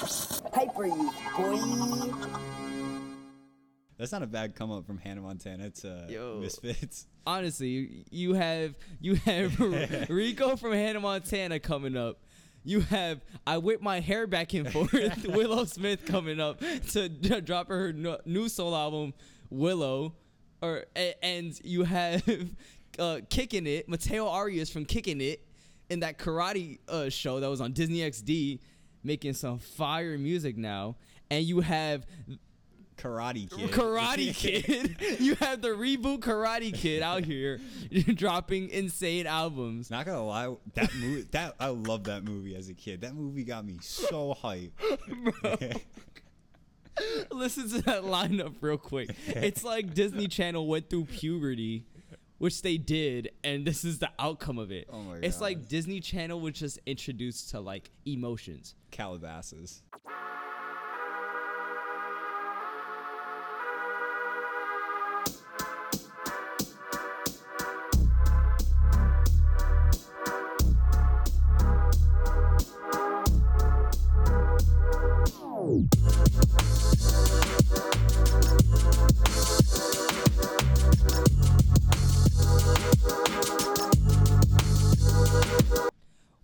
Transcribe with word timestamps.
Hyper 0.00 0.86
Youth, 0.86 1.14
boy. 1.36 2.12
That's 3.98 4.12
not 4.12 4.22
a 4.22 4.26
bad 4.26 4.54
come 4.54 4.70
up 4.70 4.86
from 4.86 4.96
Hannah 4.96 5.20
Montana 5.20 5.68
to 5.70 6.06
Yo. 6.08 6.38
Misfits. 6.40 7.06
Honestly, 7.26 7.68
you- 7.68 8.04
you 8.10 8.34
have 8.34 8.74
you 9.00 9.16
have 9.16 9.60
Rico 10.08 10.56
from 10.56 10.72
Hannah 10.72 11.00
Montana 11.00 11.60
coming 11.60 11.96
up. 11.98 12.18
You 12.64 12.80
have 12.80 13.20
I 13.46 13.58
whip 13.58 13.82
my 13.82 14.00
hair 14.00 14.26
back 14.26 14.54
and 14.54 14.70
forth. 14.72 14.92
Willow 15.26 15.64
Smith 15.66 16.06
coming 16.06 16.40
up 16.40 16.60
to 16.92 17.08
drop 17.42 17.68
her 17.68 17.92
new 17.92 18.48
solo 18.48 18.76
album 18.76 19.12
Willow, 19.50 20.14
or 20.62 20.84
and 21.22 21.58
you 21.62 21.84
have 21.84 22.22
uh, 22.98 23.20
kicking 23.28 23.66
it 23.66 23.86
Mateo 23.88 24.26
Arias 24.28 24.70
from 24.70 24.86
Kicking 24.86 25.20
It 25.20 25.46
in 25.90 26.00
that 26.00 26.18
karate 26.18 26.78
uh, 26.88 27.10
show 27.10 27.40
that 27.40 27.50
was 27.50 27.60
on 27.60 27.72
Disney 27.72 27.98
XD, 27.98 28.60
making 29.02 29.34
some 29.34 29.58
fire 29.58 30.18
music 30.18 30.56
now. 30.56 30.96
And 31.30 31.44
you 31.44 31.60
have 31.60 32.06
Karate 33.00 33.50
Kid. 33.50 33.70
Karate 33.70 34.34
Kid. 34.36 34.96
you 35.20 35.34
have 35.36 35.62
the 35.62 35.68
reboot 35.68 36.18
Karate 36.18 36.74
Kid 36.74 37.02
out 37.02 37.24
here 37.24 37.60
dropping 38.14 38.68
insane 38.70 39.26
albums. 39.26 39.90
Not 39.90 40.06
gonna 40.06 40.24
lie, 40.24 40.54
that 40.74 40.94
movie, 40.94 41.22
that 41.32 41.54
I 41.58 41.68
love 41.68 42.04
that 42.04 42.24
movie 42.24 42.54
as 42.54 42.68
a 42.68 42.74
kid. 42.74 43.00
That 43.00 43.14
movie 43.14 43.44
got 43.44 43.64
me 43.64 43.78
so 43.80 44.34
hype. 44.34 44.72
Listen 47.30 47.68
to 47.70 47.82
that 47.82 48.02
lineup 48.02 48.56
real 48.60 48.76
quick. 48.76 49.14
It's 49.26 49.64
like 49.64 49.94
Disney 49.94 50.28
Channel 50.28 50.66
went 50.66 50.90
through 50.90 51.06
puberty, 51.06 51.86
which 52.40 52.62
they 52.62 52.78
did, 52.78 53.30
and 53.44 53.66
this 53.66 53.84
is 53.84 53.98
the 53.98 54.08
outcome 54.18 54.58
of 54.58 54.72
it. 54.72 54.88
Oh 54.90 55.02
my 55.02 55.16
It's 55.16 55.36
God. 55.36 55.42
like 55.42 55.68
Disney 55.68 56.00
Channel 56.00 56.40
was 56.40 56.54
just 56.54 56.78
introduced 56.86 57.50
to 57.50 57.60
like 57.60 57.90
emotions. 58.06 58.74
Calabasas. 58.90 59.82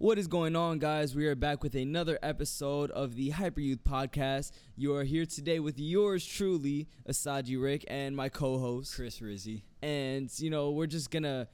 What 0.06 0.20
is 0.20 0.28
going 0.28 0.54
on, 0.54 0.78
guys? 0.78 1.16
We 1.16 1.26
are 1.26 1.34
back 1.34 1.64
with 1.64 1.74
another 1.74 2.16
episode 2.22 2.92
of 2.92 3.16
the 3.16 3.30
Hyper 3.30 3.58
Youth 3.58 3.82
Podcast. 3.82 4.52
You 4.76 4.94
are 4.94 5.02
here 5.02 5.26
today 5.26 5.58
with 5.58 5.80
yours 5.80 6.24
truly, 6.24 6.86
Isaji 7.08 7.58
Riq, 7.58 7.82
and 7.88 8.14
my 8.14 8.28
co-host 8.28 8.94
Chris 8.94 9.20
Rizzi. 9.20 9.64
and 9.82 10.30
you 10.38 10.48
know 10.48 10.70
we're 10.70 10.86
just 10.86 11.10
gonna 11.10 11.48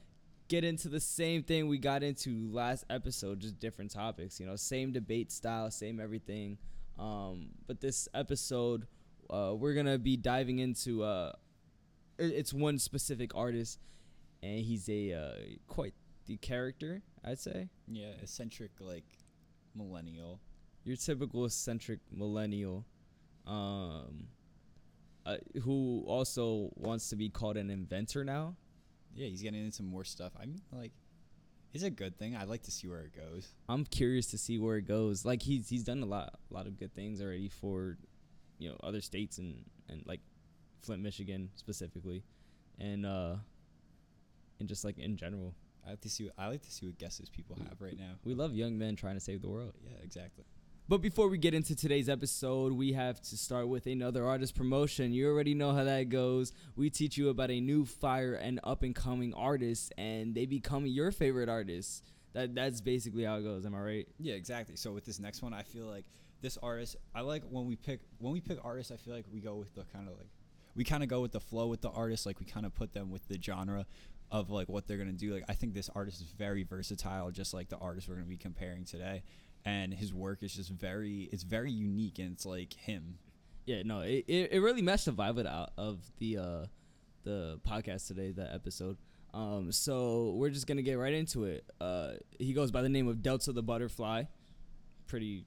get 0.49 0.63
into 0.63 0.87
the 0.87 0.99
same 0.99 1.41
thing 1.41 1.67
we 1.67 1.79
got 1.79 2.03
into 2.03 2.47
last 2.51 2.85
episode 2.91 3.39
just 3.39 3.59
different 3.59 3.89
topics 3.89 4.39
you 4.39 4.45
know 4.45 4.55
same 4.55 4.91
debate 4.91 5.31
style 5.31 5.71
same 5.71 5.99
everything 5.99 6.59
um, 6.99 7.47
but 7.65 7.81
this 7.81 8.07
episode 8.13 8.85
uh, 9.31 9.53
we're 9.55 9.73
gonna 9.73 9.97
be 9.97 10.15
diving 10.15 10.59
into 10.59 11.01
uh, 11.01 11.31
it's 12.19 12.53
one 12.53 12.77
specific 12.77 13.35
artist 13.35 13.79
and 14.43 14.59
he's 14.59 14.87
a 14.89 15.11
uh, 15.11 15.31
quite 15.67 15.95
the 16.27 16.37
character 16.37 17.01
i'd 17.25 17.39
say 17.39 17.69
Yeah, 17.87 18.11
eccentric 18.21 18.71
like 18.79 19.05
millennial. 19.75 20.39
your 20.83 20.95
typical 20.97 21.45
eccentric 21.45 21.99
millennial 22.11 22.85
um, 23.45 24.27
uh, 25.25 25.37
who 25.63 26.03
also 26.07 26.71
wants 26.75 27.09
to 27.09 27.15
be 27.15 27.29
called 27.29 27.57
an 27.57 27.69
inventor 27.69 28.23
now 28.23 28.55
Yeah, 29.15 29.27
he's 29.27 29.41
getting 29.41 29.63
into 29.63 29.83
more 29.83 30.03
stuff. 30.05 30.31
I 30.41 30.45
mean, 30.45 30.61
like, 30.71 30.91
it's 31.73 31.83
a 31.83 31.89
good 31.89 32.17
thing. 32.17 32.35
I'd 32.35 32.47
like 32.49 32.63
to 32.63 32.71
see 32.71 32.87
where 32.87 33.01
it 33.01 33.13
goes. 33.15 33.47
I'm 33.69 33.83
curious 33.85 34.27
to 34.27 34.37
see 34.37 34.57
where 34.59 34.77
it 34.77 34.87
goes. 34.87 35.23
Like 35.25 35.41
he's 35.43 35.67
he's 35.69 35.83
done 35.83 36.01
a 36.03 36.05
lot 36.05 36.33
a 36.49 36.53
lot 36.53 36.67
of 36.67 36.77
good 36.79 36.93
things 36.95 37.21
already 37.21 37.49
for 37.49 37.97
you 38.59 38.69
know 38.69 38.77
other 38.83 39.01
states 39.01 39.37
and 39.39 39.65
and 39.89 40.03
like 40.05 40.21
Flint, 40.81 41.01
Michigan 41.01 41.49
specifically, 41.55 42.23
and 42.79 43.05
uh 43.05 43.35
and 44.59 44.67
just 44.69 44.83
like 44.85 44.97
in 44.99 45.15
general, 45.17 45.53
I 45.85 45.91
like 45.91 46.01
to 46.01 46.09
see. 46.09 46.25
What, 46.25 46.33
I 46.37 46.47
like 46.47 46.61
to 46.63 46.71
see 46.71 46.85
what 46.85 46.97
guesses 46.97 47.29
people 47.29 47.57
have 47.67 47.81
right 47.81 47.97
now. 47.97 48.11
we 48.23 48.33
love 48.33 48.53
young 48.55 48.77
men 48.77 48.95
trying 48.95 49.15
to 49.15 49.19
save 49.19 49.41
the 49.41 49.49
world. 49.49 49.73
Yeah, 49.83 49.97
exactly. 50.03 50.45
But 50.89 51.01
before 51.01 51.29
we 51.29 51.37
get 51.37 51.53
into 51.53 51.75
today's 51.75 52.09
episode, 52.09 52.73
we 52.73 52.91
have 52.91 53.21
to 53.21 53.37
start 53.37 53.69
with 53.69 53.85
another 53.85 54.25
artist 54.25 54.53
promotion. 54.53 55.13
You 55.13 55.29
already 55.29 55.53
know 55.53 55.71
how 55.71 55.85
that 55.85 56.09
goes. 56.09 56.51
We 56.75 56.89
teach 56.89 57.17
you 57.17 57.29
about 57.29 57.51
a 57.51 57.61
new 57.61 57.85
fire 57.85 58.33
and 58.33 58.59
up 58.65 58.83
and 58.83 58.93
coming 58.93 59.33
artist, 59.33 59.93
and 59.97 60.35
they 60.35 60.45
become 60.45 60.85
your 60.85 61.11
favorite 61.11 61.47
artists. 61.47 62.03
That 62.33 62.53
that's 62.53 62.81
basically 62.81 63.23
how 63.23 63.37
it 63.37 63.43
goes. 63.43 63.65
Am 63.65 63.75
I 63.75 63.79
right? 63.79 64.07
Yeah, 64.19 64.33
exactly. 64.33 64.75
So 64.75 64.91
with 64.91 65.05
this 65.05 65.19
next 65.19 65.41
one, 65.41 65.53
I 65.53 65.63
feel 65.63 65.85
like 65.85 66.05
this 66.41 66.57
artist. 66.61 66.97
I 67.15 67.21
like 67.21 67.43
when 67.49 67.65
we 67.65 67.75
pick 67.75 68.01
when 68.19 68.33
we 68.33 68.41
pick 68.41 68.57
artists. 68.63 68.91
I 68.91 68.97
feel 68.97 69.13
like 69.13 69.25
we 69.31 69.39
go 69.39 69.55
with 69.55 69.73
the 69.75 69.85
kind 69.93 70.09
of 70.09 70.17
like 70.17 70.27
we 70.75 70.83
kind 70.83 71.03
of 71.03 71.09
go 71.09 71.21
with 71.21 71.31
the 71.31 71.39
flow 71.39 71.67
with 71.67 71.81
the 71.81 71.91
artist. 71.91 72.25
Like 72.25 72.39
we 72.39 72.45
kind 72.45 72.65
of 72.65 72.73
put 72.75 72.93
them 72.93 73.09
with 73.09 73.27
the 73.27 73.39
genre 73.41 73.85
of 74.33 74.49
like 74.49 74.67
what 74.67 74.87
they're 74.87 74.97
gonna 74.97 75.13
do. 75.13 75.33
Like 75.33 75.45
I 75.47 75.53
think 75.53 75.73
this 75.73 75.89
artist 75.95 76.19
is 76.19 76.27
very 76.27 76.63
versatile, 76.63 77.31
just 77.31 77.53
like 77.53 77.69
the 77.69 77.77
artist 77.77 78.09
we're 78.09 78.15
gonna 78.15 78.25
be 78.25 78.35
comparing 78.35 78.83
today. 78.83 79.23
And 79.63 79.93
his 79.93 80.13
work 80.13 80.43
is 80.43 80.53
just 80.53 80.71
very. 80.71 81.29
It's 81.31 81.43
very 81.43 81.71
unique, 81.71 82.19
and 82.19 82.33
it's 82.33 82.45
like 82.45 82.73
him. 82.73 83.19
Yeah, 83.65 83.83
no, 83.85 84.01
it, 84.01 84.25
it, 84.27 84.51
it 84.51 84.59
really 84.59 84.81
matched 84.81 85.05
the 85.05 85.13
vibe 85.13 85.37
of 85.37 85.43
the, 85.45 85.69
of 85.77 85.99
the 86.17 86.37
uh 86.37 86.65
the 87.23 87.59
podcast 87.65 88.07
today, 88.07 88.31
the 88.31 88.53
episode. 88.53 88.97
Um, 89.33 89.71
so 89.71 90.33
we're 90.35 90.49
just 90.49 90.67
gonna 90.67 90.81
get 90.81 90.95
right 90.95 91.13
into 91.13 91.45
it. 91.45 91.63
Uh, 91.79 92.13
he 92.39 92.51
goes 92.53 92.71
by 92.71 92.81
the 92.81 92.89
name 92.89 93.07
of 93.07 93.21
Delta 93.21 93.53
the 93.53 93.63
Butterfly. 93.63 94.23
Pretty, 95.07 95.45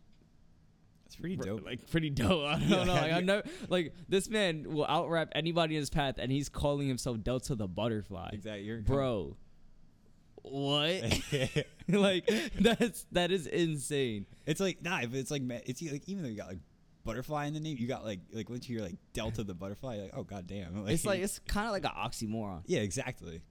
It's 1.06 1.17
pretty 1.17 1.37
dope. 1.37 1.65
like 1.65 1.89
pretty 1.91 2.11
dope. 2.11 2.44
I 2.47 2.59
don't 2.59 2.69
Yeah. 2.69 2.84
know. 2.84 2.93
Like, 2.94 3.12
I'm 3.12 3.27
not, 3.27 3.47
like 3.69 3.94
this 4.09 4.28
man 4.28 4.65
will 4.69 4.87
out 4.87 5.09
rap 5.09 5.28
anybody 5.34 5.77
in 5.77 5.81
his 5.81 5.91
path, 5.91 6.17
and 6.19 6.31
he's 6.33 6.49
calling 6.49 6.89
himself 6.89 7.22
Delta 7.22 7.55
the 7.55 7.69
Butterfly. 7.69 8.31
exactly, 8.33 8.62
You're 8.65 8.81
bro. 8.83 9.37
What? 10.43 11.03
like 11.89 12.31
that's 12.61 13.06
that 13.12 13.31
is 13.33 13.47
insane. 13.47 14.27
It's 14.47 14.61
like 14.61 14.83
nah, 14.83 15.00
but 15.03 15.15
it's 15.15 15.31
like 15.31 15.43
it's 15.66 15.83
like 15.83 16.09
even 16.09 16.22
though 16.22 16.28
you 16.28 16.37
got 16.37 16.49
like 16.49 16.59
butterfly 17.05 17.47
in 17.47 17.55
the 17.55 17.61
name, 17.61 17.77
you 17.78 17.87
got 17.89 18.05
like 18.05 18.21
like 18.33 18.49
once 18.49 18.69
you 18.69 18.77
hear 18.78 18.84
like 18.87 18.97
Delta 19.12 19.43
the 19.45 19.55
butterfly, 19.55 19.95
you're 19.97 20.05
like 20.05 20.15
oh 20.16 20.22
god 20.25 20.47
damn. 20.47 20.87
It's 20.89 21.05
like 21.05 21.21
it's 21.21 21.39
kind 21.47 21.66
of 21.66 21.72
like 21.72 21.84
an 21.84 21.93
oxymoron. 21.97 22.62
yeah, 22.66 22.81
exactly. 22.81 23.43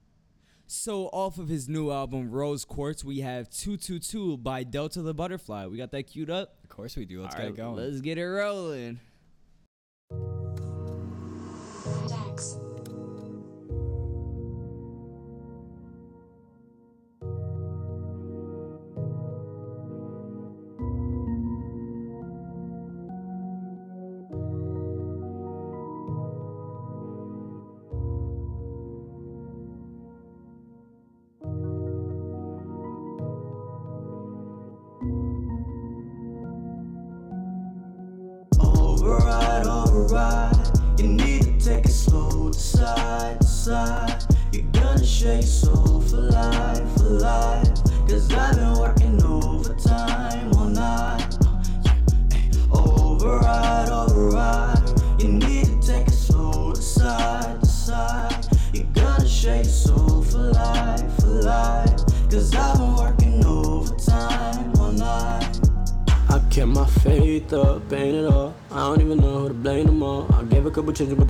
So 0.68 1.06
off 1.06 1.38
of 1.38 1.48
his 1.48 1.68
new 1.68 1.92
album 1.92 2.28
Rose 2.30 2.64
Quartz, 2.64 3.04
we 3.04 3.20
have 3.20 3.48
222 3.50 4.38
by 4.38 4.64
Delta 4.64 5.00
the 5.00 5.14
Butterfly. 5.14 5.66
We 5.66 5.76
got 5.76 5.92
that 5.92 6.08
queued 6.08 6.28
up. 6.28 6.56
Of 6.64 6.70
course 6.70 6.96
we 6.96 7.04
do. 7.04 7.22
Let's 7.22 7.36
All 7.36 7.40
get 7.40 7.44
right, 7.44 7.54
it 7.54 7.56
going. 7.56 7.76
Let's 7.76 8.00
get 8.00 8.18
it 8.18 8.26
rolling. 8.26 8.98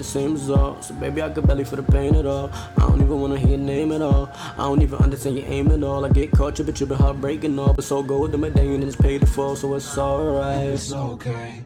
Couple 0.06 0.20
changes 0.20 0.48
with 0.48 0.54
the 0.54 0.58
same 0.58 0.66
result. 0.66 0.84
So 0.84 0.94
baby, 0.94 1.22
I 1.22 1.30
could 1.30 1.46
barely 1.46 1.64
feel 1.64 1.76
the 1.76 1.92
pain 1.92 2.14
at 2.14 2.26
all. 2.26 2.50
I 2.76 2.80
don't 2.80 3.00
even 3.00 3.20
wanna 3.20 3.38
hear 3.38 3.50
your 3.50 3.58
name 3.58 3.92
at 3.92 4.02
all. 4.02 4.28
I 4.54 4.58
don't 4.58 4.82
even 4.82 4.98
understand 4.98 5.36
your 5.36 5.46
aim 5.46 5.70
at 5.70 5.82
all. 5.82 6.04
I 6.04 6.08
get 6.08 6.30
caught 6.32 6.56
tripping, 6.56 6.74
tripping, 6.74 6.96
heartbreaking 6.96 7.58
all. 7.58 7.72
But 7.72 7.84
so 7.84 8.02
go 8.02 8.20
with 8.20 8.32
the 8.32 8.38
medallion 8.38 8.82
and 8.82 8.84
it's 8.84 8.96
paid 8.96 9.20
to 9.20 9.26
fall, 9.26 9.56
so 9.56 9.74
it's 9.74 9.98
alright. 9.98 10.68
It's 10.68 10.92
okay, 10.92 11.64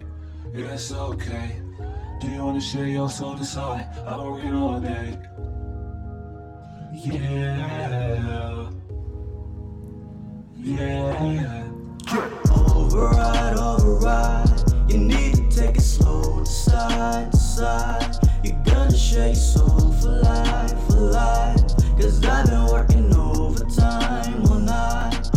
yeah, 0.55 0.75
it's 0.75 0.93
okay. 0.93 1.61
Do 2.21 2.29
you 2.29 2.45
wanna 2.45 2.61
share 2.61 2.87
your 2.87 3.09
soul 3.11 3.35
decide? 3.35 3.87
I've 4.07 4.17
been 4.17 4.31
working 4.31 4.55
all 4.55 4.81
day. 4.81 5.19
Yeah. 6.93 8.71
Yeah. 10.63 11.65
Override, 12.77 13.57
override. 13.57 14.91
You 14.91 14.99
need 14.99 15.35
to 15.35 15.49
take 15.51 15.77
it 15.77 15.81
slow, 15.81 16.41
decide, 16.41 17.31
decide. 17.31 18.17
You're 18.17 18.21
gonna 18.21 18.30
your 19.09 19.35
soul 19.35 19.93
for 19.93 20.11
life, 20.11 20.87
for 20.87 21.01
life. 21.01 21.57
Cause 21.99 22.25
I've 22.25 22.47
been 22.47 22.67
working 22.67 23.15
overtime 23.15 24.45
all 24.47 24.59
night. 24.59 25.31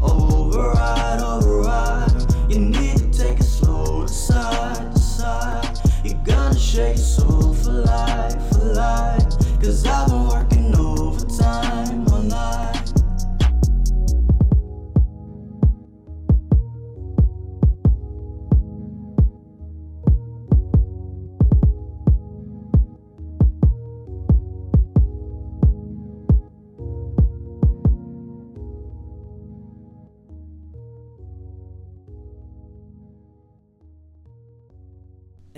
Override, 0.00 1.20
override. 1.20 2.12
You 2.48 2.60
need 2.60 2.96
to 2.96 3.12
take 3.12 3.40
it 3.40 3.44
slow, 3.44 4.06
decide, 4.06 4.92
decide. 4.94 5.78
You're 6.02 6.22
gonna 6.24 6.58
shake 6.58 6.96
your 6.96 7.04
soul 7.04 7.54
for 7.54 7.72
life, 7.72 8.34
for 8.50 8.64
life. 8.72 9.24
Cause 9.62 9.86
I've 9.86 10.08
been 10.08 10.26
working 10.28 10.49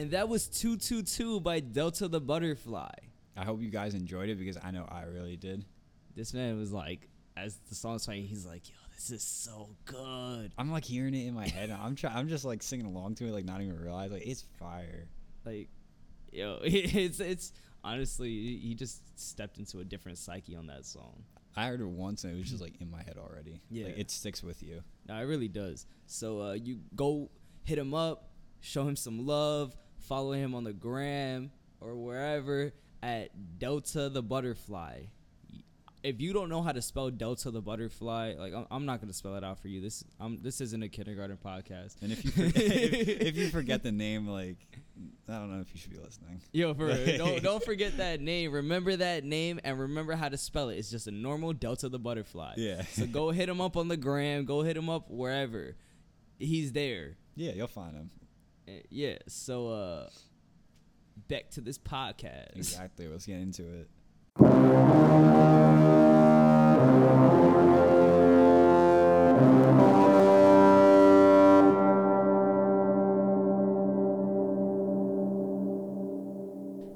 And 0.03 0.11
that 0.11 0.29
was 0.29 0.49
222 0.49 1.39
by 1.43 1.61
Delta 1.61 2.09
the 2.09 2.21
Butterfly. 2.21 2.91
I 3.37 3.45
hope 3.45 3.63
you 3.63 3.71
guys 3.71 3.95
enjoyed 3.95 4.31
it 4.31 4.37
because 4.37 4.59
I 4.61 4.73
know 4.73 4.85
I 4.91 5.05
really 5.05 5.37
did. 5.37 5.65
This 6.17 6.35
man 6.35 6.59
was 6.59 6.73
like, 6.73 7.09
as 7.37 7.61
the 7.69 7.77
song's 7.77 8.05
playing, 8.05 8.27
he's 8.27 8.45
like, 8.45 8.69
yo, 8.69 8.75
this 8.97 9.13
is 9.13 9.23
so 9.23 9.69
good. 9.85 10.51
I'm 10.59 10.73
like 10.73 10.85
hearing 10.85 11.15
it 11.15 11.29
in 11.29 11.35
my 11.35 11.47
head. 11.47 11.71
I'm 11.71 11.95
trying. 11.95 12.17
I'm 12.17 12.29
just 12.29 12.45
like 12.45 12.65
singing 12.65 12.87
along 12.87 13.15
to 13.17 13.27
it, 13.27 13.31
like 13.31 13.45
not 13.45 13.61
even 13.61 13.81
realize 13.81 14.11
like 14.11 14.27
it's 14.27 14.43
fire. 14.59 15.07
Like, 15.45 15.69
yo, 16.33 16.59
it's, 16.65 17.21
it's 17.21 17.53
honestly, 17.85 18.57
he 18.57 18.75
just 18.75 19.03
stepped 19.17 19.59
into 19.59 19.79
a 19.79 19.85
different 19.85 20.19
psyche 20.19 20.57
on 20.57 20.67
that 20.67 20.85
song. 20.85 21.23
I 21.55 21.69
heard 21.69 21.81
it 21.81 21.87
once 21.87 22.25
and 22.25 22.35
it 22.35 22.39
was 22.39 22.51
just 22.51 22.61
like 22.61 22.81
in 22.81 22.91
my 22.91 23.05
head 23.05 23.19
already. 23.19 23.61
Yeah. 23.71 23.85
like, 23.85 23.99
it 23.99 24.11
sticks 24.11 24.43
with 24.43 24.65
you. 24.65 24.83
No, 25.07 25.15
it 25.15 25.27
really 25.27 25.47
does. 25.47 25.87
So 26.07 26.43
uh, 26.43 26.53
you 26.55 26.81
go 26.97 27.31
hit 27.63 27.79
him 27.79 27.95
up, 27.95 28.31
show 28.59 28.83
him 28.83 28.97
some 28.97 29.25
love, 29.25 29.77
follow 30.03 30.33
him 30.33 30.55
on 30.55 30.65
the 30.65 30.73
gram 30.73 31.51
or 31.81 31.95
wherever 31.95 32.73
at 33.03 33.59
Delta 33.59 34.09
the 34.09 34.23
Butterfly. 34.23 35.03
If 36.03 36.21
you 36.21 36.33
don't 36.33 36.49
know 36.49 36.63
how 36.63 36.73
to 36.73 36.83
spell 36.83 37.11
Delta 37.11 37.53
the 37.53 37.61
Butterfly, 37.61 38.35
like 38.37 38.53
I'm, 38.53 38.67
I'm 38.73 38.87
not 38.87 39.01
gonna 39.01 39.13
spell 39.13 39.37
it 39.37 39.45
out 39.45 39.61
for 39.61 39.69
you. 39.69 39.81
This 39.81 40.03
um 40.21 40.39
this 40.43 40.61
isn't 40.61 40.83
a 40.83 40.89
kindergarten 40.89 41.39
podcast. 41.45 42.03
And 42.03 42.11
if 42.11 42.25
you 42.25 42.31
forget, 42.33 42.57
if, 42.57 43.21
if 43.21 43.37
you 43.37 43.49
forget 43.51 43.85
the 43.85 43.93
name, 43.93 44.27
like 44.27 44.57
I 45.29 45.35
don't 45.35 45.55
know 45.55 45.61
if 45.61 45.73
you 45.73 45.79
should 45.79 45.93
be 45.93 45.99
listening. 45.99 46.41
Yo, 46.53 46.75
for 46.75 46.89
don't 47.17 47.41
don't 47.43 47.65
forget 47.65 47.99
that 47.99 48.21
name. 48.21 48.51
Remember 48.51 48.97
that 48.97 49.23
name 49.23 49.61
and 49.63 49.79
remember 49.79 50.15
how 50.15 50.29
to 50.29 50.37
spell 50.37 50.71
it. 50.71 50.77
It's 50.77 50.91
just 50.91 51.07
a 51.07 51.13
normal 51.13 51.53
Delta 51.53 51.89
the 51.89 52.01
Butterfly. 52.01 52.55
Yeah. 52.57 52.83
So 52.83 53.07
go 53.07 53.31
hit 53.31 53.49
him 53.49 53.61
up 53.61 53.77
on 53.77 53.87
the 53.87 53.97
gram. 53.97 54.45
Go 54.45 54.63
hit 54.63 54.77
him 54.77 54.91
up 54.91 55.09
wherever. 55.09 55.77
He's 56.41 56.73
there. 56.73 57.17
Yeah, 57.37 57.53
you'll 57.53 57.69
find 57.69 57.95
him. 57.95 58.11
Uh, 58.69 58.73
yeah 58.91 59.17
so 59.27 59.69
uh 59.69 60.09
back 61.29 61.51
to 61.51 61.61
this 61.61 61.79
podcast 61.79 62.57
Exactly. 62.57 63.07
Let's 63.09 63.27
get 63.27 63.39
into 63.41 63.63
it. 63.65 63.89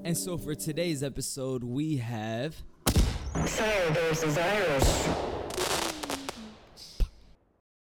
and 0.05 0.17
so 0.17 0.39
for 0.39 0.55
today's 0.55 1.03
episode 1.03 1.65
we 1.65 1.97
have 1.97 2.57
SYRE 3.45 3.91
versus 3.93 4.37
ERYS. 4.39 5.09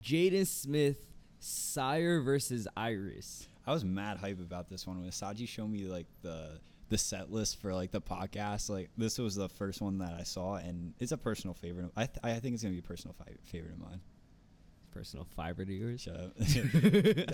jaden 0.02 0.46
smith 0.46 1.06
SYRE 1.40 2.20
versus 2.23 2.69
ERYS 2.76 3.49
I 3.67 3.73
was 3.73 3.85
mad 3.85 4.17
hype 4.19 4.41
about 4.41 4.69
this 4.69 4.87
one 4.87 5.00
when 5.00 5.11
Saji 5.11 5.47
showed 5.49 5.69
me 5.70 5.85
like 5.85 6.06
the 6.23 6.61
the 6.88 6.99
set 6.99 7.31
list 7.32 7.61
for 7.61 7.73
like 7.75 7.91
the 7.91 8.00
podcast. 8.00 8.69
Like 8.69 8.91
this 8.99 9.19
was 9.19 9.35
the 9.35 9.49
first 9.49 9.81
one 9.81 9.99
that 9.99 10.14
I 10.19 10.25
saw, 10.25 10.56
and 10.56 10.94
it's 10.99 11.12
a 11.12 11.17
personal 11.17 11.55
favorite. 11.55 11.91
I 11.97 12.06
th- 12.06 12.19
I 12.23 12.38
think 12.41 12.55
it's 12.55 12.62
gonna 12.62 12.73
be 12.75 12.81
a 12.81 12.82
personal 12.82 13.14
fi- 13.19 13.32
favorite 13.44 13.73
of 13.73 13.79
mine. 13.79 14.00
personal 14.93 15.25
fiber 15.37 15.64
to 15.64 15.73
yours 15.73 16.03
Shut 16.03 16.17
up. 16.17 16.32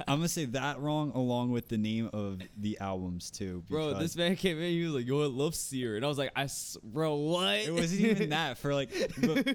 I'm 0.07 0.19
gonna 0.19 0.29
say 0.29 0.45
that 0.45 0.79
wrong 0.79 1.11
along 1.15 1.51
with 1.51 1.67
the 1.69 1.77
name 1.77 2.09
of 2.13 2.41
the 2.57 2.79
albums 2.79 3.31
too. 3.33 3.65
bro 3.69 3.95
this 3.95 4.15
man 4.15 4.37
came 4.37 4.59
in 4.59 4.71
he 4.71 4.85
was 4.85 4.93
like 4.95 5.07
yo 5.09 5.23
i 5.25 5.27
love 5.27 5.57
seer 5.57 5.97
and 5.97 6.05
i 6.05 6.09
was 6.09 6.19
like 6.19 6.31
i 6.37 6.45
s- 6.45 6.77
bro 6.85 7.17
what 7.17 7.57
It 7.59 7.75
wasn't 7.75 8.03
even 8.03 8.31
that 8.31 8.59
for 8.63 8.75
like. 8.75 8.91
be- 9.21 9.55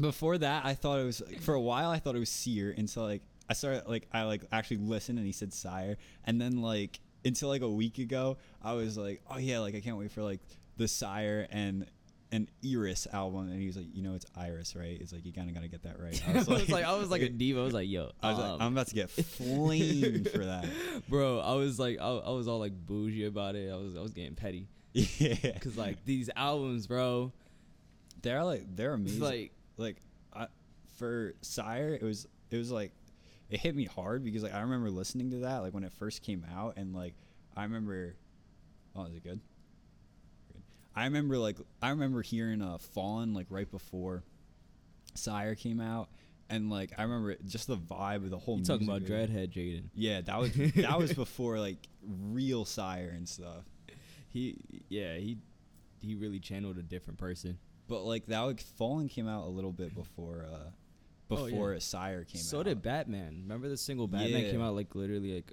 before 0.00 0.38
that, 0.38 0.64
I 0.64 0.74
thought 0.74 1.00
it 1.00 1.04
was 1.04 1.20
like, 1.26 1.40
for 1.40 1.54
a 1.54 1.60
while. 1.60 1.90
I 1.90 1.98
thought 1.98 2.14
it 2.14 2.20
was 2.20 2.30
Seer 2.30 2.72
until 2.76 3.02
like 3.04 3.22
I 3.48 3.54
started 3.54 3.84
like 3.86 4.08
I 4.12 4.22
like 4.24 4.42
actually 4.52 4.78
listened 4.78 5.18
and 5.18 5.26
he 5.26 5.32
said 5.32 5.52
SYRE, 5.52 5.96
and 6.24 6.40
then 6.40 6.60
like 6.62 7.00
until 7.24 7.48
like 7.48 7.62
a 7.62 7.68
week 7.68 7.98
ago, 7.98 8.36
I 8.62 8.74
was 8.74 8.96
like, 8.96 9.22
oh 9.30 9.38
yeah, 9.38 9.58
like 9.60 9.74
I 9.74 9.80
can't 9.80 9.96
wait 9.96 10.10
for 10.12 10.22
like 10.22 10.40
the 10.76 10.86
SYRE 10.86 11.46
and 11.50 11.86
an 12.30 12.48
ERYS 12.62 13.06
album, 13.12 13.48
and 13.48 13.58
he 13.58 13.66
was 13.66 13.76
like, 13.76 13.86
you 13.94 14.02
know, 14.02 14.14
it's 14.14 14.26
ERYS, 14.36 14.76
right? 14.76 14.98
It's 15.00 15.12
like 15.12 15.24
you 15.24 15.32
kind 15.32 15.48
of 15.48 15.54
gotta 15.54 15.68
get 15.68 15.82
that 15.84 15.98
right. 15.98 16.22
I 16.28 16.32
was 16.32 16.68
like, 16.68 16.84
I 16.84 16.94
was 16.96 17.10
like 17.10 17.22
a 17.22 17.28
diva. 17.30 17.60
I 17.60 17.64
was 17.64 17.74
like, 17.74 17.88
yo, 17.88 18.10
I 18.22 18.30
was 18.30 18.38
like, 18.38 18.50
um, 18.50 18.62
I'm 18.62 18.72
about 18.72 18.88
to 18.88 18.94
get 18.94 19.10
flamed 19.10 20.28
for 20.30 20.44
that. 20.44 20.66
bro. 21.08 21.40
I 21.40 21.54
was 21.54 21.78
like, 21.78 21.98
I, 22.00 22.06
I 22.06 22.30
was 22.30 22.46
all 22.48 22.58
like 22.58 22.72
bougie 22.74 23.24
about 23.24 23.54
it. 23.56 23.72
I 23.72 23.76
was, 23.76 23.96
I 23.96 24.00
was 24.00 24.12
getting 24.12 24.34
petty 24.34 24.68
Yeah, 24.92 25.34
because 25.42 25.76
like 25.76 26.04
these 26.04 26.28
albums, 26.36 26.86
bro. 26.86 27.32
they're 28.22 28.44
like 28.44 28.64
they're 28.76 28.94
amazing. 28.94 29.20
like, 29.20 29.52
like 29.78 29.96
I, 30.34 30.48
for 30.98 31.34
SYRE, 31.40 31.94
it 31.94 32.02
was 32.02 32.26
it 32.50 32.56
was 32.56 32.70
like 32.70 32.92
it 33.50 33.60
hit 33.60 33.74
me 33.74 33.84
hard 33.84 34.24
because 34.24 34.42
like 34.42 34.54
I 34.54 34.60
remember 34.60 34.90
listening 34.90 35.30
to 35.30 35.36
that 35.38 35.58
like 35.58 35.74
when 35.74 35.84
it 35.84 35.92
first 35.92 36.22
came 36.22 36.44
out 36.54 36.74
and 36.76 36.94
like 36.94 37.14
I 37.56 37.62
remember 37.62 38.14
oh 38.94 39.04
is 39.04 39.14
it 39.14 39.24
good? 39.24 39.40
Good. 40.52 40.62
I 40.94 41.04
remember 41.04 41.38
like 41.38 41.56
I 41.82 41.90
remember 41.90 42.22
hearing 42.22 42.62
uh 42.62 42.78
Fallen 42.78 43.34
like 43.34 43.46
right 43.50 43.70
before 43.70 44.22
SYRE 45.14 45.54
came 45.54 45.80
out 45.80 46.08
and 46.50 46.70
like 46.70 46.92
I 46.98 47.02
remember 47.02 47.32
it, 47.32 47.46
just 47.46 47.66
the 47.66 47.76
vibe 47.76 48.24
of 48.24 48.30
the 48.30 48.38
whole 48.38 48.58
you 48.58 48.64
talking 48.64 48.88
about 48.88 49.02
video. 49.02 49.26
Dreadhead 49.26 49.52
Jaden? 49.52 49.84
Yeah, 49.94 50.20
that 50.22 50.38
was 50.38 50.52
that 50.76 50.98
was 50.98 51.12
before 51.12 51.58
like 51.58 51.78
real 52.02 52.64
SYRE 52.64 53.10
and 53.14 53.28
stuff. 53.28 53.64
He, 54.30 54.58
yeah, 54.90 55.16
he, 55.16 55.38
he 56.00 56.14
really 56.14 56.38
channeled 56.38 56.76
a 56.76 56.82
different 56.82 57.18
person. 57.18 57.56
But 57.88 58.02
like 58.02 58.26
that 58.26 58.40
like 58.40 58.60
Fallen 58.60 59.08
came 59.08 59.26
out 59.26 59.46
a 59.46 59.48
little 59.48 59.72
bit 59.72 59.94
before 59.94 60.44
uh 60.52 60.68
Oh, 61.30 61.44
yeah. 61.46 61.50
before 61.50 61.78
SYRE 61.80 62.24
came 62.24 62.40
so 62.40 62.58
out. 62.58 62.60
So 62.60 62.62
did 62.64 62.82
Batman. 62.82 63.40
Remember 63.42 63.68
the 63.68 63.76
single 63.76 64.06
Batman 64.08 64.44
Yeah. 64.44 64.50
came 64.50 64.62
out 64.62 64.74
like 64.74 64.94
literally 64.94 65.34
like 65.34 65.52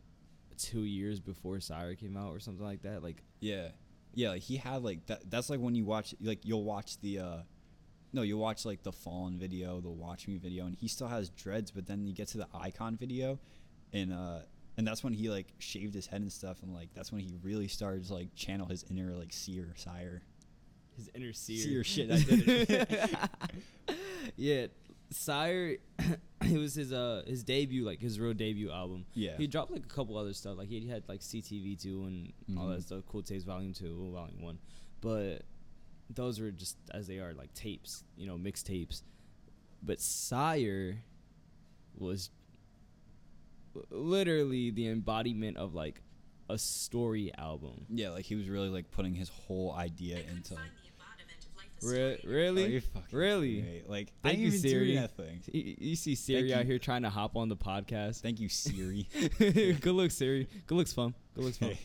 two 0.58 0.82
years 0.82 1.20
before 1.20 1.60
SYRE 1.60 1.96
came 1.96 2.15
out 2.17 2.32
or 2.32 2.39
something 2.39 2.65
like 2.65 2.82
that. 2.84 3.03
Like, 3.03 3.24
Yeah, 3.41 3.70
yeah. 4.13 4.29
Like 4.32 4.41
he 4.41 4.58
had 4.58 4.84
like 4.84 5.05
that. 5.08 5.29
That's 5.29 5.50
like 5.50 5.60
when 5.60 5.75
you 5.75 5.86
watch 5.86 6.15
like 6.22 6.46
you'll 6.46 6.63
watch 6.63 7.00
the. 7.01 7.20
uh 7.20 7.38
No, 8.13 8.22
you'll 8.22 8.39
watch 8.39 8.63
like 8.65 8.82
the 8.84 8.91
Fallen 8.94 9.38
video, 9.38 9.82
the 9.82 9.89
Watch 9.89 10.27
Me 10.27 10.38
video, 10.38 10.65
and 10.65 10.75
he 10.75 10.88
still 10.88 11.08
has 11.08 11.29
dreads. 11.32 11.72
But 11.72 11.86
then 11.88 12.05
you 12.08 12.13
get 12.13 12.29
to 12.29 12.38
the 12.38 12.48
Icon 12.53 12.96
video, 12.96 13.39
and 13.91 14.13
uh 14.13 14.39
and 14.77 14.86
that's 14.88 15.03
when 15.03 15.13
he 15.13 15.29
like 15.29 15.48
shaved 15.60 15.94
his 15.94 16.08
head 16.08 16.22
and 16.22 16.32
stuff, 16.32 16.62
and 16.63 16.74
like 16.74 16.89
that's 16.94 17.12
when 17.12 17.22
he 17.22 17.34
really 17.44 17.67
started 17.67 18.05
to 18.08 18.13
like 18.13 18.34
channel 18.36 18.67
his 18.67 18.86
inner 18.89 19.13
like 19.13 19.34
seer 19.34 19.74
SYRE. 19.75 20.22
his 20.96 21.10
inner 21.13 21.34
seer. 21.34 21.58
Seer 21.63 21.84
shit. 21.84 22.12
I 22.12 22.20
did 22.20 22.70
it. 22.70 23.10
yeah, 24.38 24.67
SYRE. 25.12 25.77
it 26.41 26.57
was 26.59 26.75
his 26.75 26.91
uh 26.93 27.24
his 27.27 27.43
debut, 27.43 27.85
like 27.85 28.00
his 28.00 28.19
real 28.19 28.33
debut 28.33 28.71
album. 28.71 29.05
Yeah. 29.13 29.38
He 29.38 29.47
dropped 29.47 29.71
like 29.71 29.85
a 29.85 29.88
couple 29.89 30.17
other 30.17 30.33
stuff. 30.33 30.57
Like 30.57 30.67
he 30.69 30.88
had 30.88 31.03
like 31.07 31.21
CTV 31.21 31.81
two 31.81 32.03
and 32.05 32.33
all 32.57 32.67
that 32.67 32.79
Mhm. 32.79 32.83
stuff. 32.83 33.03
Cool 33.07 33.24
Tapes 33.24 33.43
Volume 33.43 33.74
two, 33.74 34.12
Volume 34.13 34.41
one, 34.41 34.59
but 35.01 35.43
those 36.09 36.39
were 36.39 36.51
just 36.51 36.77
as 36.91 37.07
they 37.07 37.17
are 37.19 37.33
like 37.33 37.53
tapes, 37.53 38.03
you 38.17 38.27
know, 38.27 38.38
mixtapes. 38.38 39.01
But 39.81 40.00
SYRE 40.00 40.97
was 41.97 42.29
literally 43.89 44.69
the 44.71 44.88
embodiment 44.88 45.57
of 45.57 45.74
like 45.74 46.01
a 46.50 46.57
story 46.57 47.31
album. 47.38 47.85
Yeah, 47.89 48.09
like 48.09 48.25
he 48.25 48.35
was 48.35 48.47
really 48.50 48.69
like 48.69 48.91
putting 48.91 49.15
his 49.15 49.29
whole 49.29 49.74
idea 49.74 50.19
into 50.31 50.53
like. 50.55 50.63
Re- 51.86 52.20
really? 52.25 52.84
Really? 53.12 53.62
great. 53.62 53.89
Like, 53.89 54.13
Thank 54.24 54.39
you, 54.39 54.51
Siri. 54.51 54.96
that 54.96 55.15
thing. 55.15 55.42
You, 55.51 55.75
you 55.77 55.96
see 55.96 56.15
Siri 56.15 56.50
Thank 56.50 56.54
out 56.54 56.65
you. 56.65 56.72
here 56.72 56.80
trying 56.80 57.04
to 57.04 57.10
hop 57.10 57.36
on 57.36 57.50
the 57.50 57.56
podcast. 57.56 58.22
Thank 58.22 58.39
you, 58.39 58.50
Siri. 58.50 59.08
Good 59.39 59.86
look, 59.86 60.12
Siri. 60.12 60.48
Good 60.68 60.75
looks 60.75 60.94
fun. 60.94 61.13
Good 61.36 61.44
looks 61.44 61.58
fun. 61.60 61.77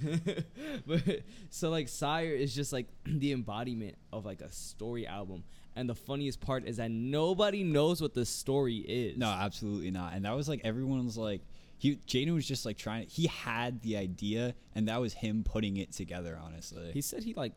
but 0.86 1.02
so 1.50 1.70
like 1.70 1.88
SYRE 1.88 2.36
is 2.38 2.54
just 2.54 2.72
like 2.72 2.86
the 3.06 3.32
embodiment 3.32 3.96
of 4.12 4.24
like 4.24 4.40
a 4.40 4.50
story 4.52 5.06
album. 5.06 5.44
And 5.76 5.88
the 5.88 5.94
funniest 5.94 6.40
part 6.40 6.64
is 6.66 6.78
that 6.78 6.90
nobody 6.90 7.62
knows 7.62 8.02
what 8.02 8.12
the 8.12 8.26
story 8.26 8.78
is. 8.78 9.16
No, 9.16 9.28
absolutely 9.28 9.90
not. 9.92 10.12
And 10.14 10.24
that 10.24 10.34
was 10.34 10.48
like 10.48 10.60
everyone 10.64 11.04
was 11.04 11.16
like 11.16 11.42
he 11.78 11.96
Jaden 12.08 12.34
was 12.34 12.46
just 12.46 12.66
like 12.66 12.76
trying 12.76 13.06
he 13.06 13.28
had 13.28 13.80
the 13.82 13.96
idea 13.96 14.54
and 14.74 14.88
that 14.88 15.00
was 15.00 15.14
him 15.14 15.44
putting 15.44 15.76
it 15.76 15.92
together, 15.92 16.38
honestly. 16.42 16.90
He 16.92 17.00
said 17.00 17.22
he 17.22 17.32
like 17.34 17.52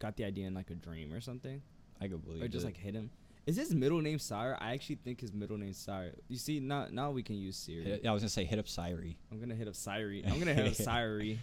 got 0.00 0.16
the 0.16 0.24
idea 0.24 0.46
in 0.48 0.54
like 0.54 0.70
a 0.70 0.74
dream 0.74 1.12
or 1.12 1.20
something. 1.20 1.62
I 2.00 2.08
could 2.08 2.24
believe 2.24 2.42
it. 2.42 2.44
or 2.46 2.48
just 2.48 2.64
it. 2.64 2.68
like 2.68 2.76
hit 2.76 2.94
him. 2.94 3.10
Is 3.46 3.56
his 3.56 3.74
middle 3.74 4.00
name 4.00 4.18
Syre? 4.18 4.56
I 4.60 4.72
actually 4.72 4.96
think 4.96 5.20
his 5.20 5.32
middle 5.32 5.56
name's 5.56 5.78
Syre. 5.78 6.12
You 6.28 6.36
see, 6.36 6.58
now 6.60 6.88
now 6.90 7.10
we 7.10 7.22
can 7.22 7.36
use 7.36 7.56
Siri. 7.56 7.84
Hit- 7.84 8.06
I 8.06 8.12
was 8.12 8.22
gonna 8.22 8.28
say 8.30 8.44
hit 8.44 8.58
up 8.58 8.66
Siri. 8.68 9.16
I'm 9.30 9.38
gonna 9.40 9.54
hit 9.54 9.68
up 9.68 9.74
Siri. 9.76 10.24
I'm 10.26 10.38
gonna 10.38 10.54
hit 10.54 10.66
up 10.66 10.74
Siri. 10.88 11.38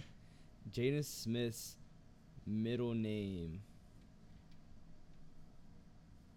Jaden 0.71 1.05
Smith's 1.05 1.75
middle 2.45 2.93
name. 2.93 3.61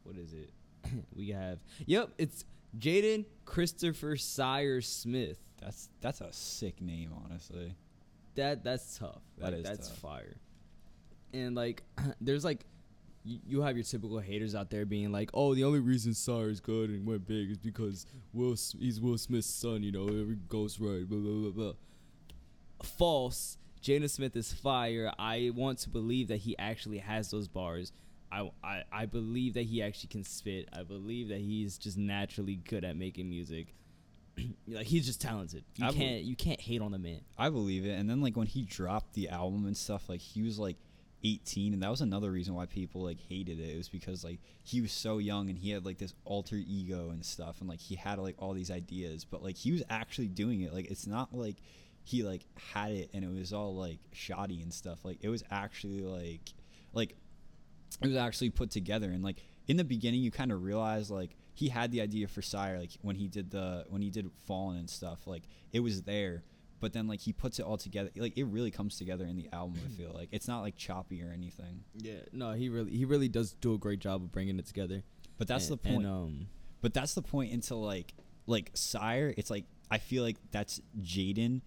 What 0.05 0.17
is 0.17 0.33
it? 0.33 0.51
we 1.17 1.29
have. 1.31 1.59
Yep, 1.87 2.11
it's 2.19 2.45
Jaden 2.79 3.25
Christopher 3.45 4.17
Syre 4.17 4.81
Smith. 4.83 5.37
That's 5.61 5.89
that's 6.01 6.21
a 6.21 6.33
sick 6.33 6.81
name, 6.81 7.13
honestly. 7.25 7.75
That 8.35 8.65
that's 8.65 8.99
tough. 8.99 9.21
That 9.39 9.47
Like, 9.53 9.55
is 9.57 9.65
that's 9.65 9.89
tough. 9.89 9.99
fire. 9.99 10.37
And 11.33 11.55
like, 11.55 11.83
there's 12.21 12.45
like, 12.45 12.65
you, 13.25 13.39
you 13.47 13.63
have 13.63 13.77
your 13.77 13.85
typical 13.85 14.19
haters 14.19 14.55
out 14.55 14.71
there 14.71 14.87
being 14.87 15.13
like, 15.13 15.31
oh, 15.35 15.55
the 15.55 15.65
only 15.65 15.81
reason 15.81 16.15
SYRE 16.15 16.49
is 16.51 16.61
good 16.61 16.91
and 16.91 17.07
went 17.07 17.27
big 17.27 17.51
is 17.51 17.59
because 17.59 18.07
Will 18.33 18.57
he's 18.79 19.01
Will 19.01 19.19
Smith's 19.19 19.49
son. 19.49 19.83
You 19.83 19.93
know, 19.93 20.07
every 20.07 20.37
goes 20.49 20.81
right. 20.81 21.09
Blah 21.09 21.19
blah 21.19 21.51
blah 21.51 21.51
blah. 21.51 21.73
False. 22.83 23.59
Jaden 23.83 24.11
Smith 24.11 24.37
is 24.37 24.53
fire. 24.53 25.11
I 25.19 25.53
want 25.55 25.79
to 25.81 25.89
believe 25.89 26.29
that 26.29 26.37
he 26.39 26.57
actually 26.59 26.99
has 26.99 27.31
those 27.31 27.49
bars. 27.49 27.93
I, 28.33 28.51
I, 28.63 28.85
I 28.93 29.07
believe 29.07 29.55
that 29.55 29.65
he 29.65 29.83
actually 29.83 30.09
can 30.09 30.23
spit. 30.23 30.69
I 30.73 30.83
believe 30.83 31.29
that 31.29 31.39
he's 31.39 31.79
just 31.79 31.97
naturally 31.97 32.57
good 32.57 32.85
at 32.85 32.97
making 32.97 33.29
music. 33.29 33.75
like 34.69 34.87
he's 34.87 35.07
just 35.07 35.21
talented. 35.21 35.65
You 35.77 35.87
I 35.87 35.93
can't 35.93 36.23
you 36.23 36.37
can't 36.37 36.61
hate 36.61 36.81
on 36.83 36.93
the 36.93 36.99
man. 36.99 37.21
I 37.39 37.49
believe 37.51 37.85
it. 37.87 37.99
And 37.99 38.09
then 38.09 38.21
like 38.21 38.37
when 38.37 38.47
he 38.47 38.63
dropped 38.63 39.15
the 39.15 39.29
album 39.29 39.67
and 39.67 39.77
stuff, 39.77 40.09
like 40.09 40.21
he 40.21 40.43
was 40.43 40.59
like 40.59 40.77
18, 41.23 41.73
and 41.73 41.83
that 41.83 41.91
was 41.91 42.01
another 42.01 42.31
reason 42.31 42.55
why 42.55 42.67
people 42.67 43.03
like 43.03 43.19
hated 43.29 43.59
it. 43.61 43.71
It 43.71 43.77
was 43.77 43.89
because 43.89 44.25
like 44.25 44.41
he 44.63 44.81
was 44.81 44.93
so 44.93 45.19
young 45.19 45.49
and 45.49 45.59
he 45.59 45.71
had 45.71 45.85
like 45.85 45.99
this 45.99 46.15
alter 46.25 46.57
ego 46.57 47.11
and 47.11 47.25
stuff, 47.25 47.61
and 47.61 47.69
like 47.69 47.81
he 47.81 47.95
had 47.95 48.19
like 48.19 48.37
all 48.39 48.53
these 48.53 48.71
ideas, 48.71 49.25
but 49.25 49.43
like 49.43 49.57
he 49.57 49.73
was 49.73 49.83
actually 49.91 50.29
doing 50.29 50.63
it. 50.63 50.73
Like 50.73 50.91
it's 50.91 51.07
not 51.07 51.35
like 51.35 51.57
he 52.05 52.23
like 52.23 52.43
had 52.73 52.93
it 52.93 53.11
and 53.13 53.25
it 53.25 53.31
was 53.31 53.53
all 53.53 53.75
like 53.75 53.99
shoddy 54.13 54.63
and 54.63 54.73
stuff. 54.73 55.05
Like 55.05 55.19
it 55.21 55.29
was 55.29 55.45
actually 55.51 56.03
like 56.03 56.53
like 56.93 57.15
it 58.03 58.07
was 58.07 58.17
actually 58.17 58.51
put 58.51 58.71
together 58.71 59.11
and 59.11 59.23
like 59.23 59.43
in 59.69 59.77
the 59.77 59.85
beginning 59.85 60.21
you 60.21 60.31
kind 60.31 60.53
of 60.53 60.63
realize 60.63 61.11
like 61.11 61.37
he 61.55 61.69
had 61.69 61.93
the 61.93 62.01
idea 62.01 62.27
for 62.27 62.43
SYRE 62.43 62.79
like 62.79 62.91
when 63.03 63.17
he 63.17 63.29
did 63.29 63.51
the 63.51 63.85
when 63.89 64.03
he 64.03 64.11
did 64.11 64.31
Fallen 64.47 64.79
and 64.79 64.89
stuff 64.89 65.27
like 65.27 65.43
it 65.73 65.81
was 65.81 66.03
there 66.03 66.43
but 66.81 66.93
then 66.93 67.07
like 67.07 67.21
he 67.21 67.33
puts 67.33 67.59
it 67.59 67.63
all 67.63 67.77
together 67.77 68.11
like 68.17 68.37
it 68.37 68.45
really 68.45 68.71
comes 68.71 68.97
together 68.97 69.25
in 69.27 69.37
the 69.37 69.49
album 69.53 69.81
I 69.87 69.89
feel 69.97 70.13
like. 70.15 70.29
It's 70.33 70.49
not 70.49 70.61
like 70.63 70.77
choppy 70.77 71.23
or 71.23 71.31
anything. 71.33 71.85
Yeah, 71.97 72.21
no, 72.33 72.53
he 72.53 72.69
really 72.69 72.91
he 72.91 73.05
really 73.05 73.29
does 73.29 73.53
do 73.53 73.75
a 73.75 73.79
great 73.79 74.01
job 74.01 74.23
of 74.23 74.33
bringing 74.33 74.59
it 74.59 74.67
together. 74.67 75.03
but 75.39 75.47
that's 75.47 75.69
And- 75.69 75.73
the 75.79 75.83
point 75.89 76.05
And, 76.05 76.07
um, 76.07 76.47
but 76.81 76.95
that's 76.95 77.15
the 77.15 77.23
point 77.23 77.53
into 77.53 77.75
like 77.77 78.15
like 78.47 78.71
SYRE 78.75 79.35
it's 79.37 79.51
like 79.51 79.67
I 79.91 79.99
feel 79.99 80.23
like 80.23 80.37
that's 80.51 80.81
Jaden 81.01 81.61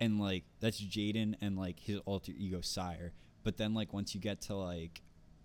and 0.00 0.18
like 0.20 0.44
that's 0.60 0.80
Jaden 0.80 1.34
and 1.40 1.56
like 1.58 1.78
his 1.80 1.98
alter 2.06 2.32
ego 2.36 2.60
SYRE. 2.60 3.12
But 3.42 3.56
then 3.58 3.74
like 3.74 3.92
once 3.92 4.14
you 4.14 4.20
get 4.20 4.40
to 4.42 4.54
like 4.56 5.02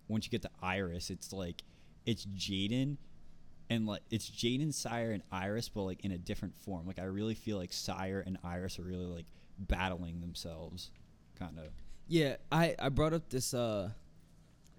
once 0.07 0.25
you 0.25 0.31
get 0.31 0.41
to 0.43 0.49
ERYS 0.63 1.09
it's 1.09 1.33
like 1.33 1.63
it's 2.05 2.25
Jaden 2.27 2.97
and 3.69 3.87
like 3.87 4.01
it's 4.11 4.29
Jaden 4.29 4.73
SYRE 4.73 5.11
and 5.11 5.23
ERYS 5.31 5.69
but 5.69 5.83
like 5.83 6.03
in 6.05 6.11
a 6.11 6.17
different 6.17 6.55
form 6.55 6.85
like 6.85 6.99
I 6.99 7.03
really 7.03 7.35
feel 7.35 7.57
like 7.57 7.71
SYRE 7.71 8.23
and 8.25 8.37
ERYS 8.43 8.79
are 8.79 8.83
really 8.83 9.05
like 9.05 9.25
battling 9.57 10.21
themselves 10.21 10.91
kind 11.39 11.57
of 11.57 11.65
yeah, 12.07 12.35
I 12.51 12.75
I 12.77 12.89
brought 12.89 13.13
up 13.13 13.29
this 13.29 13.53
uh, 13.53 13.89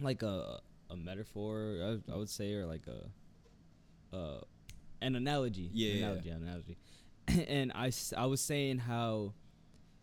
like 0.00 0.22
a 0.22 0.60
a 0.90 0.96
metaphor 0.96 2.00
I, 2.08 2.12
I 2.12 2.16
would 2.16 2.30
say 2.30 2.54
or 2.54 2.66
like 2.66 2.86
a 2.86 4.16
uh, 4.16 4.40
an 5.02 5.16
analogy. 5.16 5.70
Yeah, 5.72 5.92
yeah, 5.92 6.06
analogy, 6.06 6.30
analogy. 6.30 6.78
and 7.48 7.72
I 7.74 7.90
I 8.16 8.26
was 8.26 8.40
saying 8.40 8.78
how. 8.78 9.34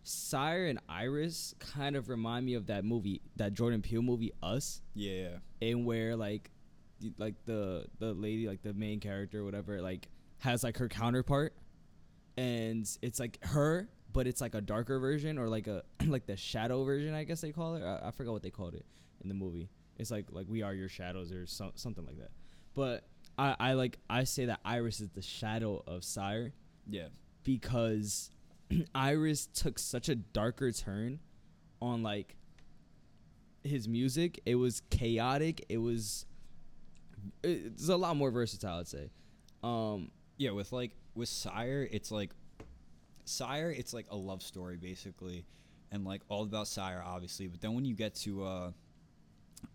SYRE 0.06 0.68
and 0.68 0.80
ERYS 0.90 1.56
kind 1.60 1.96
of 1.96 2.10
remind 2.10 2.46
me 2.46 2.56
of 2.56 2.66
that 2.68 2.84
movie, 2.84 3.22
that 3.38 3.54
Jordan 3.54 3.82
Peele 3.82 4.02
movie, 4.02 4.34
Us. 4.44 4.82
yeah 4.94 5.38
and 5.62 5.86
where 5.86 6.18
like 6.18 6.52
like 7.18 7.36
the 7.46 7.86
the 8.00 8.14
lady 8.14 8.48
like 8.48 8.62
the 8.62 8.74
main 8.74 9.00
character 9.00 9.44
whatever 9.44 9.82
like 9.82 10.08
has 10.40 10.64
like 10.64 10.78
her 10.78 10.88
counterpart. 10.88 11.54
And 12.36 12.90
it's 13.02 13.20
like 13.20 13.44
her 13.46 13.90
but 14.12 14.28
it's 14.28 14.42
like 14.42 14.56
a 14.56 14.62
darker 14.62 15.00
version 15.00 15.38
or 15.38 15.50
like 15.50 15.68
a 15.68 15.84
like 16.06 16.26
the 16.28 16.38
shadow 16.38 16.84
version 16.84 17.14
i 17.16 17.24
guess 17.24 17.42
they 17.42 17.52
call 17.52 17.76
it. 17.76 17.84
I, 17.84 18.08
I 18.08 18.12
forgot 18.12 18.34
what 18.34 18.44
they 18.44 18.50
called 18.52 18.76
it 18.76 18.86
in 19.22 19.30
the 19.30 19.36
movie. 19.36 19.70
It's 19.98 20.12
like 20.12 20.28
like 20.32 20.48
we 20.50 20.62
are 20.62 20.74
your 20.74 20.90
shadows 20.90 21.32
or 21.32 21.46
so, 21.48 21.72
something 21.76 22.06
like 22.06 22.18
that. 22.18 22.32
But 22.74 23.04
i 23.38 23.56
i 23.60 23.74
like 23.74 23.98
i 24.10 24.24
say 24.24 24.46
that 24.46 24.60
ERYS 24.66 25.02
is 25.02 25.10
the 25.10 25.22
shadow 25.22 25.84
of 25.88 26.04
SYRE. 26.04 26.54
Yeah. 26.88 27.08
Because 27.44 28.32
ERYS 28.96 29.48
took 29.54 29.80
such 29.80 30.10
a 30.10 30.16
darker 30.16 30.72
turn 30.72 31.20
on 31.82 32.04
like 32.04 32.36
his 33.64 33.88
music. 33.88 34.40
It 34.46 34.56
was 34.56 34.82
chaotic. 34.90 35.66
It 35.70 35.78
was 35.78 36.26
it's 37.44 37.90
a 37.90 37.96
lot 37.96 38.16
more 38.16 38.32
versatile, 38.32 38.80
I'd 38.80 38.88
say. 38.88 39.10
Um 39.64 40.12
yeah 40.38 40.52
with 40.52 40.72
like 40.72 40.92
with 41.16 41.30
SYRE 41.30 41.88
it's 41.92 42.12
like 42.12 42.32
SYRE 43.26 43.72
it's 43.72 43.94
like 43.94 44.08
a 44.10 44.16
love 44.16 44.42
story 44.42 44.78
basically 44.78 45.46
and 45.92 46.04
like 46.04 46.22
all 46.28 46.44
about 46.44 46.68
SYRE 46.68 47.02
obviously 47.06 47.48
but 47.48 47.62
then 47.62 47.74
when 47.74 47.86
you 47.86 47.96
get 47.96 48.16
to 48.16 48.44
uh 48.44 48.72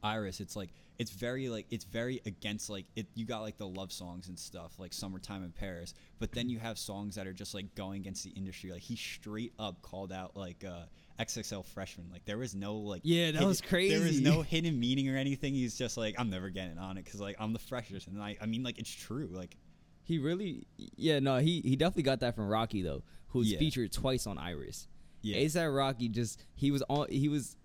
ERYS 0.05 0.41
it's 0.41 0.57
like 0.57 0.71
it's 0.99 1.11
very 1.11 1.49
like 1.49 1.67
it's 1.71 1.85
very 1.85 2.21
against 2.27 2.69
like 2.69 2.85
it 2.97 3.07
you 3.15 3.25
got 3.25 3.41
like 3.41 3.57
the 3.57 3.67
love 3.67 3.91
songs 3.91 4.29
and 4.29 4.39
stuff 4.39 4.79
like 4.79 4.93
summertime 4.93 5.43
in 5.43 5.51
paris 5.51 5.95
but 6.19 6.33
then 6.33 6.49
you 6.51 6.59
have 6.59 6.77
songs 6.77 7.15
that 7.15 7.27
are 7.27 7.33
just 7.33 7.55
like 7.55 7.75
going 7.75 8.01
against 8.01 8.25
the 8.25 8.31
industry 8.31 8.71
like 8.71 8.83
he 8.83 8.97
straight 8.97 9.53
up 9.59 9.81
called 9.81 10.13
out 10.13 10.37
like 10.37 10.65
uh 10.69 10.83
xxl 11.21 11.65
freshman 11.65 12.09
like 12.13 12.25
there 12.27 12.39
was 12.39 12.55
no 12.55 12.77
like 12.77 13.01
Yeah, 13.05 13.27
that 13.27 13.33
hidden- 13.35 13.49
was 13.49 13.61
crazy. 13.61 13.95
there 13.97 14.07
was 14.07 14.21
no 14.21 14.43
hidden 14.43 14.79
meaning 14.79 15.09
or 15.09 15.17
anything 15.17 15.53
he's 15.55 15.77
just 15.77 15.97
like 15.97 16.15
i'm 16.19 16.31
never 16.31 16.49
getting 16.51 16.79
on 16.79 16.97
it 16.97 17.05
because 17.05 17.21
like 17.21 17.35
i'm 17.41 17.53
the 17.53 17.59
freshest 17.59 18.07
and 18.07 18.23
i 18.23 18.37
i 18.41 18.47
mean 18.47 18.63
like 18.63 18.79
it's 18.79 18.91
true 18.91 19.29
like 19.33 19.57
he 20.05 20.19
really 20.19 20.67
yeah, 20.97 21.19
no, 21.19 21.37
he 21.37 21.61
he 21.61 21.77
definitely 21.77 22.05
got 22.05 22.21
that 22.21 22.35
from 22.35 22.49
Rocky 22.49 22.81
though, 22.81 23.03
who's 23.27 23.53
Yeah. 23.53 23.59
featured 23.59 23.93
twice 23.93 24.27
on 24.27 24.39
ERYS. 24.39 24.89
Yeah. 25.21 25.37
ASAP 25.37 25.77
Rocky 25.77 26.09
just 26.09 26.47
he 26.55 26.71
was 26.71 26.83
on 26.89 27.09
he 27.11 27.29
was 27.29 27.57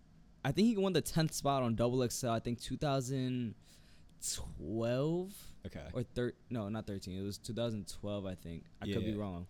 I 0.43 0.51
think 0.51 0.67
he 0.67 0.75
won 0.75 0.91
the 0.91 1.01
10th 1.01 1.31
spot 1.33 1.63
on 1.63 1.75
Double 1.75 2.05
XL 2.05 2.31
I 2.31 2.39
think 2.39 2.59
2012 2.59 5.33
okay 5.65 5.79
or 5.93 6.03
thir- 6.03 6.33
no, 6.49 6.67
not 6.69 6.85
13. 6.87 7.17
It 7.17 7.23
was 7.23 7.37
2012, 7.37 8.25
I 8.25 8.35
think. 8.35 8.63
I 8.81 8.85
could 8.87 9.05
be 9.05 9.13
wrong. 9.13 9.47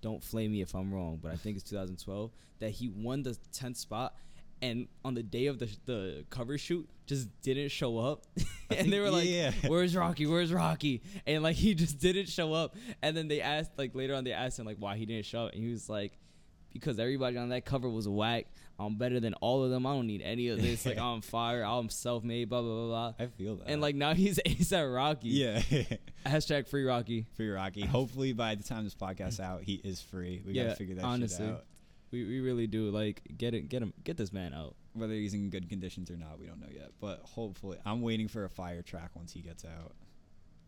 Don't 0.00 0.22
flame 0.22 0.52
me 0.52 0.60
if 0.60 0.74
I'm 0.74 0.92
wrong, 0.92 1.18
but 1.22 1.32
I 1.32 1.36
think 1.36 1.56
it's 1.56 1.68
2012 1.68 2.30
that 2.60 2.70
he 2.70 2.88
won 2.88 3.22
the 3.22 3.36
10th 3.52 3.76
spot 3.76 4.14
and 4.60 4.88
on 5.04 5.14
the 5.14 5.22
day 5.22 5.46
of 5.46 5.58
the 5.58 5.68
the 5.86 6.24
cover 6.30 6.58
shoot 6.58 6.88
just 7.06 7.28
didn't 7.42 7.70
show 7.70 7.98
up. 7.98 8.24
and 8.76 8.92
they 8.92 9.00
were 9.00 9.10
like, 9.10 9.28
Yeah. 9.28 9.52
"Where's 9.66 9.96
Rocky? 9.96 10.26
Where's 10.26 10.52
Rocky?" 10.52 11.02
And 11.26 11.42
like 11.42 11.56
he 11.56 11.74
just 11.74 11.98
didn't 11.98 12.28
show 12.28 12.52
up. 12.52 12.76
And 13.02 13.16
then 13.16 13.28
they 13.28 13.40
asked 13.40 13.72
like 13.78 13.94
later 13.94 14.14
on 14.14 14.24
they 14.24 14.32
asked 14.32 14.58
him 14.58 14.66
like 14.66 14.76
why 14.78 14.96
he 14.96 15.06
didn't 15.06 15.24
show 15.24 15.46
up 15.46 15.52
and 15.54 15.62
he 15.62 15.70
was 15.70 15.88
like 15.88 16.18
because 16.72 16.98
everybody 16.98 17.38
on 17.38 17.48
that 17.48 17.64
cover 17.64 17.88
was 17.88 18.06
whack. 18.08 18.46
I'm 18.78 18.96
better 18.96 19.18
than 19.18 19.34
all 19.34 19.64
of 19.64 19.70
them. 19.70 19.86
I 19.86 19.94
don't 19.94 20.06
need 20.06 20.22
any 20.22 20.48
of 20.48 20.60
this. 20.62 20.86
Like 20.86 20.98
I'm 21.08 21.20
fire. 21.20 21.64
I'm 21.64 21.88
self-made. 21.88 22.48
Blah 22.48 22.62
blah 22.62 22.74
blah 22.74 22.86
blah. 22.86 23.12
i 23.18 23.26
feel 23.28 23.56
that 23.56 23.68
And 23.68 23.80
like 23.80 23.94
now 23.96 24.14
he's 24.14 24.38
ASAP 24.46 24.94
Rocky. 24.94 25.28
yeah 25.30 25.58
Hashtag 26.26 26.68
free 26.68 26.84
Rocky. 26.84 27.26
free 27.36 27.48
Rocky. 27.50 27.84
Hopefully, 27.84 28.32
by 28.32 28.54
the 28.54 28.62
time 28.62 28.84
this 28.84 28.94
podcast's 28.94 29.40
out, 29.40 29.62
he 29.62 29.74
is 29.84 30.00
free. 30.00 30.42
We 30.46 30.52
Yeah, 30.52 30.64
gotta 30.64 30.76
figure 30.76 30.94
that 30.96 31.04
honestly. 31.04 31.46
shit 31.46 31.54
out. 31.54 31.64
We, 32.10 32.24
we 32.24 32.40
really 32.40 32.66
do 32.66 32.90
like 32.90 33.22
get 33.36 33.52
it 33.54 33.68
get 33.68 33.82
him 33.82 33.92
get 34.04 34.16
this 34.16 34.32
man 34.32 34.54
out. 34.54 34.74
Whether 34.94 35.12
he's 35.14 35.34
in 35.34 35.50
good 35.50 35.68
conditions 35.68 36.10
or 36.10 36.16
not, 36.16 36.38
we 36.40 36.46
don't 36.46 36.60
know 36.60 36.68
yet. 36.72 36.90
But 37.00 37.20
hopefully, 37.22 37.78
I'm 37.84 38.00
waiting 38.00 38.28
for 38.28 38.44
a 38.44 38.48
fire 38.48 38.82
track 38.82 39.10
once 39.14 39.32
he 39.32 39.40
gets 39.40 39.64
out. 39.64 39.92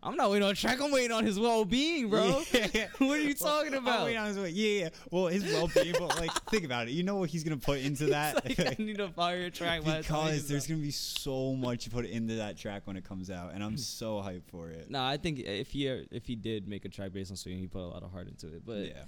I'm 0.03 0.15
not 0.15 0.31
waiting 0.31 0.43
on 0.45 0.51
a 0.51 0.55
track. 0.55 0.81
I'm 0.81 0.91
waiting 0.91 1.11
on 1.11 1.23
his 1.23 1.39
well 1.39 1.63
being, 1.63 2.09
bro. 2.09 2.41
Yeah. 2.51 2.87
what 2.97 3.19
are 3.19 3.21
you 3.21 3.35
Well, 3.39 3.63
talking 3.63 3.75
about? 3.75 4.05
wait, 4.05 4.17
I 4.17 4.27
was 4.27 4.37
wait, 4.37 4.53
yeah, 4.53 4.85
yeah. 4.85 4.89
Well, 5.11 5.27
his 5.27 5.43
well-being, 5.43 5.93
but 5.99 6.19
like, 6.19 6.31
think 6.49 6.63
about 6.63 6.87
it. 6.87 6.91
You 6.91 7.03
know 7.03 7.17
what 7.17 7.29
he's 7.29 7.43
gonna 7.43 7.57
put 7.57 7.79
into 7.81 8.05
that? 8.07 8.43
Like, 8.43 8.59
I 8.59 8.75
need 8.79 8.97
to 8.97 9.09
fire 9.09 9.43
a 9.43 9.51
track 9.51 9.83
by 9.83 9.97
the 9.97 10.03
time 10.03 10.25
because 10.25 10.47
there's 10.47 10.65
gonna 10.65 10.79
be 10.79 10.91
so 10.91 11.53
much 11.53 11.89
put 11.91 12.05
into 12.05 12.35
that 12.35 12.57
track 12.57 12.83
when 12.85 12.97
it 12.97 13.03
comes 13.07 13.29
out, 13.29 13.53
and 13.53 13.63
I'm 13.63 13.71
hmm. 13.71 13.77
so 13.77 14.15
hyped 14.15 14.45
for 14.47 14.69
it. 14.69 14.89
Nah, 14.89 15.07
I 15.07 15.17
think 15.17 15.39
if 15.39 15.69
he 15.69 15.87
if 15.87 16.25
he 16.25 16.35
did 16.35 16.67
make 16.67 16.85
a 16.85 16.89
track 16.89 17.13
based 17.13 17.29
on 17.29 17.37
swing, 17.37 17.59
he 17.59 17.67
put 17.67 17.81
a 17.81 17.87
lot 17.87 18.01
of 18.01 18.11
heart 18.11 18.27
into 18.27 18.47
it. 18.47 18.65
But 18.65 18.87
yeah, 18.87 19.03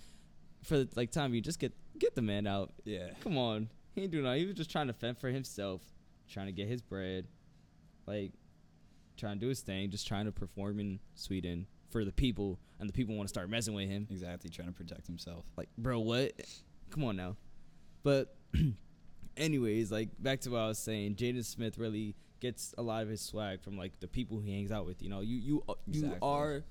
for 0.63 0.77
the, 0.77 0.89
like 0.95 1.11
time, 1.11 1.33
you 1.33 1.41
just 1.41 1.59
get 1.59 1.73
get 1.97 2.13
the 2.13 2.21
man 2.21 2.45
out. 2.45 2.71
yeah. 2.85 3.09
Come 3.21 3.37
on, 3.37 3.67
he 3.95 4.03
ain't 4.03 4.11
doing 4.11 4.25
nothing. 4.25 4.41
He 4.41 4.45
was 4.45 4.55
just 4.55 4.69
trying 4.69 4.87
to 4.87 4.93
fend 4.93 5.17
for 5.17 5.29
himself, 5.29 5.81
trying 6.29 6.45
to 6.45 6.51
get 6.51 6.67
his 6.67 6.83
bread, 6.83 7.25
like 8.05 8.31
trying 9.17 9.35
to 9.39 9.39
do 9.39 9.49
his 9.49 9.61
thing, 9.61 9.89
just 9.89 10.07
trying 10.07 10.25
to 10.25 10.31
perform 10.31 10.79
in 10.79 10.99
Sweden 11.15 11.67
for 11.89 12.03
the 12.05 12.11
people, 12.11 12.59
and 12.79 12.89
the 12.89 12.93
people 12.93 13.15
want 13.15 13.27
to 13.27 13.33
start 13.33 13.49
messing 13.49 13.73
with 13.73 13.87
him. 13.89 14.07
Exactly, 14.09 14.49
trying 14.49 14.67
to 14.69 14.73
protect 14.73 15.07
himself. 15.07 15.45
Like, 15.57 15.69
bro, 15.77 15.99
what? 15.99 16.33
Come 16.89 17.03
on 17.03 17.15
now. 17.15 17.35
But, 18.03 18.35
anyways, 19.37 19.91
like 19.91 20.09
back 20.19 20.41
to 20.41 20.49
what 20.51 20.59
I 20.59 20.67
was 20.67 20.79
saying, 20.79 21.15
Jaden 21.15 21.45
Smith 21.45 21.77
really 21.77 22.15
gets 22.39 22.73
a 22.77 22.81
lot 22.81 23.03
of 23.03 23.09
his 23.09 23.21
swag 23.21 23.61
from 23.61 23.77
like 23.77 23.99
the 23.99 24.07
people 24.07 24.39
he 24.39 24.51
hangs 24.53 24.71
out 24.71 24.85
with. 24.85 25.01
You 25.01 25.09
know, 25.09 25.21
you 25.21 25.37
you 25.37 25.63
uh, 25.69 25.73
you 25.87 26.03
Exactly. 26.05 26.19
are 26.21 26.63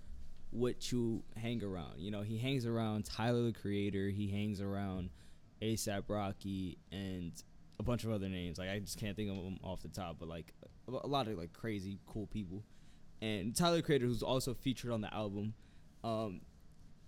what 0.51 0.93
you 0.93 1.23
hang 1.37 1.63
around. 1.65 1.99
You 1.99 2.11
know, 2.11 2.23
he 2.23 2.37
hangs 2.39 2.67
around 2.67 3.05
Tyler 3.07 3.43
the 3.45 3.53
Creator. 3.53 4.11
He 4.11 4.29
hangs 4.31 4.61
around 4.61 5.11
ASAP 5.63 6.03
Rocky 6.09 6.77
and 6.91 7.33
a 7.83 7.85
bunch 7.85 8.05
of 8.05 8.11
other 8.13 8.29
names. 8.29 8.59
Like 8.59 8.69
I 8.71 8.79
just 8.79 8.99
can't 8.99 9.17
think 9.17 9.29
of 9.31 9.37
them 9.37 9.59
off 9.63 9.83
the 9.83 9.89
top, 9.89 10.17
but 10.19 10.29
like 10.29 10.53
a, 10.89 10.93
a 11.05 11.07
lot 11.09 11.27
of 11.29 11.37
like 11.37 11.53
crazy 11.53 11.99
cool 12.07 12.27
people. 12.29 12.63
And 13.21 13.55
Tyler 13.55 13.77
the 13.77 13.83
Creator, 13.83 14.07
who's 14.07 14.23
also 14.23 14.55
featured 14.55 14.91
on 14.91 15.01
the 15.01 15.13
album, 15.13 15.55
um, 16.03 16.41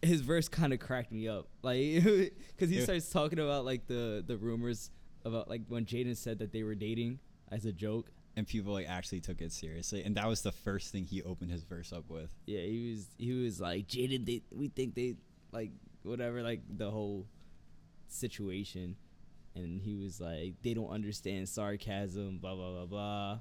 his 0.03 0.21
verse 0.21 0.49
kind 0.49 0.73
of 0.73 0.81
cracked 0.81 1.11
me 1.13 1.29
up, 1.29 1.49
like 1.63 1.79
because 2.05 2.71
he 2.71 2.77
Yeah. 2.79 2.85
starts 2.85 3.09
talking 3.11 3.39
about 3.39 3.65
like 3.65 3.87
the 3.87 4.23
the 4.27 4.37
rumors 4.37 4.91
about 5.25 5.49
like 5.49 5.63
when 5.69 5.85
Jaden 5.87 6.17
said 6.17 6.39
that 6.41 6.53
they 6.53 6.63
were 6.63 6.75
dating 6.75 7.21
as 7.51 7.65
a 7.65 7.73
joke. 7.73 8.11
And 8.37 8.45
people 8.49 8.73
like 8.73 8.89
actually 8.89 9.21
took 9.21 9.41
it 9.41 9.53
seriously, 9.53 10.03
and 10.03 10.17
that 10.17 10.27
was 10.27 10.43
the 10.43 10.51
first 10.51 10.91
thing 10.91 11.05
he 11.05 11.23
opened 11.23 11.53
his 11.53 11.63
verse 11.63 11.93
up 11.93 12.11
with. 12.11 12.31
Yeah, 12.47 12.63
he 12.63 12.91
was 12.91 13.07
he 13.17 13.33
was 13.45 13.61
like 13.61 13.87
Jaden. 13.87 14.27
They 14.27 14.43
we 14.53 14.67
think 14.67 14.97
they 14.97 15.15
like 15.53 15.71
whatever 16.03 16.43
like 16.43 16.63
the 16.69 16.91
whole 16.91 17.29
situation, 18.09 18.97
and 19.55 19.81
he 19.81 19.95
was 19.95 20.21
like 20.21 20.55
they 20.63 20.75
don't 20.75 20.91
understand 20.91 21.49
sarcasm. 21.49 22.39
Blah 22.39 22.55
blah 22.55 22.73
blah 22.73 22.87
blah. 22.87 23.39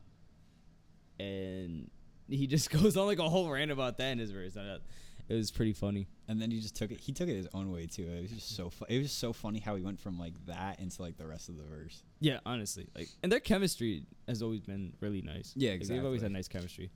And 1.20 1.90
he 2.28 2.48
just 2.48 2.70
goes 2.82 2.98
on 2.98 3.06
like 3.06 3.20
a 3.20 3.30
whole 3.30 3.50
rant 3.50 3.72
about 3.72 3.98
that 3.98 4.12
in 4.12 4.20
his 4.20 4.32
verse. 4.32 4.56
It 4.56 5.34
was 5.36 5.52
pretty 5.52 5.74
funny. 5.74 6.08
And 6.28 6.42
then 6.42 6.52
he 6.52 6.60
just 6.60 6.76
took 6.76 6.92
it. 6.92 7.00
He 7.00 7.12
took 7.14 7.30
it 7.30 7.36
his 7.36 7.48
own 7.54 7.72
way 7.72 7.86
too. 7.86 8.04
It 8.04 8.22
was 8.24 8.32
just 8.32 8.56
so. 8.56 8.70
Fu- 8.70 8.86
it 8.90 8.98
was 8.98 9.08
just 9.08 9.20
so 9.20 9.32
funny 9.32 9.60
how 9.60 9.76
he 9.76 9.82
went 9.84 10.00
from 10.00 10.20
like 10.20 10.34
that 10.48 10.80
into 10.80 11.02
like 11.02 11.18
the 11.18 11.26
rest 11.26 11.50
of 11.50 11.58
the 11.58 11.64
verse. 11.64 12.04
Yeah, 12.20 12.40
honestly, 12.46 12.88
like, 12.96 13.08
and 13.22 13.32
their 13.32 13.40
chemistry 13.40 14.06
has 14.28 14.42
always 14.42 14.62
been 14.62 14.94
really 15.00 15.22
nice. 15.22 15.54
Yeah, 15.56 15.72
Like, 15.72 15.88
They've 15.88 16.04
always 16.04 16.22
had 16.22 16.32
nice 16.32 16.48
chemistry. 16.48 16.92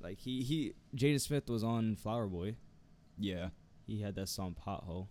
Like 0.00 0.18
he 0.18 0.42
he, 0.42 0.74
Jaden 0.94 1.20
Smith 1.20 1.48
was 1.48 1.64
on 1.64 1.96
Flower 1.96 2.26
Boy. 2.26 2.56
Yeah. 3.18 3.48
He 3.86 4.02
had 4.02 4.14
that 4.16 4.28
song 4.28 4.54
Pothole. 4.54 5.08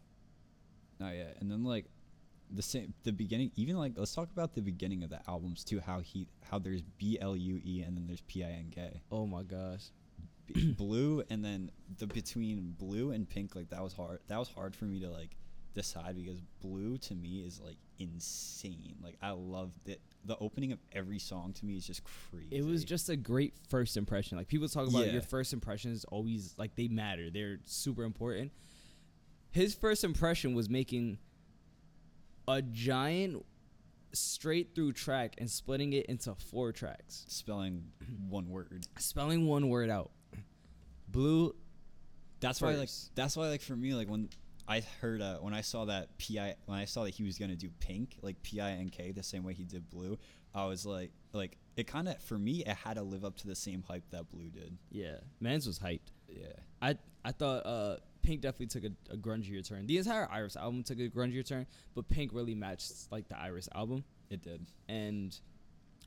Oh 1.02 1.10
yeah, 1.12 1.30
and 1.40 1.52
then 1.52 1.64
like 1.64 1.86
the 2.52 2.62
same 2.62 2.94
the 3.04 3.12
beginning. 3.12 3.52
Even 3.56 3.78
like 3.78 3.94
let's 3.96 4.14
talk 4.16 4.30
about 4.32 4.54
the 4.56 4.62
beginning 4.62 5.04
of 5.04 5.10
the 5.10 5.20
albums 5.28 5.64
too. 5.64 5.80
How 5.80 6.00
he 6.00 6.28
how 6.50 6.60
there's 6.60 6.82
B 6.82 7.18
L 7.20 7.36
U 7.36 7.60
E 7.64 7.82
and 7.82 7.98
then 7.98 8.08
there's 8.08 8.22
P 8.22 8.44
I 8.44 8.48
N 8.50 8.72
K. 8.74 9.02
Oh 9.12 9.26
my 9.26 9.44
gosh. 9.44 9.86
B- 10.48 10.72
blue 10.78 11.24
and 11.30 11.44
then 11.44 11.72
the 11.98 12.08
between 12.08 12.74
blue 12.78 13.12
and 13.12 13.28
pink 13.30 13.56
like 13.56 13.70
that 13.70 13.84
was 13.84 13.94
hard. 13.94 14.20
That 14.28 14.38
was 14.40 14.48
hard 14.50 14.76
for 14.76 14.86
me 14.86 15.00
to 15.02 15.10
like 15.10 15.36
decide 15.74 16.16
because 16.16 16.42
blue 16.62 16.98
to 16.98 17.14
me 17.16 17.40
is 17.46 17.60
like 17.64 17.78
insane. 18.00 18.96
Like 19.04 19.18
I 19.22 19.32
loved 19.32 19.90
it. 19.90 20.02
The 20.26 20.38
opening 20.40 20.72
of 20.72 20.80
every 20.94 21.20
song 21.20 21.54
to 21.54 21.66
me 21.66 21.76
is 21.76 21.86
just 21.86 22.02
crazy. 22.32 22.48
It 22.56 22.66
was 22.66 22.84
just 22.84 23.10
a 23.10 23.16
great 23.16 23.54
first 23.70 23.96
impression. 23.98 24.38
Like 24.38 24.48
people 24.48 24.68
talk 24.68 24.88
about 24.88 25.06
Yeah. 25.06 25.14
your 25.14 25.22
first 25.22 25.54
impressions 25.54 26.04
always 26.06 26.54
like 26.58 26.76
they 26.76 26.88
matter. 26.88 27.30
They're 27.30 27.60
super 27.66 28.04
important. 28.04 28.52
His 29.52 29.74
first 29.76 30.04
impression 30.04 30.54
was 30.54 30.70
making 30.70 31.18
a 32.48 32.62
giant 32.62 33.46
straight 34.14 34.74
through 34.74 34.94
track 34.94 35.36
and 35.38 35.50
splitting 35.50 35.94
it 35.94 36.06
into 36.08 36.34
four 36.36 36.72
tracks. 36.72 37.26
spelling 37.28 37.84
one 38.30 38.50
word. 38.50 38.86
Spelling 38.98 39.46
one 39.48 39.70
word 39.70 39.90
out. 39.90 40.12
Blue 41.10 41.56
That's 42.40 42.62
why 42.62 42.76
like 42.76 42.90
that's 43.16 43.38
why 43.38 43.48
like 43.50 43.62
for 43.62 43.76
me 43.76 43.94
like 43.94 44.10
when 44.10 44.30
I 44.68 44.82
heard 45.02 45.22
uh, 45.22 45.38
when 45.38 45.54
I 45.54 45.62
saw 45.62 45.86
that 45.86 46.10
pi 46.20 46.56
when 46.66 46.78
I 46.78 46.86
saw 46.86 47.06
that 47.06 47.12
he 47.12 47.24
was 47.24 47.38
gonna 47.38 47.56
do 47.56 47.70
pink 47.80 48.18
like 48.22 48.42
p 48.44 48.60
i 48.60 48.72
n 48.72 48.90
k 48.90 49.12
the 49.12 49.24
same 49.24 49.44
way 49.44 49.54
he 49.54 49.64
did 49.64 49.90
blue 49.90 50.18
I 50.54 50.66
was 50.66 50.86
like 50.86 51.12
like 51.32 51.58
it 51.78 51.88
kind 51.88 52.10
of 52.10 52.22
for 52.22 52.38
me 52.38 52.64
it 52.66 52.76
had 52.76 52.96
to 52.96 53.04
live 53.04 53.24
up 53.24 53.38
to 53.38 53.48
the 53.48 53.56
same 53.56 53.84
hype 53.88 54.10
that 54.12 54.30
blue 54.30 54.50
did 54.50 54.78
Yeah, 54.92 55.18
Mans 55.40 55.66
was 55.66 55.80
hyped. 55.80 56.12
yeah 56.28 56.48
I 56.82 56.98
I 57.24 57.32
thought 57.32 57.66
uh 57.66 57.98
Pink 58.28 58.42
definitely 58.42 58.68
took 58.68 58.84
a, 58.84 59.14
a 59.14 59.18
grungier 59.18 59.66
turn. 59.66 59.88
The 59.88 59.98
entire 60.00 60.28
ERYS 60.30 60.58
album 60.58 60.84
took 60.84 61.00
a 61.00 61.08
grungier 61.08 61.48
turn, 61.48 61.66
but 61.96 62.10
Pink 62.10 62.32
really 62.34 62.56
matched 62.56 63.10
like 63.10 63.30
the 63.30 63.36
ERYS 63.36 63.70
album, 63.74 64.04
it 64.30 64.42
did 64.44 64.66
and 64.90 65.40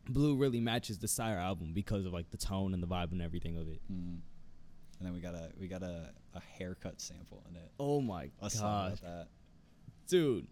Blue 0.06 0.36
really 0.36 0.60
matches 0.60 0.98
the 0.98 1.08
SYRE 1.08 1.38
album 1.38 1.72
because 1.72 2.04
of 2.04 2.12
like 2.12 2.30
the 2.30 2.36
tone 2.36 2.74
and 2.74 2.82
the 2.82 2.86
vibe 2.86 3.12
and 3.12 3.22
everything 3.22 3.56
of 3.56 3.68
it. 3.68 3.80
mm. 3.90 4.18
and 4.98 5.00
then 5.00 5.14
we 5.14 5.20
got 5.20 5.34
a 5.34 5.50
we 5.58 5.66
got 5.66 5.82
a, 5.82 6.10
a 6.34 6.40
haircut 6.58 7.00
sample 7.00 7.42
in 7.48 7.56
it 7.56 7.70
Oh 7.78 8.02
my 8.02 8.30
god, 8.58 8.98
dude! 10.06 10.46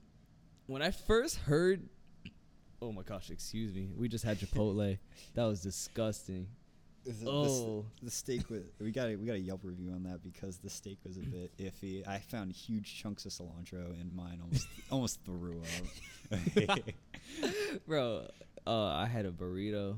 When 0.67 0.81
I 0.81 0.91
first 0.91 1.37
heard, 1.37 1.87
oh 2.81 2.93
my 2.93 3.03
gosh, 3.03 3.29
excuse 3.31 3.75
me, 3.75 3.91
we 3.95 4.09
just 4.09 4.25
had 4.25 4.39
Chipotle. 4.39 4.99
that 5.35 5.45
was 5.45 5.61
disgusting. 5.61 6.47
Oh. 7.27 7.87
the 8.03 8.11
steak 8.11 8.51
was 8.51 8.63
we 8.81 8.91
got 8.91 9.09
a, 9.09 9.17
we 9.17 9.27
got 9.27 9.35
a 9.37 9.41
Yelp 9.41 9.61
review 9.65 9.93
on 9.93 10.03
that 10.05 10.23
because 10.23 10.59
the 10.59 10.71
steak 10.71 10.99
was 11.05 11.17
a 11.17 11.21
bit 11.21 11.57
iffy. 11.59 12.07
I 12.07 12.19
found 12.19 12.53
huge 12.53 13.01
chunks 13.01 13.25
of 13.25 13.33
cilantro 13.33 13.99
and 14.01 14.13
mine 14.15 14.41
almost 14.43 14.69
almost 14.91 15.21
threw 15.25 15.63
up. 16.31 16.79
Bro, 17.87 18.29
uh, 18.67 18.87
I 18.87 19.07
had 19.07 19.27
a 19.27 19.31
burrito. 19.31 19.97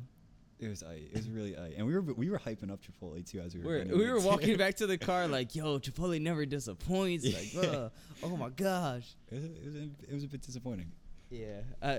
It 0.61 0.69
was 0.69 0.83
I. 0.83 0.93
It 0.95 1.15
was 1.15 1.31
really 1.31 1.57
I. 1.57 1.73
And 1.77 1.87
we 1.87 1.95
were 1.95 2.03
we 2.03 2.31
were 2.31 2.39
hyping 2.39 2.71
up 2.71 2.81
Chipotle 2.83 3.29
too 3.29 3.41
as 3.41 3.55
we 3.55 3.63
were. 3.63 3.85
We're, 3.87 3.97
we 3.97 4.11
were 4.11 4.21
walking 4.21 4.57
back 4.57 4.77
to 4.77 4.87
the 4.87 4.99
car 4.99 5.27
like, 5.27 5.55
yo, 5.55 5.79
Chipotle 5.79 6.21
never 6.21 6.45
disappoints. 6.45 7.25
Like, 7.25 7.65
bruh, 7.65 7.91
oh 8.23 8.37
my 8.37 8.51
gosh. 8.51 9.15
It 9.31 9.35
was, 9.37 9.45
it 9.45 9.65
was, 9.65 9.75
a, 9.75 9.79
it 10.09 10.15
was 10.15 10.25
a 10.25 10.29
bit 10.29 10.43
disappointing. 10.43 10.93
Yeah. 11.31 11.61
Uh, 11.81 11.99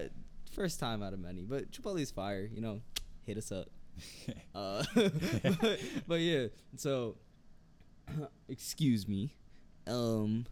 first 0.53 0.79
time 0.79 1.01
out 1.01 1.13
of 1.13 1.19
many, 1.19 1.41
but 1.41 1.71
Chipotle's 1.71 2.11
fire. 2.11 2.47
You 2.53 2.61
know, 2.61 2.81
hit 3.23 3.37
us 3.37 3.51
up. 3.51 3.67
Uh, 4.53 4.83
but, 4.93 5.79
but 6.07 6.19
yeah. 6.19 6.47
So, 6.75 7.15
excuse 8.49 9.07
me. 9.07 9.33
Um, 9.87 10.45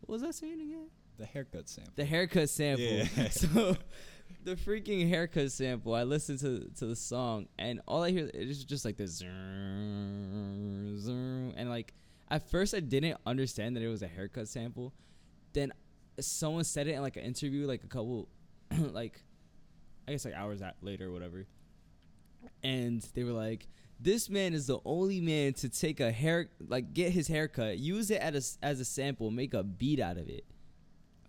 what 0.00 0.14
was 0.14 0.24
I 0.24 0.32
saying 0.32 0.60
again? 0.60 0.88
the 1.18 1.26
haircut 1.26 1.68
sample. 1.68 1.92
The 1.96 2.04
haircut 2.04 2.48
sample. 2.50 2.84
Yeah. 2.84 3.06
So, 3.30 3.76
the 4.44 4.56
freaking 4.56 5.08
haircut 5.08 5.52
sample. 5.52 5.94
I 5.94 6.02
listened 6.02 6.40
to 6.40 6.68
to 6.78 6.86
the 6.86 6.96
song, 6.96 7.46
and 7.58 7.80
all 7.86 8.02
I 8.02 8.10
hear 8.10 8.30
is 8.32 8.64
just 8.64 8.84
like 8.84 8.96
this, 8.96 9.22
zrrr, 9.22 10.98
zrrr, 10.98 11.54
and 11.56 11.70
like 11.70 11.94
at 12.30 12.48
first 12.50 12.74
I 12.74 12.80
didn't 12.80 13.18
understand 13.24 13.76
that 13.76 13.82
it 13.82 13.88
was 13.88 14.02
a 14.02 14.08
haircut 14.08 14.48
sample. 14.48 14.92
Then 15.52 15.72
someone 16.20 16.64
said 16.64 16.88
it 16.88 16.94
in 16.94 17.02
like 17.02 17.16
an 17.16 17.22
interview, 17.22 17.66
like 17.66 17.84
a 17.84 17.88
couple, 17.88 18.28
like 18.78 19.22
I 20.08 20.12
guess 20.12 20.24
like 20.24 20.34
hours 20.34 20.62
at, 20.62 20.76
later 20.82 21.08
or 21.08 21.12
whatever, 21.12 21.46
and 22.62 23.02
they 23.14 23.24
were 23.24 23.32
like. 23.32 23.68
This 23.98 24.28
man 24.28 24.52
is 24.52 24.66
the 24.66 24.78
only 24.84 25.22
man 25.22 25.54
to 25.54 25.70
take 25.70 26.00
a 26.00 26.12
hair, 26.12 26.50
like 26.68 26.92
get 26.92 27.12
his 27.12 27.28
haircut, 27.28 27.78
use 27.78 28.10
it 28.10 28.20
as 28.20 28.58
a, 28.62 28.66
as 28.66 28.78
a 28.78 28.84
sample, 28.84 29.30
make 29.30 29.54
a 29.54 29.62
beat 29.62 30.00
out 30.00 30.18
of 30.18 30.28
it. 30.28 30.44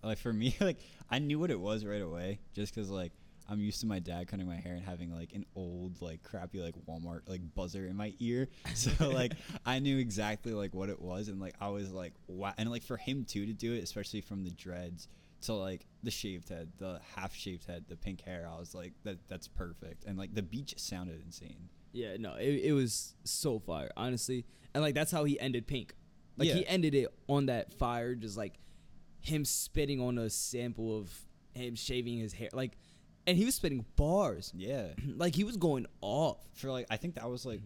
like 0.03 0.17
for 0.17 0.33
me, 0.41 0.53
like 0.59 0.77
I 1.09 1.19
knew 1.19 1.39
what 1.39 1.49
it 1.49 1.59
was 1.61 1.85
right 1.85 2.01
away, 2.01 2.39
just 2.53 2.75
because 2.75 2.89
like 2.89 3.13
I'm 3.49 3.61
used 3.61 3.79
to 3.81 3.87
my 3.87 3.99
dad 3.99 4.27
cutting 4.27 4.47
my 4.47 4.57
hair 4.57 4.75
and 4.75 4.83
having 4.83 5.15
like 5.15 5.31
an 5.33 5.45
old 5.55 6.01
like 6.01 6.23
crappy 6.23 6.59
like 6.59 6.75
Walmart 6.87 7.21
like 7.27 7.39
buzzer 7.55 7.85
in 7.85 7.95
my 7.95 8.13
ear, 8.19 8.49
so 8.73 9.09
like 9.09 9.31
I 9.65 9.79
knew 9.79 9.97
exactly 9.97 10.51
like 10.51 10.73
what 10.73 10.89
it 10.89 11.01
was, 11.01 11.29
and 11.29 11.39
like 11.39 11.55
I 11.61 11.69
was 11.69 11.91
like 11.93 12.13
wow, 12.27 12.53
and 12.57 12.69
like 12.69 12.83
for 12.83 12.97
him 12.97 13.23
too 13.23 13.45
to 13.45 13.53
do 13.53 13.73
it, 13.73 13.83
especially 13.83 14.19
from 14.19 14.43
the 14.43 14.51
dreads 14.51 15.07
to 15.41 15.53
like 15.53 15.85
the 16.03 16.11
shaved 16.11 16.49
head, 16.49 16.71
the 16.77 16.99
half 17.15 17.33
shaved 17.35 17.65
head, 17.65 17.85
the 17.87 17.95
pink 17.95 18.21
hair, 18.21 18.47
I 18.51 18.59
was 18.59 18.73
like 18.73 18.93
that 19.03 19.27
that's 19.27 19.47
perfect, 19.47 20.05
and 20.05 20.17
like 20.17 20.33
the 20.33 20.41
beach 20.43 20.73
sounded 20.77 21.21
insane. 21.23 21.69
Yeah, 21.93 22.17
no, 22.19 22.35
it, 22.35 22.61
it 22.65 22.73
was 22.73 23.15
so 23.23 23.59
fire, 23.59 23.89
honestly. 23.97 24.45
And 24.73 24.83
like 24.83 24.93
that's 24.93 25.11
how 25.11 25.23
he 25.23 25.39
ended 25.39 25.65
Pink. 25.67 25.95
Like 26.37 26.49
Yeah. 26.49 26.55
he 26.55 26.67
ended 26.67 26.93
it 26.93 27.07
on 27.27 27.47
that 27.47 27.73
fire, 27.73 28.13
just 28.13 28.37
like 28.37 28.59
him 29.21 29.43
spitting 29.45 29.99
on 29.99 30.17
a 30.19 30.29
sample 30.29 30.97
of 30.97 31.11
him 31.53 31.75
shaving 31.75 32.19
his 32.19 32.33
hair. 32.33 32.49
Like 32.53 32.77
and 33.25 33.37
he 33.37 33.45
was 33.45 33.55
spitting 33.55 33.85
bars. 33.95 34.51
Yeah, 34.55 34.87
like 35.15 35.33
he 35.35 35.43
was 35.43 35.57
going 35.57 35.87
off. 36.01 36.37
for 36.53 36.69
like 36.71 36.85
I 36.89 36.97
think 36.97 37.15
that 37.15 37.29
was 37.29 37.45
like 37.45 37.61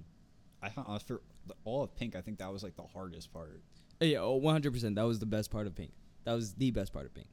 I 0.61 0.69
found 0.69 0.87
uh, 0.89 0.99
for 0.99 1.21
the, 1.47 1.55
all 1.65 1.83
of 1.83 1.95
Pink. 1.95 2.15
I 2.15 2.21
think 2.21 2.37
that 2.39 2.51
was 2.53 2.63
like 2.63 2.75
the 2.75 2.83
hardest 2.83 3.33
part. 3.33 3.61
Yeah, 3.99 4.19
oh, 4.19 4.39
100%. 4.39 4.95
That 4.95 5.03
was 5.03 5.19
the 5.19 5.25
best 5.27 5.51
part 5.51 5.67
of 5.67 5.75
Pink. 5.75 5.91
That 6.23 6.33
was 6.33 6.53
the 6.53 6.71
best 6.71 6.91
part 6.93 7.05
of 7.05 7.13
Pink. 7.13 7.27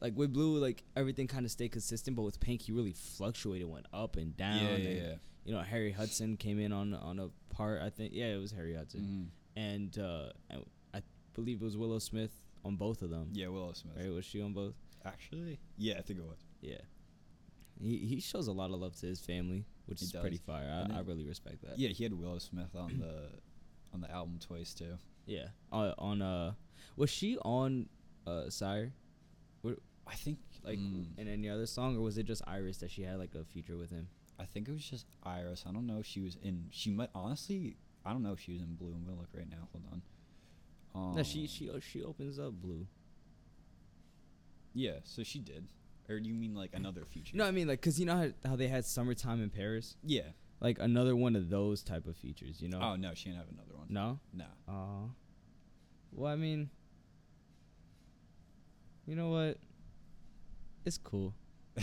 Like 0.00 0.16
with 0.16 0.32
Blue, 0.32 0.58
like 0.58 0.82
everything 0.96 1.26
kind 1.28 1.44
of 1.46 1.50
stayed 1.50 1.72
consistent, 1.72 2.16
but 2.16 2.22
with 2.22 2.38
Pink, 2.40 2.62
he 2.62 2.72
really 2.72 2.92
fluctuated, 2.92 3.68
went 3.68 3.86
up 3.92 4.16
and 4.16 4.36
down. 4.36 4.56
Yeah, 4.56 4.68
yeah, 4.76 4.88
and, 4.88 4.98
yeah. 4.98 5.14
You 5.44 5.52
know, 5.54 5.60
Harry 5.60 5.92
Hudson 5.92 6.36
came 6.36 6.58
in 6.58 6.72
on 6.72 6.94
on 6.94 7.18
a 7.20 7.28
part. 7.54 7.80
I 7.82 7.90
think, 7.90 8.12
yeah, 8.14 8.34
it 8.34 8.38
was 8.40 8.50
Harry 8.52 8.74
Hudson, 8.74 9.30
Mhm. 9.56 9.60
and 9.62 9.98
uh, 9.98 10.28
I 10.94 11.02
believe 11.34 11.60
it 11.62 11.64
was 11.64 11.76
Willow 11.76 11.98
Smith 11.98 12.32
on 12.64 12.76
both 12.76 13.02
of 13.02 13.10
them. 13.10 13.28
Yeah, 13.32 13.48
Willow 13.48 13.72
Smith. 13.72 13.96
right. 13.96 14.10
Was 14.10 14.24
she 14.24 14.40
on 14.42 14.52
both? 14.52 14.74
Actually, 15.04 15.58
yeah, 15.76 15.98
I 15.98 16.02
think 16.02 16.18
it 16.18 16.24
was. 16.24 16.38
Yeah. 16.62 16.78
He 17.80 17.98
he 17.98 18.20
shows 18.20 18.46
a 18.46 18.52
lot 18.52 18.70
of 18.70 18.80
love 18.80 18.96
to 18.96 19.06
his 19.06 19.20
family, 19.20 19.64
which 19.86 20.00
He 20.00 20.06
is 20.06 20.12
pretty 20.12 20.36
does. 20.38 20.46
fire. 20.46 20.68
And 20.84 20.92
I, 20.92 20.98
I 20.98 21.00
really 21.00 21.24
respect 21.26 21.60
that. 21.62 21.78
Yeah, 21.78 21.88
he 21.90 22.04
had 22.04 22.12
Willow 22.14 22.38
Smith 22.38 22.74
on 22.74 22.98
the 23.00 23.30
on 23.92 24.00
the 24.00 24.10
album 24.10 24.38
twice 24.40 24.72
too. 24.74 24.96
Yeah. 25.26 25.48
Uh, 25.72 25.92
on 25.98 26.22
uh, 26.22 26.52
was 26.96 27.10
she 27.10 27.36
on 27.38 27.88
uh 28.26 28.48
SYRE? 28.48 28.92
What, 29.64 29.78
I 30.06 30.14
think 30.14 30.38
like 30.62 30.78
mm, 30.78 31.06
in 31.16 31.26
any 31.28 31.48
other 31.48 31.64
song, 31.66 31.96
or 31.96 32.00
was 32.02 32.18
it 32.18 32.24
just 32.26 32.42
ERYS 32.46 32.78
that 32.78 32.90
she 32.90 33.02
had 33.02 33.18
like 33.18 33.34
a 33.34 33.44
feature 33.44 33.76
with 33.78 33.90
him? 33.90 34.08
I 34.38 34.44
think 34.44 34.68
it 34.68 34.72
was 34.72 34.84
just 34.84 35.06
ERYS. 35.24 35.64
I 35.66 35.72
don't 35.72 35.86
know 35.86 35.98
if 35.98 36.06
she 36.06 36.20
was 36.20 36.36
in. 36.42 36.66
She 36.70 36.90
might 36.90 37.08
honestly. 37.14 37.76
I 38.04 38.12
don't 38.12 38.22
know 38.22 38.32
if 38.32 38.40
she 38.40 38.52
was 38.52 38.60
in 38.60 38.74
Blue 38.74 38.92
and 38.92 39.06
Willow 39.06 39.26
right 39.34 39.48
now. 39.48 39.68
Hold 39.72 39.84
on. 39.90 40.02
Um, 40.94 41.16
no, 41.16 41.22
she 41.22 41.46
she 41.46 41.70
uh, 41.70 41.80
she 41.80 42.02
opens 42.02 42.38
up 42.38 42.52
Blue. 42.52 42.86
Yeah, 44.74 44.98
so 45.04 45.22
she 45.22 45.38
did. 45.38 45.66
Or 46.08 46.20
do 46.20 46.28
you 46.28 46.34
mean 46.34 46.54
like 46.54 46.70
another 46.74 47.04
feature? 47.06 47.36
No, 47.36 47.46
I 47.46 47.50
mean 47.50 47.66
like, 47.68 47.80
cause 47.80 47.98
you 47.98 48.04
know 48.06 48.16
how, 48.44 48.50
how 48.50 48.56
they 48.56 48.68
had 48.68 48.84
summertime 48.84 49.42
in 49.42 49.48
Paris, 49.48 49.96
Yeah. 50.04 50.28
like 50.60 50.78
another 50.78 51.16
one 51.16 51.34
of 51.36 51.48
those 51.48 51.82
type 51.82 52.06
of 52.06 52.16
features. 52.16 52.60
You 52.60 52.68
know? 52.68 52.80
Oh 52.82 52.96
no, 52.96 53.14
she 53.14 53.30
didn't 53.30 53.38
have 53.38 53.48
another 53.50 53.74
one. 53.74 53.86
no. 53.88 54.18
No. 54.34 54.44
Uh, 54.68 55.08
well, 56.12 56.30
I 56.32 56.36
mean, 56.36 56.68
you 59.06 59.16
know 59.16 59.30
what? 59.30 59.58
It's 60.84 60.98
cool. 60.98 61.34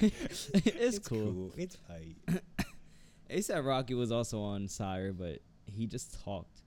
it's, 0.00 0.98
cool. 1.00 1.52
It's 1.56 1.76
tight. 1.86 2.16
ASAP 3.30 3.64
Rocky 3.64 3.94
was 3.94 4.12
also 4.12 4.40
on 4.40 4.68
SYRE, 4.68 5.12
but 5.12 5.40
he 5.66 5.86
just 5.86 6.22
talked. 6.24 6.62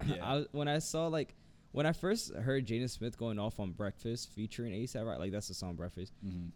Yeah. 0.06 0.16
I, 0.22 0.44
when 0.50 0.66
I 0.68 0.80
saw 0.80 1.06
like 1.06 1.34
when 1.70 1.86
I 1.86 1.92
first 1.92 2.34
heard 2.34 2.66
Jaden 2.66 2.90
Smith 2.90 3.16
going 3.16 3.38
off 3.38 3.58
on 3.58 3.70
Breakfast 3.70 4.28
featuring 4.34 4.72
ASAP 4.72 5.06
Rocky, 5.06 5.20
like 5.20 5.32
that's 5.32 5.48
the 5.48 5.54
song 5.54 5.76
Breakfast. 5.76 6.12
hmm 6.22 6.48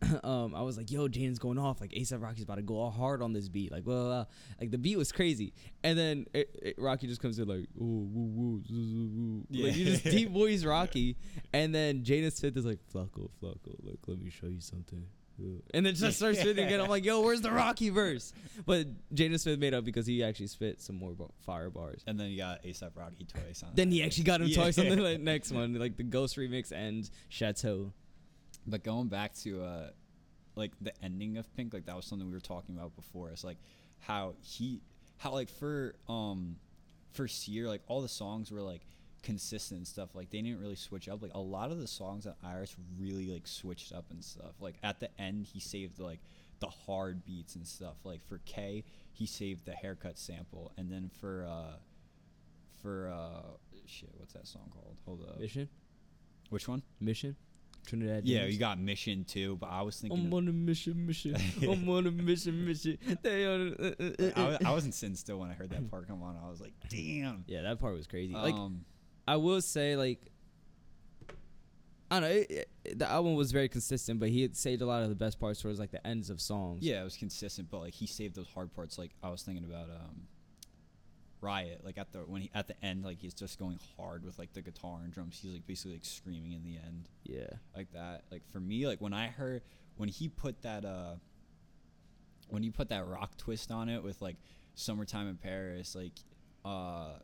um, 0.24 0.54
I 0.54 0.62
was 0.62 0.76
like, 0.76 0.90
"Yo, 0.90 1.08
Jaden's 1.08 1.38
going 1.38 1.58
off! 1.58 1.80
Like 1.80 1.90
ASAP 1.90 2.22
Rocky's 2.22 2.44
about 2.44 2.56
to 2.56 2.62
go 2.62 2.78
all 2.78 2.90
hard 2.90 3.20
on 3.22 3.32
this 3.32 3.48
beat! 3.48 3.72
Like, 3.72 3.84
blah, 3.84 3.94
blah, 3.94 4.04
blah. 4.08 4.24
like 4.60 4.70
the 4.70 4.78
beat 4.78 4.96
was 4.96 5.10
crazy." 5.12 5.52
And 5.82 5.98
then 5.98 6.26
it, 6.32 6.50
it, 6.62 6.74
Rocky 6.78 7.06
just 7.06 7.20
comes 7.20 7.38
in 7.38 7.48
like, 7.48 7.66
"Oh, 7.80 7.84
woo, 7.84 8.30
woo, 8.34 8.62
zzz, 8.62 8.70
woo." 8.70 9.44
like 9.50 9.76
you 9.76 9.84
just 9.86 10.04
deep 10.04 10.30
voice 10.30 10.64
Rocky, 10.64 11.16
and 11.52 11.74
then 11.74 12.04
Jaden 12.04 12.32
Smith 12.32 12.56
is 12.56 12.64
like, 12.64 12.78
"Flacko, 12.94 13.28
Flacko, 13.42 13.74
like 13.82 13.98
let 14.06 14.18
me 14.20 14.30
show 14.30 14.46
you 14.46 14.60
something." 14.60 15.04
Uh, 15.40 15.60
And 15.72 15.86
then 15.86 15.94
just 15.94 16.16
starts 16.16 16.40
spitting 16.40 16.64
again. 16.64 16.80
I'm 16.80 16.88
like, 16.88 17.04
"Yo, 17.04 17.20
where's 17.20 17.40
the 17.40 17.50
Rocky 17.52 17.90
verse?" 17.90 18.32
But 18.66 18.86
Jaden 19.14 19.38
Smith 19.38 19.58
made 19.58 19.74
up 19.74 19.84
because 19.84 20.06
he 20.06 20.22
actually 20.22 20.48
spit 20.48 20.80
some 20.80 20.96
more 20.96 21.14
fire 21.44 21.70
bars. 21.70 22.02
And 22.06 22.18
then 22.18 22.30
you 22.30 22.38
got 22.38 22.62
ASAP 22.64 22.90
Rocky 22.96 23.24
twice 23.24 23.62
on. 23.62 23.70
Then 23.74 23.90
he 23.90 24.02
actually 24.02 24.24
got 24.24 24.40
him 24.40 24.48
Yeah. 24.48 24.56
twice 24.56 24.78
on 24.78 24.88
the 24.88 24.96
like, 24.96 25.20
next 25.32 25.52
one, 25.52 25.74
like 25.74 25.96
the 25.96 26.02
Ghost 26.04 26.36
remix 26.36 26.72
and 26.72 27.08
Chateau. 27.28 27.92
But 28.68 28.84
going 28.84 29.08
back 29.08 29.34
to 29.38 29.62
uh, 29.62 29.90
like 30.56 30.72
the 30.80 30.92
ending 31.02 31.38
of 31.38 31.52
Pink, 31.56 31.72
like 31.72 31.86
that 31.86 31.96
was 31.96 32.04
something 32.04 32.26
we 32.28 32.34
were 32.34 32.40
talking 32.40 32.76
about 32.76 32.94
before. 32.96 33.30
It's 33.30 33.44
like 33.44 33.58
how 33.98 34.34
he, 34.40 34.80
how 35.16 35.32
like 35.32 35.48
for 35.48 35.94
um, 36.08 36.56
for 37.12 37.26
Seer, 37.26 37.66
like 37.66 37.82
all 37.86 38.02
the 38.02 38.08
songs 38.08 38.50
were 38.50 38.60
like 38.60 38.82
consistent 39.22 39.78
and 39.78 39.86
stuff. 39.86 40.14
Like 40.14 40.30
they 40.30 40.42
didn't 40.42 40.60
really 40.60 40.76
switch 40.76 41.08
up. 41.08 41.22
Like 41.22 41.34
a 41.34 41.40
lot 41.40 41.70
of 41.70 41.80
the 41.80 41.86
songs 41.86 42.24
that 42.24 42.36
ERYS 42.44 42.76
really 42.98 43.30
like 43.30 43.46
switched 43.46 43.92
up 43.92 44.06
and 44.10 44.22
stuff. 44.22 44.54
Like 44.60 44.76
at 44.82 45.00
the 45.00 45.08
end, 45.20 45.46
he 45.46 45.60
saved 45.60 45.98
like 45.98 46.20
the 46.60 46.66
hard 46.68 47.24
beats 47.24 47.56
and 47.56 47.66
stuff. 47.66 47.96
Like 48.04 48.22
for 48.22 48.40
K, 48.44 48.84
he 49.12 49.26
saved 49.26 49.64
the 49.64 49.72
haircut 49.72 50.18
sample, 50.18 50.72
and 50.76 50.90
then 50.90 51.10
for 51.20 51.46
uh, 51.48 51.76
for 52.82 53.12
uh, 53.12 53.56
shit, 53.86 54.10
what's 54.16 54.34
that 54.34 54.46
song 54.46 54.70
called? 54.72 54.96
Hold 55.04 55.22
up, 55.28 55.40
Mission, 55.40 55.68
which 56.50 56.68
one? 56.68 56.82
Mission, 57.00 57.36
Trinidad. 57.88 58.24
Yeah, 58.26 58.40
James. 58.40 58.52
you 58.54 58.58
got 58.60 58.78
Mission 58.78 59.24
too, 59.24 59.56
but 59.60 59.68
I 59.70 59.82
was 59.82 59.98
thinking. 60.00 60.26
I'm 60.26 60.32
on 60.34 60.48
a 60.48 60.52
mission, 60.52 61.06
mission. 61.06 61.36
I'm 61.62 61.88
on 61.88 62.06
a 62.06 62.10
mission, 62.10 62.66
mission. 62.66 62.98
They 63.22 63.46
on. 63.46 63.74
uh, 63.78 63.84
uh, 63.98 64.04
uh, 64.24 64.30
I, 64.36 64.46
was, 64.48 64.58
I 64.64 64.68
uh. 64.68 64.72
wasn't 64.72 64.94
sitting 64.94 65.16
still 65.16 65.38
when 65.38 65.50
I 65.50 65.54
heard 65.54 65.70
that 65.70 65.90
part 65.90 66.06
come 66.06 66.22
on. 66.22 66.36
I 66.44 66.48
was 66.48 66.60
like, 66.60 66.74
damn. 66.88 67.44
Yeah, 67.46 67.62
that 67.62 67.80
part 67.80 67.94
was 67.94 68.06
crazy. 68.06 68.34
Like 68.34 68.54
um, 68.54 68.84
I 69.26 69.36
will 69.36 69.60
say, 69.60 69.96
like 69.96 70.20
I 72.10 72.20
don't 72.20 72.28
know, 72.30 72.36
it, 72.36 72.50
it- 72.84 72.98
the 72.98 73.06
album 73.06 73.34
was 73.34 73.52
very 73.52 73.68
consistent, 73.68 74.18
but 74.18 74.30
he 74.30 74.40
had 74.40 74.56
saved 74.56 74.80
a 74.80 74.86
lot 74.86 75.02
of 75.02 75.10
the 75.10 75.14
best 75.14 75.38
parts 75.38 75.60
towards 75.60 75.78
like 75.78 75.90
the 75.90 76.04
ends 76.06 76.30
of 76.30 76.40
songs. 76.40 76.82
yeah, 76.82 77.02
it 77.02 77.04
was 77.04 77.16
consistent, 77.16 77.68
but 77.70 77.80
like 77.80 77.92
he 77.92 78.06
saved 78.06 78.34
those 78.34 78.48
hard 78.54 78.74
parts. 78.74 78.96
Like 78.96 79.10
I 79.22 79.28
was 79.28 79.42
thinking 79.42 79.64
about 79.64 79.90
um, 79.90 80.22
Riot. 81.40 81.80
Like 81.84 81.98
at 81.98 82.12
the 82.12 82.20
when 82.20 82.42
he 82.42 82.50
at 82.54 82.68
the 82.68 82.84
end, 82.84 83.04
like 83.04 83.18
he's 83.18 83.34
just 83.34 83.58
going 83.58 83.78
hard 83.96 84.24
with 84.24 84.38
like 84.38 84.52
the 84.52 84.62
guitar 84.62 85.00
and 85.02 85.12
drums. 85.12 85.38
He's 85.40 85.52
like 85.52 85.66
basically 85.66 85.92
like 85.92 86.04
screaming 86.04 86.52
in 86.52 86.64
the 86.64 86.76
end, 86.76 87.08
yeah. 87.24 87.56
like 87.76 87.92
that. 87.92 88.24
Like 88.30 88.42
for 88.50 88.60
me, 88.60 88.86
like 88.86 89.00
when 89.00 89.12
I 89.12 89.28
heard 89.28 89.62
when 89.96 90.08
he 90.08 90.28
put 90.28 90.62
that 90.62 90.84
uh, 90.84 91.14
when 92.48 92.62
he 92.62 92.70
put 92.70 92.88
that 92.90 93.06
rock 93.06 93.36
twist 93.36 93.70
on 93.70 93.88
it 93.88 94.02
with 94.02 94.20
like 94.22 94.36
summertime 94.74 95.28
in 95.28 95.36
Paris, 95.36 95.94
like 95.94 96.12
uh 96.64 97.18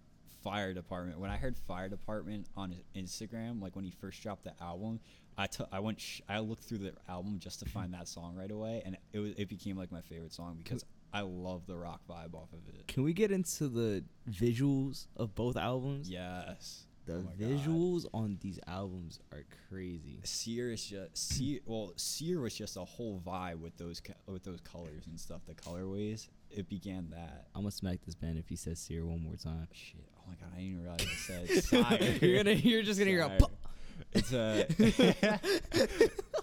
fire 0.44 0.74
department 0.74 1.18
when 1.18 1.30
i 1.30 1.36
heard 1.36 1.56
fire 1.56 1.88
department 1.88 2.46
on 2.54 2.70
his 2.70 2.84
instagram 2.94 3.62
like 3.62 3.74
when 3.74 3.84
he 3.84 3.90
first 3.90 4.22
dropped 4.22 4.44
the 4.44 4.52
album 4.62 5.00
i 5.38 5.46
took 5.46 5.66
i 5.72 5.80
went 5.80 5.98
sh- 5.98 6.20
i 6.28 6.38
looked 6.38 6.62
through 6.62 6.76
the 6.76 6.92
album 7.08 7.38
just 7.38 7.60
to 7.60 7.64
find 7.64 7.94
that 7.94 8.06
song 8.06 8.36
right 8.36 8.50
away 8.50 8.82
and 8.84 8.96
it 9.14 9.18
was 9.18 9.32
it 9.38 9.48
became 9.48 9.74
like 9.74 9.90
my 9.90 10.02
favorite 10.02 10.34
song 10.34 10.58
because 10.62 10.84
i 11.14 11.20
love 11.22 11.62
the 11.66 11.76
rock 11.76 12.00
vibe 12.08 12.34
off 12.34 12.52
of 12.52 12.68
it 12.74 12.86
Can 12.88 13.02
we 13.04 13.12
get 13.14 13.30
into 13.30 13.68
the 13.68 14.04
visuals 14.30 15.06
of 15.16 15.34
both 15.34 15.56
albums? 15.56 16.10
yes 16.10 16.84
The 17.06 17.14
Oh 17.16 17.22
my 17.22 17.32
God. 17.36 17.50
visuals 17.50 18.06
on 18.12 18.38
these 18.40 18.58
albums 18.66 19.18
are 19.32 19.44
crazy. 19.68 20.20
Seer 20.24 20.72
is 20.72 20.84
just 20.84 21.16
Seer. 21.16 21.60
Well, 21.66 21.92
Seer 21.96 22.40
was 22.40 22.54
just 22.54 22.76
a 22.78 22.84
whole 22.84 23.20
vibe 23.24 23.60
with 23.60 23.76
those 23.76 24.00
with 24.26 24.42
those 24.42 24.60
colors 24.62 25.04
and 25.06 25.20
stuff. 25.20 25.42
The 25.46 25.54
colorways. 25.54 26.28
It 26.50 26.66
began 26.68 27.10
that. 27.10 27.48
I'm 27.54 27.62
gonna 27.62 27.72
smack 27.72 27.98
this 28.06 28.14
band 28.14 28.38
if 28.38 28.48
he 28.48 28.56
says 28.56 28.78
Sear 28.78 29.04
one 29.04 29.22
more 29.22 29.36
time. 29.36 29.68
Shit. 29.72 30.04
Oh 30.16 30.22
my 30.28 30.34
god! 30.36 30.48
I 30.54 30.60
didn't 30.60 30.70
even 30.70 30.82
realize 30.82 31.02
it 31.02 31.62
said 31.64 31.64
Sire. 31.88 32.18
you're 32.22 32.36
gonna, 32.42 32.52
you're 32.56 32.82
just 32.82 32.98
gonna 32.98 33.10
hear 33.10 33.20
a 33.20 33.28
Sire. 33.28 33.38
pop. 33.38 33.52
It's 34.14 34.32
a. 34.32 34.66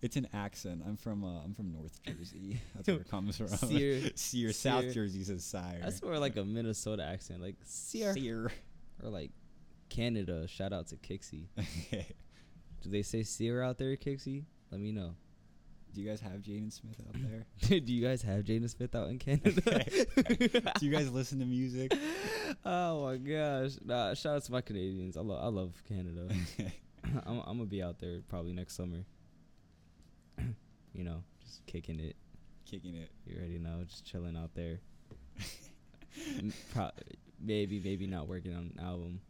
it's 0.00 0.16
an 0.16 0.28
accent. 0.32 0.82
I'm 0.86 0.96
from 0.96 1.24
uh, 1.24 1.42
I'm 1.42 1.54
from 1.54 1.72
North 1.72 2.00
Jersey. 2.02 2.60
That's 2.74 2.88
where 2.88 2.98
it 2.98 3.10
comes 3.10 3.36
from. 3.36 3.48
Seer. 3.48 4.10
Seer. 4.14 4.52
South 4.52 4.92
Jersey 4.92 5.24
says 5.24 5.44
sire. 5.44 5.80
That's 5.82 6.02
more 6.02 6.18
like 6.18 6.36
a 6.36 6.44
Minnesota 6.44 7.04
accent, 7.04 7.42
like 7.42 7.56
Sear, 7.64 8.14
Seer. 8.14 8.50
or 9.02 9.10
like 9.10 9.30
Canada. 9.88 10.46
Shout 10.46 10.72
out 10.72 10.88
to 10.88 10.96
Kixie. 10.96 11.46
Do 12.80 12.90
they 12.90 13.02
say 13.02 13.22
Sear 13.24 13.62
out 13.62 13.78
there, 13.78 13.96
Kixie? 13.96 14.44
Let 14.70 14.80
me 14.80 14.92
know. 14.92 15.14
Do 15.94 16.02
you 16.02 16.08
guys 16.08 16.20
have 16.20 16.42
Jaden 16.42 16.70
Smith 16.70 17.00
out 17.00 17.14
there? 17.14 17.80
Do 17.80 17.92
you 17.92 18.06
guys 18.06 18.20
have 18.22 18.44
Jaden 18.44 18.68
Smith 18.70 18.94
out 18.94 19.08
in 19.08 19.18
Canada? 19.18 19.84
Do 20.78 20.86
you 20.86 20.92
guys 20.92 21.10
listen 21.10 21.40
to 21.40 21.46
music? 21.46 21.92
oh 22.64 23.04
my 23.06 23.16
gosh! 23.16 23.72
Nah, 23.84 24.14
shout 24.14 24.36
out 24.36 24.44
to 24.44 24.52
my 24.52 24.60
Canadians. 24.60 25.16
I 25.16 25.22
love 25.22 25.42
I 25.42 25.48
love 25.48 25.82
Canada. 25.88 26.28
I'm, 27.26 27.40
I'm 27.40 27.56
gonna 27.56 27.64
be 27.64 27.82
out 27.82 27.98
there 27.98 28.20
probably 28.28 28.52
next 28.52 28.76
summer. 28.76 29.04
You 30.98 31.04
know, 31.04 31.22
just 31.44 31.64
kicking 31.66 32.00
it. 32.00 32.16
Kicking 32.68 32.96
it. 32.96 33.10
You 33.24 33.38
already 33.38 33.60
know, 33.60 33.84
just 33.86 34.04
chilling 34.04 34.36
out 34.36 34.50
there. 34.56 34.80
Pro- 36.74 36.90
maybe, 37.40 37.80
maybe 37.82 38.08
not 38.08 38.26
working 38.26 38.52
on 38.52 38.72
an 38.76 38.84
album, 38.84 39.20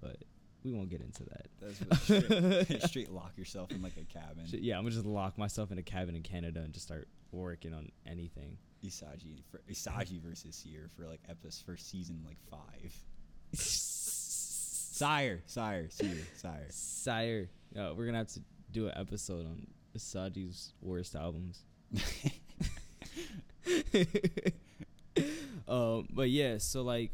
but 0.00 0.18
we 0.62 0.72
won't 0.72 0.88
get 0.88 1.00
into 1.00 1.24
that. 1.24 1.48
That's 1.60 2.02
straight, 2.04 2.82
straight 2.88 3.10
lock 3.10 3.32
yourself 3.36 3.72
in 3.72 3.82
like 3.82 3.96
a 3.96 4.04
cabin. 4.04 4.44
Yeah, 4.46 4.76
I'm 4.76 4.84
gonna 4.84 4.94
just 4.94 5.06
lock 5.06 5.36
myself 5.36 5.72
in 5.72 5.78
a 5.78 5.82
cabin 5.82 6.14
in 6.14 6.22
Canada 6.22 6.60
and 6.60 6.72
just 6.72 6.86
start 6.86 7.08
working 7.32 7.74
on 7.74 7.90
anything. 8.06 8.56
Isaji 8.84 9.42
for 9.50 9.60
Isaji 9.68 10.22
versus 10.22 10.54
Seer 10.54 10.88
for 10.96 11.04
like 11.04 11.18
episode 11.28 11.64
for 11.66 11.76
season 11.76 12.22
like 12.24 12.38
five. 12.48 12.94
Sire, 13.54 15.42
Sire, 15.46 15.88
Seer, 15.90 16.16
Sire. 16.36 16.66
Sire, 16.70 17.48
uh, 17.76 17.92
we're 17.96 18.06
gonna 18.06 18.18
have 18.18 18.28
to 18.28 18.40
do 18.70 18.86
an 18.86 18.92
episode 18.96 19.46
on 19.46 19.66
Isaji's 19.98 20.72
worst 20.80 21.14
albums. 21.14 21.60
um, 25.68 26.06
but 26.10 26.30
yeah, 26.30 26.58
so 26.58 26.82
like, 26.82 27.10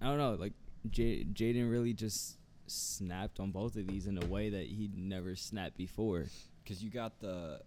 I 0.00 0.06
don't 0.06 0.18
know, 0.18 0.36
like 0.38 0.52
J- 0.90 1.24
Jaden 1.24 1.70
really 1.70 1.92
just 1.92 2.36
snapped 2.66 3.40
on 3.40 3.50
both 3.50 3.76
of 3.76 3.86
these 3.86 4.06
in 4.06 4.22
a 4.22 4.26
way 4.26 4.50
that 4.50 4.66
he'd 4.66 4.96
never 4.96 5.36
snapped 5.36 5.76
before. 5.76 6.26
Because 6.62 6.82
you 6.82 6.90
got 6.90 7.20
the 7.20 7.60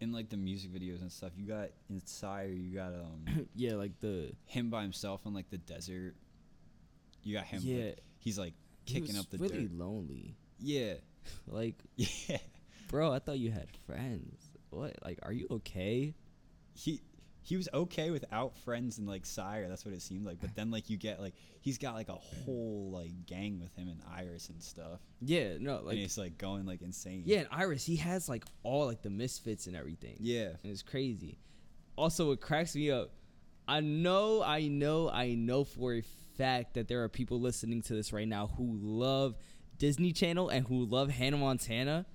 in 0.00 0.12
like 0.12 0.28
the 0.28 0.36
music 0.36 0.72
videos 0.72 1.00
and 1.00 1.10
stuff. 1.10 1.32
You 1.36 1.46
got 1.46 1.68
in 1.88 2.00
SYRE, 2.04 2.48
you 2.52 2.74
got 2.74 2.92
um 2.94 3.46
yeah, 3.54 3.74
like 3.74 3.98
the 4.00 4.32
him 4.46 4.70
by 4.70 4.82
himself 4.82 5.22
in 5.26 5.34
like 5.34 5.50
the 5.50 5.58
desert. 5.58 6.14
You 7.22 7.36
got 7.36 7.44
him. 7.44 7.60
like, 7.60 7.68
Yeah. 7.68 7.90
he's 8.18 8.38
like 8.38 8.54
he 8.84 8.94
kicking 8.94 9.16
was 9.16 9.24
up 9.24 9.30
the 9.30 9.38
really 9.38 9.66
dirt. 9.66 9.78
lonely. 9.78 10.34
Yeah, 10.60 10.94
Like, 11.48 11.74
yeah. 11.96 12.38
Bro, 12.94 13.12
I 13.12 13.18
thought 13.18 13.40
you 13.40 13.50
had 13.50 13.66
friends. 13.88 14.40
What? 14.70 14.94
Like, 15.04 15.18
are 15.24 15.32
you 15.32 15.48
okay? 15.50 16.14
He 16.74 17.00
he 17.42 17.56
was 17.56 17.68
okay 17.74 18.12
without 18.12 18.56
friends 18.58 18.98
and 18.98 19.08
like 19.08 19.26
SYRE. 19.26 19.68
That's 19.68 19.84
what 19.84 19.92
it 19.92 20.00
seemed 20.00 20.24
like. 20.24 20.40
But 20.40 20.54
then 20.54 20.70
like 20.70 20.88
you 20.88 20.96
get 20.96 21.20
like 21.20 21.34
he's 21.60 21.76
got 21.76 21.94
like 21.94 22.08
a 22.08 22.12
whole 22.12 22.92
like 22.94 23.26
gang 23.26 23.58
with 23.58 23.74
him 23.74 23.88
and 23.88 24.00
ERYS 24.16 24.48
and 24.50 24.62
stuff. 24.62 25.00
Yeah, 25.20 25.56
no, 25.58 25.78
and 25.78 25.86
like 25.86 25.98
it's 25.98 26.16
like 26.16 26.38
going 26.38 26.66
like 26.66 26.82
insane. 26.82 27.24
yeah, 27.26 27.38
and 27.40 27.48
ERYS, 27.60 27.84
he 27.84 27.96
has 27.96 28.28
like 28.28 28.44
all 28.62 28.86
like 28.86 29.02
the 29.02 29.10
misfits 29.10 29.66
and 29.66 29.74
everything. 29.74 30.14
Yeah. 30.20 30.50
and 30.62 30.70
it's 30.70 30.82
crazy. 30.82 31.40
Also, 31.96 32.30
it 32.30 32.40
cracks 32.40 32.76
me 32.76 32.92
up. 32.92 33.10
I 33.66 33.80
know, 33.80 34.40
I 34.40 34.68
know, 34.68 35.10
I 35.10 35.34
know 35.34 35.64
for 35.64 35.94
a 35.94 36.02
fact 36.38 36.74
that 36.74 36.86
there 36.86 37.02
are 37.02 37.08
people 37.08 37.40
listening 37.40 37.82
to 37.82 37.94
this 37.94 38.12
right 38.12 38.28
now 38.28 38.52
who 38.56 38.78
love 38.80 39.34
Disney 39.78 40.12
Channel 40.12 40.48
and 40.48 40.64
who 40.68 40.84
love 40.84 41.10
Hannah 41.10 41.38
Montana. 41.38 42.06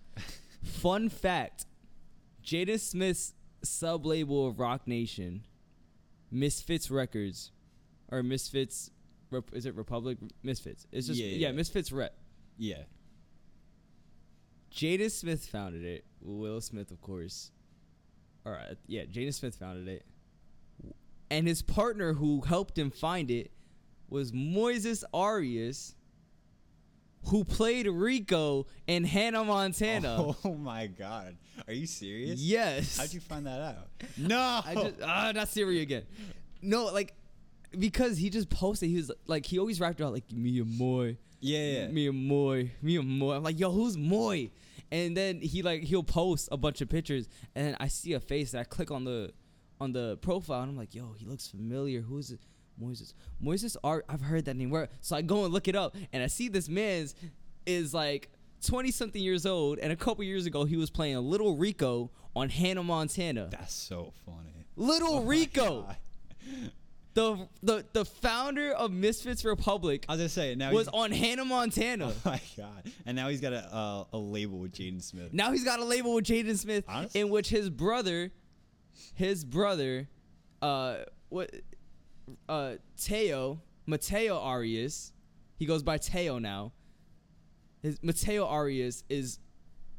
Fun 0.64 1.10
fact: 1.10 1.66
Jaden 2.44 2.80
Smith's 2.80 3.34
sub 3.64 4.06
label 4.06 4.48
of 4.48 4.60
Roc 4.60 4.88
Nation, 4.88 5.44
Misfits 6.32 6.90
Records, 6.92 7.52
or 8.12 8.24
Misfits, 8.24 8.92
is 9.54 9.66
it 9.66 9.76
Republic 9.76 10.18
Misfits? 10.44 10.88
It's 10.92 11.08
just 11.08 11.20
Yeah, 11.20 11.28
yeah, 11.28 11.48
yeah. 11.48 11.52
Misfits 11.52 11.92
Rep. 11.92 12.16
Yeah. 12.58 12.84
Jaden 14.74 15.12
Smith 15.12 15.46
founded 15.48 15.84
it. 15.84 16.06
Will 16.22 16.62
Smith, 16.62 16.92
of 16.92 17.02
course. 17.02 17.52
All 18.46 18.52
right, 18.52 18.78
yeah, 18.88 19.04
Jaden 19.04 19.34
Smith 19.34 19.56
founded 19.56 19.88
it, 19.88 20.06
and 21.30 21.48
his 21.48 21.62
partner 21.62 22.14
who 22.14 22.42
helped 22.42 22.78
him 22.78 22.90
find 22.90 23.30
it 23.30 23.52
was 24.10 24.32
Moises 24.32 25.04
Arias, 25.14 25.96
who 27.26 27.44
played 27.44 27.88
Rico 27.88 28.66
in 28.88 29.04
Hannah 29.04 29.44
Montana. 29.44 30.34
Oh 30.44 30.56
my 30.56 30.88
god. 30.88 31.38
Are 31.68 31.74
you 31.74 31.86
serious? 31.86 32.40
Yes. 32.40 32.98
How'd 32.98 33.14
you 33.14 33.20
find 33.20 33.46
that 33.46 33.62
out? 33.62 33.88
No. 34.18 34.62
I 34.66 34.74
just 34.76 34.96
ah, 35.04 35.32
not 35.34 35.48
Siri 35.50 35.82
again. 35.82 36.04
No, 36.62 36.86
like 36.86 37.14
because 37.78 38.18
he 38.18 38.30
just 38.30 38.50
posted. 38.50 38.90
He 38.90 38.96
was 38.96 39.12
like, 39.28 39.46
he 39.46 39.60
always 39.60 39.80
rapped 39.80 40.00
about, 40.00 40.14
like 40.14 40.32
me 40.32 40.60
and 40.60 40.78
Moy. 40.78 41.18
yeah, 41.40 41.60
yeah. 41.60 41.88
me 41.88 42.08
and 42.08 42.28
Moy, 42.28 42.72
me 42.82 42.98
and 42.98 43.08
Moy. 43.08 43.36
I'm 43.36 43.44
like, 43.44 43.60
yo, 43.60 43.72
who's 43.72 43.98
Moy? 43.98 44.50
And 44.92 45.16
then 45.16 45.40
he 45.40 45.62
like 45.62 45.84
he'll 45.84 46.04
post 46.04 46.50
a 46.52 46.58
bunch 46.58 46.82
of 46.82 46.90
pictures, 46.90 47.30
and 47.54 47.68
then 47.68 47.78
I 47.80 47.88
see 47.90 48.14
a 48.14 48.20
face. 48.20 48.54
And 48.54 48.62
I 48.62 48.64
click 48.64 48.90
on 48.90 49.04
the 49.04 49.32
on 49.80 49.92
the 49.94 50.18
profile, 50.18 50.62
and 50.62 50.72
I'm 50.72 50.78
like, 50.78 50.96
yo, 50.96 51.14
he 51.18 51.26
looks 51.26 51.48
familiar. 51.48 52.02
Who 52.02 52.18
is 52.18 52.32
it? 52.32 52.40
Moises. 52.82 53.14
Moises 53.44 53.76
Art. 53.84 54.06
I've 54.10 54.22
heard 54.22 54.46
that 54.46 54.56
name. 54.56 54.70
Where? 54.70 54.90
So 55.02 55.16
I 55.16 55.22
go 55.22 55.44
and 55.46 55.54
look 55.54 55.68
it 55.68 55.76
up, 55.76 55.96
and 56.14 56.24
I 56.24 56.28
see 56.28 56.48
this 56.48 56.70
man's 56.70 57.16
is 57.66 57.94
like 57.94 58.30
20 58.66 58.92
something 58.92 59.22
years 59.22 59.46
old, 59.46 59.80
and 59.80 59.92
a 59.92 59.96
couple 59.96 60.24
years 60.24 60.46
ago 60.46 60.66
he 60.66 60.76
was 60.78 60.90
playing 60.90 61.18
Little 61.18 61.56
Rico 61.56 62.12
on 62.36 62.50
Hannah 62.50 62.84
Montana. 62.84 63.48
That's 63.52 63.74
so 63.74 64.14
funny. 64.26 64.66
Little 64.76 65.18
Oh 65.18 65.24
Rico, 65.24 65.88
the 67.14 67.48
the 67.62 67.86
the 67.94 68.06
founder 68.06 68.72
of 68.72 68.92
Misfits 68.92 69.44
Republic, 69.44 70.06
I 70.08 70.14
was 70.14 70.20
gonna 70.20 70.30
say 70.30 70.56
now 70.56 70.72
was 70.72 70.88
on 70.88 71.12
Hannah 71.12 71.46
Montana. 71.46 72.14
Oh 72.16 72.30
my 72.30 72.42
god! 72.56 72.92
And 73.06 73.16
now 73.16 73.28
he's 73.30 73.42
got 73.42 73.54
a 73.54 73.76
uh, 73.76 74.04
a 74.14 74.18
label 74.18 74.60
with 74.60 74.72
Jaden 74.74 75.02
Smith. 75.02 75.34
Now 75.34 75.52
he's 75.52 75.66
got 75.66 75.80
a 75.80 75.84
label 75.86 76.14
with 76.14 76.26
Jaden 76.26 76.58
Smith, 76.58 76.86
Honest- 76.88 77.16
in 77.16 77.30
which 77.30 77.50
his 77.50 77.70
brother, 77.70 78.32
his 79.16 79.44
brother, 79.44 80.08
uh, 80.62 80.98
what, 81.30 81.52
uh, 82.48 82.74
Teo, 83.00 83.62
Mateo 83.86 84.38
Arias, 84.38 85.14
he 85.58 85.66
goes 85.66 85.84
by 85.84 85.98
Teo 85.98 86.40
now. 86.40 86.72
His 87.82 88.00
Mateo 88.04 88.46
Arias 88.46 89.04
is 89.10 89.40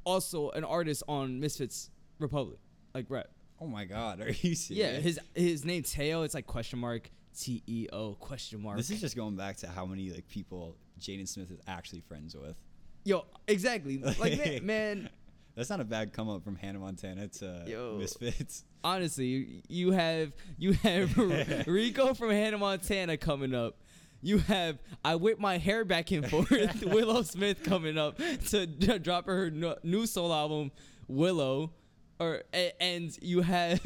also 0.04 0.50
an 0.50 0.64
artist 0.64 1.02
on 1.08 1.40
Misfits 1.40 1.90
Republic, 2.18 2.58
like 2.94 3.06
rap. 3.08 3.28
Oh 3.60 3.66
my 3.66 3.84
god! 3.84 4.20
Are 4.20 4.30
you 4.30 4.54
serious? 4.54 4.70
Yeah, 4.70 4.92
his 5.00 5.20
his 5.34 5.64
name 5.64 5.82
Teo. 5.82 6.22
It's 6.22 6.34
like 6.34 6.46
question 6.46 6.78
mark 6.78 7.10
T 7.38 7.62
E 7.66 7.88
O 7.92 8.14
question 8.14 8.62
mark. 8.62 8.76
This 8.76 8.90
is 8.90 9.00
just 9.00 9.16
going 9.16 9.36
back 9.36 9.56
to 9.58 9.68
how 9.68 9.86
many 9.86 10.10
like 10.10 10.28
people 10.28 10.76
Jaden 10.98 11.28
Smith 11.28 11.50
is 11.50 11.58
actually 11.66 12.00
friends 12.00 12.34
with. 12.36 12.56
yo 13.04 13.24
exactly 13.48 13.98
like 13.98 14.38
man, 14.44 14.66
man 14.66 15.10
That's 15.54 15.68
not 15.70 15.80
a 15.80 15.84
bad 15.84 16.12
come 16.12 16.28
up 16.28 16.42
from 16.44 16.56
Hannah 16.56 16.78
Montana 16.78 17.28
to 17.28 17.64
Yo. 17.66 17.96
Misfits. 17.98 18.64
honestly, 18.84 19.26
you- 19.26 19.62
you 19.68 19.90
have 19.92 20.32
you 20.58 20.72
have 20.74 21.16
Rico 21.66 22.14
from 22.14 22.30
Hannah 22.30 22.58
Montana 22.58 23.16
coming 23.16 23.54
up. 23.54 23.76
You 24.22 24.38
have 24.38 24.78
I 25.04 25.14
whip 25.16 25.38
my 25.40 25.58
hair 25.58 25.84
back 25.84 26.10
and 26.12 26.26
forth. 26.30 26.82
Willow 26.84 27.22
Smith 27.22 27.62
coming 27.62 27.98
up 27.98 28.18
to 28.50 28.66
d- 28.66 28.98
drop 28.98 29.26
her 29.26 29.50
no- 29.50 29.76
new 29.82 30.06
soul 30.06 30.32
album 30.32 30.70
Willow, 31.08 31.72
or 32.18 32.42
a- 32.54 32.82
and 32.82 33.16
you 33.22 33.40
have 33.42 33.80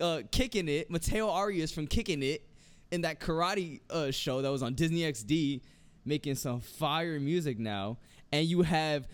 uh, 0.00 0.20
kicking 0.30 0.68
it 0.68 0.90
Mateo 0.90 1.28
Arias 1.28 1.72
from 1.72 1.86
Kicking 1.86 2.22
It 2.22 2.46
in 2.90 3.00
that 3.02 3.20
karate 3.20 3.80
uh, 3.90 4.10
show 4.10 4.42
that 4.42 4.50
was 4.50 4.62
on 4.62 4.74
Disney 4.74 5.00
XD, 5.00 5.62
making 6.04 6.34
some 6.36 6.60
fire 6.60 7.18
music 7.18 7.58
now. 7.58 7.98
And 8.32 8.46
you 8.46 8.62
have 8.62 9.06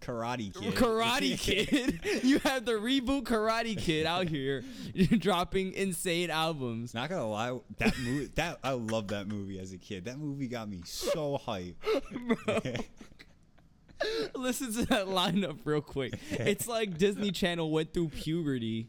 Karate 0.00 0.54
Kid. 0.54 0.74
Karate 0.74 1.38
Kid. 1.38 2.00
you 2.24 2.38
have 2.40 2.64
the 2.64 2.72
reboot 2.72 3.22
Karate 3.24 3.76
Kid 3.78 4.06
out 4.06 4.28
here 4.28 4.64
dropping 5.18 5.72
insane 5.72 6.30
albums. 6.30 6.94
Not 6.94 7.10
gonna 7.10 7.28
lie, 7.28 7.58
that 7.78 7.98
movie 7.98 8.30
that 8.34 8.58
I 8.62 8.72
love 8.72 9.08
that 9.08 9.28
movie 9.28 9.58
as 9.58 9.72
a 9.72 9.78
kid. 9.78 10.04
That 10.04 10.18
movie 10.18 10.48
got 10.48 10.68
me 10.68 10.82
so 10.84 11.38
hype. 11.38 11.76
Listen 14.34 14.72
to 14.74 14.84
that 14.86 15.06
lineup 15.06 15.58
real 15.64 15.80
quick. 15.80 16.18
It's 16.30 16.68
like 16.68 16.98
Disney 16.98 17.30
Channel 17.32 17.70
went 17.70 17.94
through 17.94 18.10
puberty, 18.10 18.88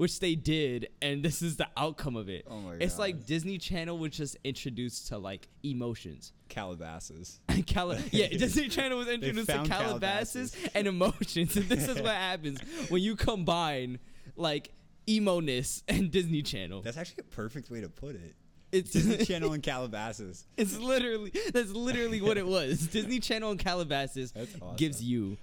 which 0.00 0.18
they 0.18 0.34
did, 0.34 0.88
and 1.02 1.22
this 1.22 1.42
is 1.42 1.58
the 1.58 1.68
outcome 1.76 2.16
of 2.16 2.30
it. 2.30 2.46
Oh 2.48 2.56
my 2.56 2.70
god! 2.70 2.82
It's 2.82 2.98
like 2.98 3.26
Disney 3.26 3.58
Channel 3.58 3.98
was 3.98 4.12
just 4.12 4.34
introduced 4.44 5.08
to 5.08 5.18
like 5.18 5.46
emotions. 5.62 6.32
Calabasas. 6.48 7.38
Cali- 7.66 8.02
yeah, 8.10 8.28
Disney 8.30 8.68
Channel 8.68 8.96
was 8.96 9.08
introduced 9.08 9.48
to 9.50 9.62
Calabasas, 9.64 10.52
Calabasas. 10.52 10.70
and 10.74 10.86
emotions, 10.86 11.54
and 11.54 11.68
this 11.68 11.86
is 11.86 12.00
what 12.00 12.14
happens 12.14 12.60
when 12.88 13.02
you 13.02 13.14
combine 13.14 13.98
like 14.36 14.72
emo-ness 15.06 15.82
and 15.86 16.10
Disney 16.10 16.40
Channel. 16.40 16.80
That's 16.80 16.96
actually 16.96 17.20
a 17.20 17.34
perfect 17.34 17.70
way 17.70 17.82
to 17.82 17.90
put 17.90 18.14
it. 18.14 18.34
It's 18.72 18.92
Disney 18.92 19.22
Channel 19.26 19.52
and 19.52 19.62
Calabasas. 19.62 20.46
It's 20.56 20.78
literally 20.78 21.30
that's 21.52 21.72
literally 21.72 22.22
what 22.22 22.38
it 22.38 22.46
was. 22.46 22.86
Disney 22.86 23.20
Channel 23.20 23.50
and 23.50 23.60
Calabasas 23.60 24.32
awesome. 24.34 24.76
gives 24.76 25.02
you 25.02 25.36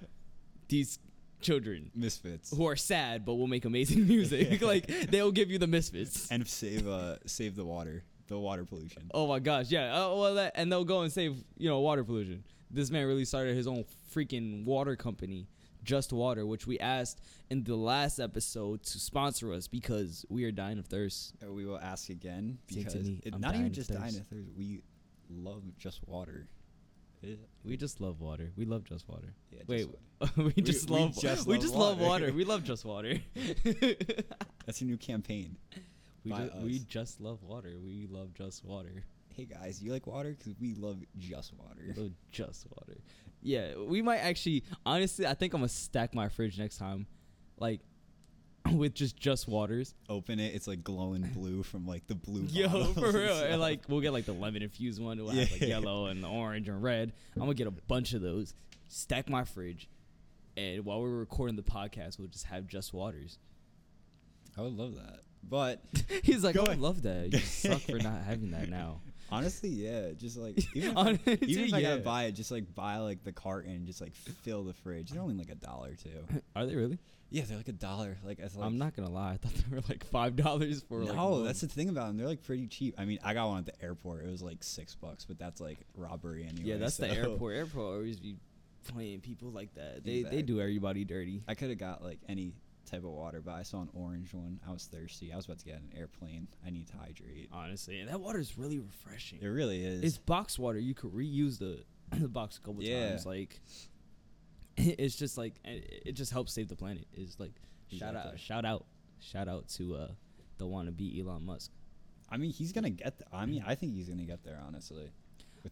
these 0.68 0.98
children 1.42 1.92
Misfits. 1.96 2.56
who 2.56 2.66
are 2.68 2.76
sad 2.76 3.26
but 3.26 3.36
will 3.36 3.48
make 3.48 3.66
amazing 3.66 4.08
music. 4.16 4.62
like 4.74 4.88
they'll 5.10 5.32
give 5.32 5.50
you 5.52 5.58
the 5.60 5.68
misfits. 5.68 6.30
And 6.32 6.48
save 6.48 6.88
uh 6.88 7.18
save 7.26 7.56
the 7.56 7.66
water. 7.66 8.04
The 8.28 8.38
water 8.38 8.66
pollution. 8.66 9.04
Oh 9.14 9.26
my 9.28 9.40
gosh, 9.40 9.72
yeah. 9.72 9.94
Oh 9.96 10.20
well, 10.20 10.36
that, 10.36 10.52
and 10.56 10.70
they'll 10.70 10.84
go 10.84 11.02
and 11.02 11.12
save 11.12 11.38
you 11.58 11.70
know 11.70 11.80
water 11.80 12.04
pollution. 12.04 12.44
This 12.70 12.92
man 12.92 13.06
really 13.06 13.24
started 13.24 13.56
his 13.56 13.68
own 13.68 13.86
freaking 14.14 14.66
water 14.66 14.98
company, 14.98 15.48
Just 15.86 16.12
Water, 16.12 16.46
which 16.46 16.68
we 16.68 16.78
asked 16.80 17.22
in 17.50 17.64
the 17.64 17.78
last 17.78 18.20
episode 18.20 18.84
to 18.84 19.00
sponsor 19.00 19.54
us 19.54 19.70
because 19.70 20.26
we 20.28 20.44
are 20.44 20.52
dying 20.52 20.78
of 20.78 20.88
thirst. 20.88 21.36
Uh, 21.42 21.54
We 21.54 21.66
will 21.66 21.80
ask 21.80 22.10
again 22.10 22.58
because 22.68 22.96
me, 22.96 23.22
it, 23.24 23.40
not 23.40 23.56
even 23.56 23.72
just 23.72 23.90
dying 23.94 24.18
of 24.18 24.28
thirst. 24.28 24.50
We 24.58 24.82
love 25.30 25.64
just 25.78 26.06
water. 26.06 26.48
It- 27.24 27.40
We 27.64 27.78
just 27.78 28.00
love 28.02 28.22
water. 28.22 28.52
We 28.56 28.66
love 28.66 28.84
Just 28.84 29.08
Water. 29.10 29.34
Yeah, 29.52 29.60
Just 29.60 29.70
Wait, 29.70 29.88
Water. 30.22 30.32
we 30.56 30.62
just 30.62 30.90
we 30.90 30.96
love 30.98 31.18
just 31.20 31.48
we 31.48 31.54
love 31.56 31.62
just 31.62 31.76
love 31.76 32.00
water. 32.00 32.26
water. 32.26 32.34
We 32.40 32.44
love 32.46 32.64
Just 32.64 32.86
Water. 32.86 33.16
that's 34.66 34.82
a 34.82 34.86
new 34.86 34.98
campaign. 34.98 35.58
We, 36.24 36.32
by 36.32 36.46
ju- 36.46 36.52
we 36.64 36.80
just 36.80 37.22
love 37.22 37.44
water. 37.44 37.74
We 37.84 38.08
love 38.10 38.34
just 38.34 38.64
water. 38.66 39.04
Hey 39.36 39.46
guys, 39.46 39.82
you 39.84 39.92
like 39.92 40.08
water? 40.08 40.36
Because 40.38 40.54
we 40.60 40.74
love 40.76 40.98
just 41.20 41.54
water. 41.54 41.94
We 41.96 42.02
love 42.04 42.12
just 42.32 42.66
water. 42.76 42.98
Yeah, 43.42 43.76
we 43.78 44.02
might 44.02 44.18
actually. 44.18 44.64
Honestly, 44.86 45.26
I 45.28 45.34
think 45.36 45.54
I'm 45.54 45.62
gonna 45.62 45.70
stack 45.70 46.14
my 46.16 46.28
fridge 46.30 46.58
next 46.58 46.78
time, 46.78 47.06
like 47.60 47.82
with 48.74 48.94
just 48.94 49.18
just 49.18 49.48
waters. 49.48 49.94
Open 50.10 50.40
it, 50.40 50.54
it's 50.56 50.68
like 50.68 50.84
glowing 50.84 51.22
blue 51.34 51.64
from 51.64 51.86
like 51.88 52.08
the 52.08 52.16
blue. 52.16 52.44
Yo, 52.50 52.68
for 52.94 53.12
real. 53.12 53.36
stuff. 53.36 53.46
And 53.52 53.62
like 53.62 53.82
we'll 53.88 54.02
get 54.02 54.14
like 54.14 54.26
the 54.26 54.34
lemon 54.34 54.62
infused 54.64 55.02
one. 55.02 55.18
We'll 55.18 55.30
have 55.30 55.52
like 55.52 55.62
yellow 55.62 56.08
and 56.08 56.26
orange 56.26 56.68
and 56.68 56.82
red. 56.82 57.14
I'm 57.36 57.42
gonna 57.42 57.54
get 57.54 57.68
a 57.68 57.72
bunch 57.72 58.14
of 58.14 58.22
those. 58.22 58.54
Stack 58.90 59.30
my 59.30 59.44
fridge, 59.44 59.90
and 60.56 60.86
while 60.86 61.02
we're 61.02 61.10
recording 61.10 61.56
the 61.56 61.64
podcast, 61.64 62.18
we'll 62.20 62.30
just 62.30 62.46
have 62.46 62.68
just 62.68 62.94
waters. 62.94 63.38
I 64.58 64.62
would 64.62 64.74
love 64.78 64.96
that. 64.96 65.20
But 65.44 65.82
He's 66.24 66.44
like, 66.44 66.58
I 66.58 66.62
would 66.62 66.80
love 66.80 67.04
that. 67.04 67.32
You 67.32 67.40
suck 67.40 67.82
for 67.82 67.98
not 68.00 68.24
having 68.24 68.52
that 68.52 68.70
now. 68.70 69.02
Honestly, 69.32 69.70
yeah. 69.70 70.12
Just 70.18 70.38
like 70.38 70.58
even 70.76 70.90
if, 70.90 70.96
Hon- 70.96 71.20
I, 71.28 71.38
even 71.42 71.66
if 71.66 71.74
I 71.74 71.80
yeah. 71.80 71.90
gotta 71.90 72.02
buy 72.02 72.24
it, 72.26 72.34
just 72.34 72.52
like 72.52 72.74
buy 72.76 72.98
like 72.98 73.24
the 73.24 73.32
carton 73.32 73.72
and 73.72 73.88
just 73.88 74.02
like 74.02 74.16
fill 74.16 74.64
the 74.64 74.74
fridge. 74.74 75.12
They're 75.12 75.22
only 75.22 75.36
like 75.36 75.50
a 75.50 75.56
dollar 75.56 75.96
too. 75.96 76.42
Are 76.56 76.66
they 76.66 76.76
really? 76.76 77.00
Yeah, 77.30 77.44
they're 77.46 77.58
like 77.58 77.68
a 77.68 77.74
dollar. 77.74 78.18
Like, 78.24 78.40
like 78.40 78.52
I'm 78.62 78.78
not 78.78 78.96
gonna 78.96 79.10
lie. 79.10 79.34
I 79.34 79.38
thought 79.38 79.54
they 79.54 79.76
were 79.76 79.82
like 79.90 80.06
five 80.06 80.36
dollars 80.36 80.84
for 80.88 81.04
like. 81.04 81.16
no, 81.16 81.30
one. 81.30 81.46
that's 81.46 81.62
the 81.62 81.68
thing 81.68 81.90
about 81.90 82.08
them. 82.08 82.18
They're 82.18 82.28
like 82.28 82.44
pretty 82.44 82.68
cheap. 82.68 82.96
I 82.98 83.06
mean, 83.06 83.20
I 83.24 83.34
got 83.34 83.48
one 83.50 83.60
at 83.60 83.66
the 83.66 83.84
airport. 83.84 84.24
It 84.24 84.32
was 84.32 84.42
like 84.42 84.64
six 84.64 84.96
bucks, 84.96 85.26
but 85.26 85.38
that's 85.38 85.60
like 85.60 85.80
robbery 85.96 86.44
anyway. 86.44 86.62
yeah, 86.64 86.78
that's 86.78 86.98
the 86.98 87.12
airport. 87.12 87.56
Airport 87.56 87.86
always 87.86 88.20
be 88.20 88.38
playing 88.88 89.20
people 89.20 89.50
like 89.50 89.74
that. 89.76 90.02
They 90.06 90.24
they 90.24 90.42
do 90.42 90.62
everybody 90.62 91.04
dirty. 91.04 91.44
I 91.48 91.56
could 91.56 91.70
have 91.70 91.80
got 91.80 92.02
like 92.02 92.20
any 92.30 92.54
type 92.88 93.04
of 93.04 93.12
water, 93.12 93.42
but 93.44 93.54
I 93.54 93.64
saw 93.64 93.82
an 93.82 93.90
orange 93.94 94.34
one. 94.34 94.60
I 94.68 94.72
was 94.72 94.86
thirsty. 94.86 95.32
I 95.32 95.36
was 95.36 95.46
about 95.46 95.60
to 95.60 95.66
get 95.66 95.76
an 95.76 95.92
airplane. 95.96 96.48
I 96.66 96.70
need 96.70 96.88
to 96.88 96.98
hydrate. 96.98 97.50
Honestly, 97.52 98.00
and 98.00 98.10
that 98.10 98.20
water 98.20 98.40
is 98.40 98.58
really 98.58 98.80
refreshing. 98.80 99.40
It 99.42 99.48
really 99.48 99.84
is. 99.86 100.04
It's 100.04 100.18
box 100.18 100.58
water. 100.58 100.80
You 100.80 100.94
could 100.94 101.12
reuse 101.14 101.60
the 101.60 101.84
the 102.18 102.28
box 102.28 102.58
a 102.58 102.62
couple 102.62 102.82
Yeah. 102.84 103.10
times. 103.10 103.26
Like 103.26 103.60
it's 104.78 105.16
just 105.16 105.38
like 105.38 105.56
it 105.66 106.04
it 106.08 106.12
just 106.14 106.32
helps 106.32 106.54
save 106.54 106.68
the 106.70 106.76
planet. 106.76 107.06
Is 107.14 107.40
like 107.40 107.54
shout 107.92 108.16
out, 108.16 108.40
shout 108.40 108.66
out, 108.66 108.86
shout 109.20 109.48
out 109.48 109.68
to 109.70 109.96
uh 109.96 110.08
the 110.58 110.66
wannabe 110.66 111.20
Elon 111.20 111.46
Musk. 111.46 111.72
I 112.30 112.38
mean, 112.38 112.52
he's 112.52 112.72
gonna 112.74 112.90
get. 112.90 113.18
Th- 113.20 113.30
I 113.32 113.46
mean, 113.46 113.64
I 113.66 113.76
think 113.76 113.94
he's 113.94 114.10
gonna 114.10 114.24
get 114.24 114.44
there. 114.44 114.60
Honestly, 114.66 115.10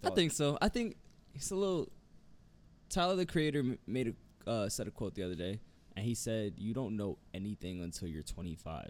I 0.03 0.09
think 0.11 0.31
so. 0.31 0.57
I 0.61 0.69
think 0.69 0.95
it's 1.33 1.51
a 1.51 1.55
little. 1.55 1.89
Tyler 2.89 3.15
the 3.15 3.25
Creator 3.25 3.59
m- 3.59 3.79
made 3.87 4.15
a 4.45 4.49
uh, 4.49 4.69
said 4.69 4.87
a 4.87 4.91
quote 4.91 5.15
the 5.15 5.23
other 5.23 5.35
day, 5.35 5.59
and 5.95 6.05
he 6.05 6.13
said, 6.15 6.53
"You 6.57 6.73
don't 6.73 6.97
know 6.97 7.17
anything 7.33 7.81
until 7.81 8.07
you're 8.07 8.23
25." 8.23 8.89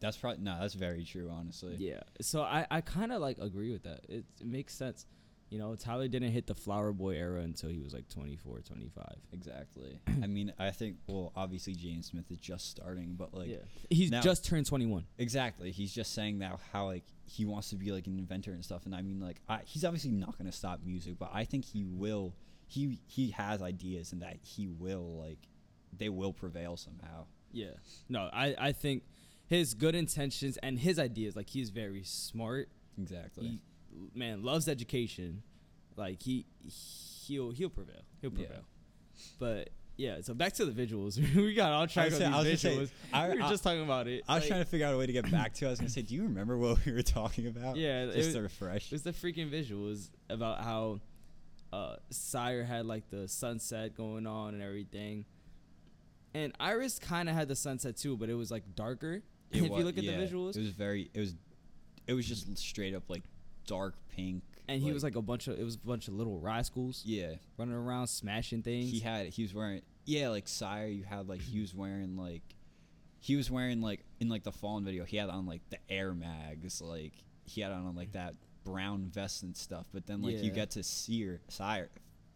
that's 0.00 0.16
probably 0.16 0.44
no. 0.44 0.56
That's 0.60 0.74
very 0.74 1.04
true. 1.04 1.30
Honestly. 1.32 1.74
Yeah. 1.78 2.00
So 2.20 2.42
I 2.42 2.66
I 2.70 2.80
kind 2.80 3.12
of 3.12 3.20
like 3.20 3.38
agree 3.38 3.72
with 3.72 3.84
that. 3.84 4.00
It, 4.08 4.24
it 4.40 4.46
makes 4.46 4.74
sense. 4.74 5.06
You 5.48 5.58
know, 5.60 5.76
Tyler 5.76 6.08
didn't 6.08 6.32
hit 6.32 6.48
the 6.48 6.56
Flower 6.56 6.92
Boy 6.92 7.14
era 7.14 7.40
until 7.40 7.70
he 7.70 7.78
was 7.78 7.94
like 7.94 8.08
24, 8.08 8.62
25. 8.62 9.04
Exactly. 9.32 10.00
I 10.22 10.26
mean, 10.26 10.52
I 10.58 10.70
think. 10.72 10.96
Well, 11.06 11.32
obviously, 11.36 11.74
Jaden 11.74 12.04
Smith 12.04 12.30
is 12.32 12.38
just 12.38 12.68
starting, 12.68 13.14
but 13.16 13.32
like. 13.32 13.48
yeah. 13.48 13.58
He's 13.88 14.10
now- 14.10 14.22
just 14.22 14.44
turned 14.44 14.66
21. 14.66 15.04
Exactly. 15.18 15.70
He's 15.70 15.94
just 15.94 16.14
saying 16.14 16.40
that 16.40 16.58
how 16.72 16.86
like 16.86 17.04
he 17.26 17.44
wants 17.44 17.70
to 17.70 17.76
be 17.76 17.92
like 17.92 18.08
an 18.08 18.18
inventor 18.18 18.50
and 18.52 18.64
stuff. 18.64 18.86
And 18.86 18.94
I 18.94 19.02
mean, 19.02 19.20
like, 19.20 19.40
I, 19.48 19.60
he's 19.64 19.84
obviously 19.84 20.10
not 20.10 20.36
gonna 20.36 20.50
stop 20.52 20.80
music, 20.84 21.14
but 21.18 21.30
I 21.32 21.44
think 21.44 21.64
he 21.64 21.84
will. 21.84 22.34
He 22.66 22.98
he 23.06 23.30
has 23.30 23.62
ideas, 23.62 24.12
and 24.12 24.22
that 24.22 24.38
he 24.42 24.66
will 24.66 25.16
like, 25.16 25.38
they 25.98 26.08
will 26.08 26.32
prevail 26.32 26.76
somehow. 26.76 27.26
Yeah. 27.52 27.70
No, 28.08 28.28
I 28.32 28.54
I 28.58 28.72
think 28.72 29.04
his 29.46 29.74
good 29.74 29.94
intentions 29.94 30.56
and 30.58 30.78
his 30.78 30.98
ideas 30.98 31.36
like 31.36 31.48
he's 31.50 31.70
very 31.70 32.02
smart. 32.04 32.68
Exactly. 32.98 33.46
He 33.46 33.60
man 34.14 34.42
loves 34.42 34.68
education. 34.68 35.42
Like 35.96 36.22
he 36.22 36.46
he'll 37.26 37.50
he'll 37.50 37.70
prevail. 37.70 38.02
He'll 38.20 38.30
Yeah. 38.32 38.36
prevail. 38.46 38.64
But 39.38 39.70
yeah, 39.98 40.20
so 40.20 40.34
back 40.34 40.52
to 40.54 40.66
the 40.66 40.72
visuals. 40.86 41.16
we 41.36 41.54
got 41.54 41.72
all 41.72 41.86
track 41.86 42.06
was 42.06 42.14
of 42.14 42.18
saying- 42.20 42.34
I 42.34 42.36
was 42.36 42.44
these 42.44 42.60
just 42.60 42.62
saying. 42.62 42.90
I- 43.14 43.28
we 43.30 43.36
were 43.38 43.42
I- 43.44 43.48
just 43.48 43.62
talking 43.64 43.82
about 43.82 44.06
it. 44.08 44.24
I 44.28 44.34
was 44.34 44.42
Like, 44.42 44.48
trying 44.48 44.60
to 44.64 44.68
figure 44.70 44.86
out 44.86 44.92
a 44.92 44.98
way 44.98 45.06
to 45.06 45.12
get 45.12 45.30
back 45.30 45.54
to. 45.54 45.66
I 45.66 45.70
was 45.70 45.78
gonna 45.78 45.88
say, 45.88 46.02
do 46.02 46.14
you 46.14 46.24
remember 46.24 46.58
what 46.64 46.84
we 46.84 46.92
were 46.92 47.00
talking 47.02 47.46
about? 47.46 47.76
Yeah, 47.76 48.02
it 48.02 48.06
just 48.14 48.26
was- 48.26 48.34
to 48.34 48.42
refresh. 48.42 48.86
It 48.86 48.92
was 48.92 49.02
the 49.04 49.12
freaking 49.12 49.50
visuals 49.50 50.10
about 50.28 50.60
how 50.62 51.00
uh, 51.72 51.96
SYRE 52.10 52.64
had 52.64 52.84
like 52.86 53.08
the 53.08 53.26
sunset 53.26 53.96
going 53.96 54.26
on 54.26 54.52
and 54.54 54.62
everything. 54.62 55.24
And 56.36 56.52
ERYS 56.60 56.98
kind 56.98 57.28
of 57.30 57.34
had 57.34 57.48
the 57.48 57.56
sunset 57.56 57.96
too, 57.96 58.16
but 58.16 58.28
it 58.28 58.34
was 58.34 58.50
like 58.50 58.74
darker. 58.74 59.14
It 59.14 59.22
if 59.62 59.70
wa- 59.70 59.78
you 59.78 59.84
look 59.84 59.96
at 59.96 60.04
yeah, 60.04 60.18
the 60.18 60.26
visuals, 60.26 60.56
it 60.56 60.60
was 60.60 60.70
very. 60.70 61.10
It 61.14 61.20
was. 61.20 61.34
It 62.06 62.12
was 62.12 62.26
just 62.26 62.56
straight 62.58 62.94
up 62.94 63.04
like 63.08 63.22
dark 63.66 63.94
pink. 64.14 64.42
and 64.68 64.80
he 64.80 64.92
was 64.92 65.02
like 65.02 65.16
a 65.16 65.22
bunch 65.22 65.48
of 65.48 65.58
it 65.58 65.64
was 65.64 65.74
a 65.74 65.78
bunch 65.78 66.06
of 66.08 66.14
little 66.14 66.38
rascals 66.38 67.02
Yeah. 67.04 67.32
running 67.58 67.74
around 67.74 68.06
smashing 68.08 68.62
things. 68.62 68.90
He 68.90 69.00
had. 69.00 69.28
He 69.28 69.42
was 69.42 69.54
wearing. 69.54 69.82
Yeah, 70.04 70.28
like 70.28 70.46
SYRE. 70.46 70.88
You 70.88 71.04
had 71.04 71.28
like 71.28 71.40
he 71.40 71.60
was 71.60 71.74
wearing 71.74 72.16
like. 72.16 72.42
He 73.18 73.34
was 73.34 73.50
wearing 73.50 73.80
like 73.80 74.04
in 74.20 74.28
like 74.28 74.44
the 74.44 74.52
Fallen 74.52 74.84
video. 74.84 75.04
He 75.04 75.16
had 75.16 75.30
on 75.30 75.46
like 75.46 75.62
the 75.70 75.78
Air 75.88 76.12
Mags. 76.14 76.80
Like 76.82 77.14
he 77.44 77.60
had 77.62 77.72
on 77.72 77.96
like 77.96 78.12
that 78.12 78.34
brown 78.62 79.06
vest 79.06 79.42
and 79.42 79.56
stuff. 79.56 79.86
But 79.92 80.06
then 80.06 80.20
like 80.22 80.42
you 80.44 80.50
get 80.50 80.72
to 80.72 80.82
Sear 80.82 81.40
SYRE. 81.48 81.88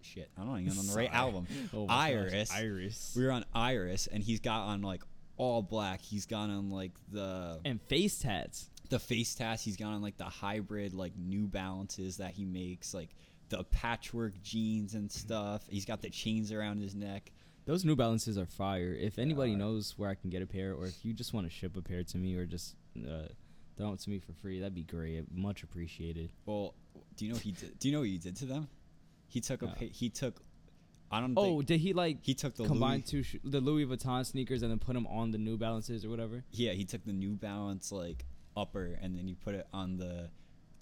Shit, 0.03 0.31
I 0.39 0.45
don't 0.45 0.61
even 0.61 0.79
on 0.79 0.87
the 0.87 0.95
right 0.95 1.13
album. 1.13 1.47
Oh 1.75 1.87
my 1.87 2.13
gosh, 2.13 2.33
ERYS. 2.33 2.51
ERYS. 2.53 3.15
We 3.17 3.25
were 3.25 3.33
on 3.33 3.45
ERYS, 3.55 4.07
and 4.09 4.23
he's 4.23 4.41
got 4.41 4.67
on 4.67 4.83
like 4.83 5.03
all 5.37 5.63
black. 5.63 6.01
He's 6.03 6.27
got 6.27 6.51
on 6.51 6.71
like 6.71 6.93
the 7.11 7.61
and 7.65 7.81
face 7.83 8.19
tats. 8.19 8.71
the 8.89 8.99
face 8.99 9.35
tats. 9.35 9.65
He's 9.65 9.77
got 9.77 9.89
on 9.89 10.03
like 10.03 10.17
the 10.17 10.25
hybrid 10.25 10.95
like 10.95 11.13
New 11.17 11.47
Balances 11.47 12.19
that 12.19 12.33
he 12.33 12.45
makes, 12.45 12.93
like 12.95 13.11
the 13.49 13.65
patchwork 13.65 14.41
jeans 14.43 14.95
and 14.95 15.11
stuff. 15.11 15.63
He's 15.69 15.85
got 15.85 16.03
the 16.03 16.11
chains 16.11 16.53
around 16.53 16.81
his 16.81 16.95
neck. 16.95 17.31
Those 17.67 17.85
New 17.85 17.95
Balances 17.97 18.39
are 18.39 18.47
fire. 18.47 18.97
If 18.99 19.19
anybody 19.19 19.55
are. 19.55 19.59
knows 19.59 19.95
where 19.97 20.09
I 20.11 20.15
can 20.15 20.31
get 20.31 20.43
a 20.43 20.47
pair, 20.47 20.75
or 20.75 20.87
if 20.87 21.05
you 21.05 21.13
just 21.13 21.33
want 21.35 21.47
to 21.47 21.51
ship 21.53 21.77
a 21.77 21.83
pair 21.83 22.03
to 22.03 22.19
me, 22.19 22.35
or 22.37 22.47
just 22.47 22.75
uh, 22.99 23.29
throw 23.77 23.89
them 23.89 23.97
to 23.97 24.11
me 24.11 24.19
for 24.19 24.33
free, 24.33 24.61
that'd 24.61 24.75
be 24.75 24.83
great. 24.83 25.25
Much 25.33 25.63
appreciated. 25.63 26.31
Well, 26.47 26.75
do 27.17 27.25
you 27.25 27.31
know 27.31 27.37
what 27.37 27.45
he 27.45 27.53
did? 27.53 27.79
Do 27.79 27.89
you 27.89 27.95
know 27.95 28.01
what 28.01 28.09
he 28.09 28.19
did 28.19 28.37
to 28.37 28.47
them? 28.47 28.69
He 29.31 29.41
took 29.41 29.63
a 29.63 29.75
he 29.79 30.11
took. 30.11 30.43
I 31.11 31.21
don't. 31.21 31.35
Oh, 31.37 31.63
did 31.63 31.81
he 31.81 31.93
like 31.93 32.19
he 32.23 32.35
took 32.35 32.55
the 32.55 32.67
combine 32.67 32.99
Louis, 32.99 33.03
two 33.03 33.23
sh- 33.23 33.37
the 33.43 33.61
Louis 33.61 33.87
Vuitton 33.87 34.25
sneakers 34.27 34.63
and 34.63 34.71
then 34.71 34.79
put 34.79 34.95
them 34.95 35.07
on 35.07 35.31
the 35.31 35.39
New 35.39 35.57
Balances 35.57 36.05
or 36.05 36.11
whatever? 36.11 36.45
Yeah, 36.53 36.73
he 36.73 36.85
took 36.85 37.05
the 37.05 37.13
New 37.13 37.31
Balance 37.37 37.91
like 37.91 38.27
upper, 38.57 38.99
and 39.01 39.17
then 39.17 39.27
he 39.27 39.35
put 39.35 39.55
it 39.55 39.67
on 39.73 39.97
the 39.97 40.31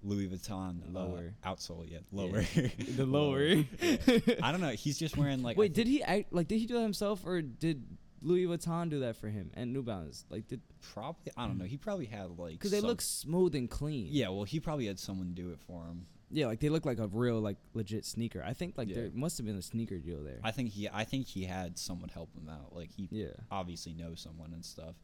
Louis 0.02 0.28
Vuitton 0.28 0.80
Lower. 0.92 1.08
lower 1.08 1.34
outsole. 1.44 1.90
Yeah, 1.90 1.98
lower. 2.12 2.42
the 2.96 3.06
lower. 3.06 3.42
Yeah. 3.44 4.36
I 4.42 4.50
don't 4.52 4.60
know. 4.60 4.70
He's 4.70 4.98
just 4.98 5.16
wearing 5.16 5.42
like. 5.42 5.56
Wait, 5.56 5.72
did 5.74 5.86
he 5.86 6.02
act 6.02 6.32
like 6.32 6.48
did 6.48 6.58
he 6.58 6.66
do 6.66 6.74
that 6.74 6.82
himself 6.82 7.22
or 7.24 7.40
did 7.42 7.84
Louis 8.20 8.46
Vuitton 8.46 8.90
do 8.90 9.00
that 9.00 9.16
for 9.16 9.28
him 9.28 9.50
and 9.54 9.72
New 9.72 9.82
Balance? 9.82 10.24
Like 10.30 10.48
did 10.48 10.60
Probably, 10.80 11.32
I 11.36 11.46
don't 11.46 11.58
know. 11.58 11.64
He 11.64 11.76
probably 11.76 12.06
had 12.06 12.38
like 12.38 12.52
because 12.52 12.70
they 12.70 12.80
some- 12.80 12.88
look 12.88 13.00
smooth 13.00 13.54
and 13.54 13.68
clean. 13.68 14.08
Yeah, 14.10 14.28
well, 14.28 14.44
he 14.44 14.60
probably 14.60 14.86
had 14.86 14.98
someone 14.98 15.32
do 15.34 15.50
it 15.50 15.58
for 15.60 15.84
him. 15.84 16.06
Yeah, 16.30 16.46
like 16.46 16.60
they 16.60 16.68
look 16.68 16.84
like 16.86 16.98
a 16.98 17.06
real 17.06 17.40
like 17.40 17.56
legit 17.74 18.04
sneaker. 18.04 18.42
I 18.44 18.52
think 18.52 18.76
like 18.76 18.88
Yeah. 18.88 18.94
there 18.96 19.10
must 19.14 19.38
have 19.38 19.46
been 19.46 19.56
a 19.56 19.62
sneaker 19.62 19.98
deal 19.98 20.22
there. 20.22 20.40
I 20.44 20.50
think 20.50 20.70
he, 20.70 20.88
I 20.92 21.04
think 21.04 21.26
he 21.26 21.44
had 21.44 21.78
someone 21.78 22.08
help 22.08 22.34
him 22.34 22.48
out. 22.48 22.74
Like 22.74 22.90
he, 22.92 23.08
Yeah. 23.10 23.32
obviously 23.50 23.92
knows 23.94 24.20
someone 24.20 24.52
and 24.52 24.64
stuff. 24.64 24.94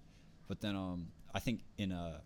But 0.49 0.61
then, 0.61 0.77
um, 0.77 1.09
I 1.35 1.41
think 1.41 1.65
in 1.79 1.93
a 1.93 2.21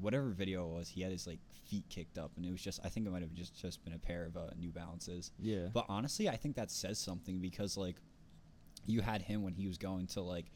whatever 0.00 0.30
video 0.30 0.66
it 0.68 0.72
was, 0.78 0.88
he 0.88 1.02
had 1.02 1.12
his 1.12 1.26
like 1.26 1.38
feet 1.68 1.84
kicked 1.88 2.18
up, 2.18 2.32
and 2.36 2.44
it 2.44 2.50
was 2.50 2.60
just, 2.60 2.80
I 2.84 2.88
think 2.88 3.06
it 3.06 3.10
might 3.10 3.22
have 3.22 3.32
just 3.34 3.54
just 3.60 3.84
been 3.84 3.92
a 3.92 3.98
pair 3.98 4.24
of 4.24 4.36
uh, 4.36 4.50
New 4.58 4.70
Balances. 4.72 5.30
yeah. 5.38 5.68
But 5.72 5.86
honestly, 5.88 6.28
I 6.28 6.36
think 6.36 6.56
that 6.56 6.70
says 6.70 6.98
something 6.98 7.38
because 7.38 7.76
like 7.76 7.96
you 8.86 9.00
had 9.00 9.22
him 9.22 9.42
when 9.42 9.52
he 9.54 9.68
was 9.68 9.78
going 9.78 10.06
to 10.08 10.20
like 10.20 10.46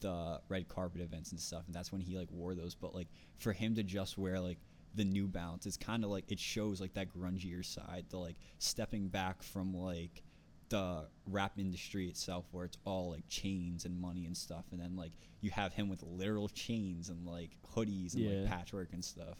the 0.00 0.40
red 0.48 0.68
carpet 0.68 1.00
events 1.00 1.30
and 1.30 1.40
stuff, 1.40 1.62
and 1.66 1.74
that's 1.74 1.92
when 1.92 2.00
he 2.00 2.16
like 2.16 2.30
wore 2.32 2.54
those. 2.54 2.74
But 2.74 2.94
like 2.94 3.08
for 3.36 3.52
him 3.52 3.74
to 3.76 3.82
just 3.84 4.18
wear 4.18 4.40
like 4.40 4.58
the 4.98 5.04
New 5.04 5.26
Balance, 5.28 5.64
it's 5.64 5.76
kind 5.78 6.04
of 6.04 6.10
like 6.10 6.30
it 6.30 6.38
shows 6.38 6.80
like 6.80 6.94
that 6.94 7.08
grungier 7.14 7.64
side, 7.64 8.06
the 8.10 8.18
like 8.18 8.36
stepping 8.58 9.08
back 9.08 9.42
from 9.42 9.74
like 9.74 10.22
the 10.68 11.06
rap 11.26 11.52
industry 11.58 12.08
itself, 12.08 12.44
where 12.52 12.66
it's 12.66 12.76
all 12.84 13.10
like 13.12 13.26
chains 13.28 13.84
and 13.86 13.98
money 13.98 14.26
and 14.26 14.36
stuff, 14.36 14.64
and 14.72 14.80
then 14.80 14.96
like 14.96 15.12
you 15.40 15.50
have 15.50 15.72
him 15.72 15.88
with 15.88 16.02
literal 16.02 16.48
chains 16.48 17.08
and 17.08 17.26
like 17.26 17.50
hoodies 17.74 18.14
and 18.14 18.24
Yeah. 18.24 18.40
like 18.40 18.50
patchwork 18.50 18.92
and 18.92 19.04
stuff. 19.04 19.38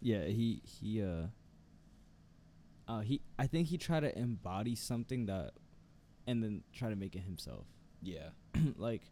Yeah, 0.00 0.24
he 0.24 0.62
he 0.64 1.02
uh 1.02 1.26
uh 2.88 3.00
he 3.00 3.20
I 3.38 3.46
think 3.46 3.68
he 3.68 3.78
tried 3.78 4.00
to 4.00 4.18
embody 4.18 4.74
something 4.74 5.26
that 5.26 5.52
and 6.26 6.42
then 6.42 6.62
try 6.72 6.88
to 6.90 6.96
make 6.96 7.14
it 7.16 7.22
himself. 7.22 7.66
Yeah, 8.02 8.28
like 8.76 9.02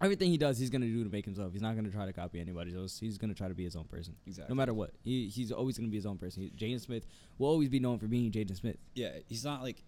everything 0.00 0.30
he 0.30 0.38
does 0.38 0.58
he's 0.58 0.70
gonna 0.70 0.86
do 0.86 1.04
to 1.04 1.10
make 1.10 1.24
himself. 1.24 1.52
He's 1.52 1.62
not 1.62 1.74
gonna 1.76 1.90
try 1.90 2.06
to 2.06 2.12
copy 2.12 2.40
anybody 2.40 2.74
else. 2.74 2.98
He's 2.98 3.18
gonna 3.18 3.34
try 3.34 3.48
to 3.48 3.54
be 3.54 3.64
his 3.64 3.76
own 3.76 3.84
person. 3.84 4.14
exactly. 4.26 4.52
No 4.52 4.56
matter 4.56 4.74
what. 4.74 4.92
He 5.02 5.28
he's 5.28 5.52
always 5.52 5.76
gonna 5.78 5.88
be 5.90 5.96
his 5.96 6.06
own 6.06 6.18
person. 6.18 6.42
He, 6.42 6.50
Jaden 6.50 6.80
Smith 6.80 7.06
will 7.38 7.48
always 7.48 7.68
be 7.68 7.80
known 7.80 7.98
for 7.98 8.06
being 8.06 8.30
Jaden 8.30 8.56
Smith. 8.56 8.76
yeah 8.94 9.10
he's 9.28 9.44
not 9.44 9.62
like 9.62 9.82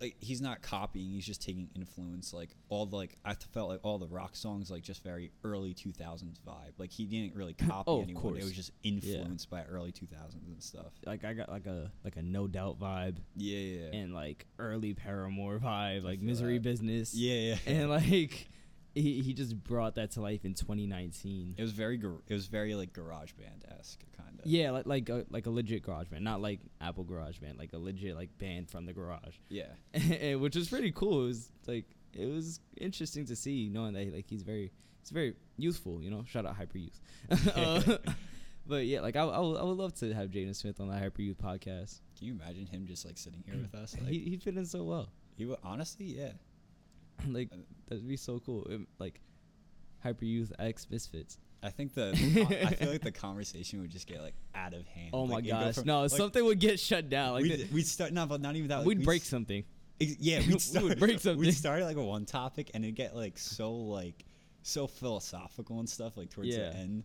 like 0.00 0.14
he's 0.20 0.40
not 0.40 0.62
copying 0.62 1.10
he's 1.10 1.26
just 1.26 1.42
taking 1.42 1.68
influence 1.74 2.32
like 2.32 2.50
all 2.68 2.86
the 2.86 2.94
like 2.94 3.16
i 3.24 3.34
felt 3.34 3.68
like 3.68 3.80
all 3.82 3.98
the 3.98 4.06
rock 4.06 4.36
songs 4.36 4.70
like 4.70 4.80
just 4.84 5.02
very 5.02 5.32
early 5.42 5.74
2000s 5.74 6.38
vibe 6.46 6.70
like 6.78 6.92
he 6.92 7.04
didn't 7.04 7.34
really 7.34 7.56
oh, 7.64 7.66
copy 7.66 7.84
Oh, 7.88 8.02
anyone 8.02 8.22
course. 8.22 8.38
it 8.38 8.44
was 8.44 8.52
just 8.52 8.70
influenced 8.84 9.50
by 9.50 9.64
early 9.64 9.90
2000s 9.90 10.34
and 10.46 10.62
stuff 10.62 10.92
Like 11.04 11.24
I 11.24 11.32
got 11.32 11.48
like 11.48 11.66
a 11.66 11.90
like 12.04 12.14
a 12.14 12.22
no 12.22 12.46
doubt 12.46 12.78
vibe 12.78 13.16
yeah 13.34 13.58
yeah 13.58 13.86
yeah 13.92 13.98
and 13.98 14.14
like 14.14 14.46
early 14.60 14.94
Paramore 14.94 15.58
vibe, 15.58 16.04
like 16.04 16.20
misery 16.20 16.58
that. 16.58 16.62
business. 16.62 17.12
yeah, 17.12 17.34
yeah. 17.34 17.56
And 17.66 17.90
like 17.90 18.46
he, 18.94 19.22
he 19.22 19.32
just 19.32 19.62
brought 19.62 19.94
that 19.96 20.10
to 20.12 20.20
life 20.20 20.44
in 20.44 20.54
2019. 20.54 21.54
it 21.56 21.62
was 21.62 21.72
very 21.72 21.96
gar- 21.96 22.22
it 22.26 22.32
was 22.34 22.46
very 22.46 22.74
like 22.74 22.92
garage 22.92 23.32
band 23.32 23.64
esque 23.78 24.00
kind 24.16 24.38
of 24.40 24.46
Yeah, 24.46 24.70
like 24.70 24.86
like 24.86 25.08
a, 25.08 25.24
like 25.30 25.46
a 25.46 25.50
legit 25.50 25.82
garage 25.82 26.08
band, 26.08 26.24
not 26.24 26.40
like 26.40 26.60
Apple 26.80 27.04
Garage 27.04 27.38
Band, 27.38 27.58
like 27.58 27.72
a 27.72 27.78
legit 27.78 28.16
like 28.16 28.36
band 28.38 28.70
from 28.70 28.86
the 28.86 28.92
garage, 28.92 29.36
yeah 29.48 29.66
which 30.36 30.56
was 30.56 30.68
pretty 30.68 30.90
cool. 30.92 31.24
It 31.24 31.26
was 31.26 31.52
like 31.66 31.84
it 32.14 32.26
was 32.26 32.60
interesting 32.76 33.26
to 33.26 33.36
see, 33.36 33.68
knowing 33.72 33.92
that 33.94 34.12
like 34.14 34.26
he's 34.28 34.42
very 34.42 34.72
he's 35.00 35.10
very 35.10 35.34
youthful, 35.56 36.02
you 36.02 36.10
know. 36.10 36.24
Shout 36.26 36.46
out 36.46 36.56
Hyper 36.56 36.78
Youth. 36.78 37.00
Uh, 37.54 37.98
but 38.66 38.86
yeah, 38.86 39.00
like 39.00 39.16
I, 39.16 39.22
I, 39.22 39.38
would, 39.38 39.62
would 39.62 39.76
love 39.76 39.94
to 39.96 40.12
have 40.14 40.30
Jaden 40.30 40.54
Smith 40.56 40.80
on 40.80 40.88
the 40.88 40.96
Hyper 40.98 41.22
Youth 41.22 41.38
podcast. 41.38 42.00
Can 42.18 42.26
you 42.28 42.32
imagine 42.34 42.66
him 42.66 42.86
just 42.86 43.04
like 43.04 43.18
sitting 43.18 43.42
here 43.46 43.56
with 43.60 43.74
us? 43.74 43.94
Like 44.00 44.10
he 44.10 44.18
he 44.20 44.36
fit 44.38 44.56
in 44.56 44.64
so 44.64 44.82
well. 44.84 45.08
he 45.36 45.44
would 45.44 45.58
honestly, 45.62 46.06
yeah. 46.06 46.32
like 47.28 47.50
that'd 47.88 48.06
be 48.06 48.16
so 48.16 48.38
cool. 48.40 48.64
It- 48.66 48.80
like 48.98 49.20
Hyper 50.02 50.24
Youth 50.24 50.52
X 50.58 50.86
Misfits. 50.90 51.38
I 51.60 51.70
think 51.70 51.92
the, 51.94 52.10
I 52.68 52.74
feel 52.74 52.92
like 52.92 53.02
the 53.02 53.10
conversation 53.10 53.80
would 53.80 53.90
just 53.90 54.06
get 54.06 54.22
like 54.22 54.34
out 54.54 54.74
of 54.74 54.86
hand. 54.86 55.10
Oh 55.12 55.26
my 55.26 55.36
Like, 55.36 55.44
go 55.44 55.50
gosh, 55.50 55.74
from- 55.74 55.86
no, 55.86 56.02
like, 56.02 56.10
something 56.10 56.44
would 56.44 56.60
get 56.60 56.78
shut 56.78 57.08
down. 57.10 57.32
Like 57.32 57.42
we'd, 57.42 57.72
we'd 57.72 57.86
start 57.86 58.12
no, 58.12 58.26
but 58.26 58.40
not 58.40 58.54
even 58.54 58.68
that. 58.68 58.78
like, 58.78 58.86
we'd 58.86 59.04
break 59.04 59.22
s- 59.22 59.28
something. 59.28 59.64
Yeah, 59.98 60.38
We 60.46 60.54
we'd 60.82 60.98
break 61.00 61.18
something. 61.18 61.40
We'd 61.40 61.52
start 61.52 61.82
like 61.82 61.96
a 61.96 62.04
one 62.04 62.26
topic 62.26 62.70
and 62.74 62.84
it'd 62.84 62.94
get 62.94 63.16
like 63.16 63.38
so 63.38 63.72
like 63.72 64.24
so 64.62 64.86
philosophical 64.86 65.80
and 65.80 65.88
stuff 65.88 66.16
like 66.16 66.30
towards 66.30 66.50
Yeah. 66.50 66.70
the 66.70 66.76
end. 66.76 67.04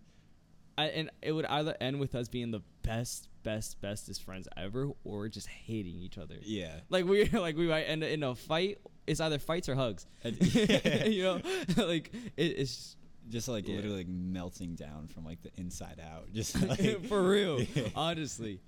I, 0.78 0.86
and 0.86 1.10
it 1.24 1.32
would 1.32 1.46
either 1.46 1.76
end 1.82 2.00
with 2.00 2.14
us 2.14 2.28
being 2.28 2.52
the 2.52 2.62
best, 2.84 3.28
best, 3.44 3.82
bestest 3.82 4.24
friends 4.24 4.48
ever, 4.56 4.90
or 5.04 5.28
just 5.30 5.48
hating 5.48 5.96
each 5.96 6.18
other. 6.18 6.36
Yeah. 6.42 6.80
Like 6.90 7.06
we 7.06 7.26
like 7.30 7.58
we 7.58 7.68
might 7.68 7.84
end 7.84 8.04
up 8.04 8.10
in 8.10 8.24
a 8.24 8.36
fight. 8.36 8.78
It's 9.08 9.20
either 9.20 9.40
fights 9.40 9.68
or 9.70 9.76
hugs. 9.76 10.06
You 10.24 11.24
know, 11.24 11.42
like 11.78 12.12
it, 12.38 12.44
it's 12.58 12.96
Just 13.30 13.48
like 13.48 13.68
Yeah. 13.68 13.76
literally 13.78 13.98
like 13.98 14.08
melting 14.08 14.76
down 14.76 15.08
from 15.08 15.26
like 15.26 15.42
the 15.42 15.52
inside 15.58 16.00
out. 16.00 16.32
Just 16.34 16.62
like, 16.62 17.06
for 17.08 17.22
real. 17.28 17.62
Yeah. 17.62 17.90
Honestly, 17.96 18.62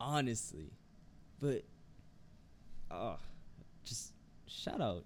honestly, 0.00 0.70
but 1.40 1.62
uh, 2.90 3.16
just 3.84 4.12
shout 4.46 4.80
out 4.80 5.04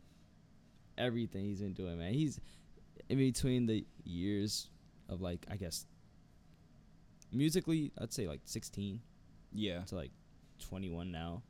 everything 0.99 1.45
he's 1.47 1.61
been 1.61 1.73
doing, 1.73 1.99
man. 1.99 2.13
He's 2.15 2.41
in 3.09 3.19
between 3.19 3.67
the 3.67 3.85
years 4.05 4.69
of 5.09 5.21
like 5.21 5.45
I 5.51 5.57
guess 5.57 5.85
musically, 7.33 7.93
I'd 7.99 8.13
say 8.13 8.29
like 8.29 8.41
16 8.45 9.01
Yeah. 9.53 9.81
to 9.83 9.95
like 9.95 10.11
21 10.69 11.11
now. 11.11 11.43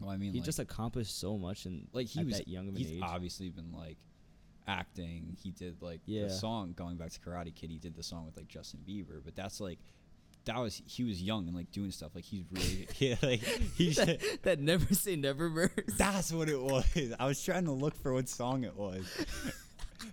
Well, 0.00 0.10
I 0.10 0.16
mean, 0.16 0.32
he 0.32 0.38
like, 0.38 0.46
just 0.46 0.58
accomplished 0.58 1.18
so 1.18 1.36
much 1.36 1.66
and 1.66 1.86
like 1.92 2.06
he 2.06 2.24
was 2.24 2.38
that 2.38 2.48
young 2.48 2.68
of 2.68 2.74
an 2.74 2.80
he's 2.80 2.92
age. 2.92 3.00
obviously 3.02 3.50
been 3.50 3.72
like 3.72 3.98
acting. 4.66 5.36
He 5.42 5.50
did 5.50 5.82
like 5.82 6.00
Yeah. 6.06 6.24
the 6.24 6.30
song 6.30 6.72
going 6.76 6.96
back 6.96 7.10
to 7.10 7.20
Karate 7.20 7.54
Kid. 7.54 7.70
He 7.70 7.78
did 7.78 7.94
the 7.96 8.02
song 8.02 8.26
with 8.26 8.36
like 8.36 8.48
Justin 8.48 8.80
Bieber, 8.88 9.20
but 9.24 9.34
that's 9.36 9.60
like 9.60 9.78
that 10.46 10.56
was 10.58 10.80
he 10.86 11.04
was 11.04 11.20
young 11.22 11.46
and 11.48 11.54
like 11.56 11.70
doing 11.70 11.90
stuff. 11.90 12.12
Like 12.14 12.24
he's 12.24 12.44
really 12.50 12.88
yeah, 12.98 13.16
like 13.22 13.40
he's 13.76 13.96
that, 13.96 14.20
that 14.42 14.58
never 14.60 14.94
say 14.94 15.16
never 15.16 15.48
verse. 15.50 15.70
That's 15.98 16.32
what 16.32 16.48
it 16.48 16.60
was. 16.60 16.86
I 17.18 17.26
was 17.26 17.42
trying 17.44 17.64
to 17.66 17.72
look 17.72 17.94
for 17.96 18.12
what 18.14 18.28
song 18.28 18.64
it 18.64 18.76
was. 18.76 19.04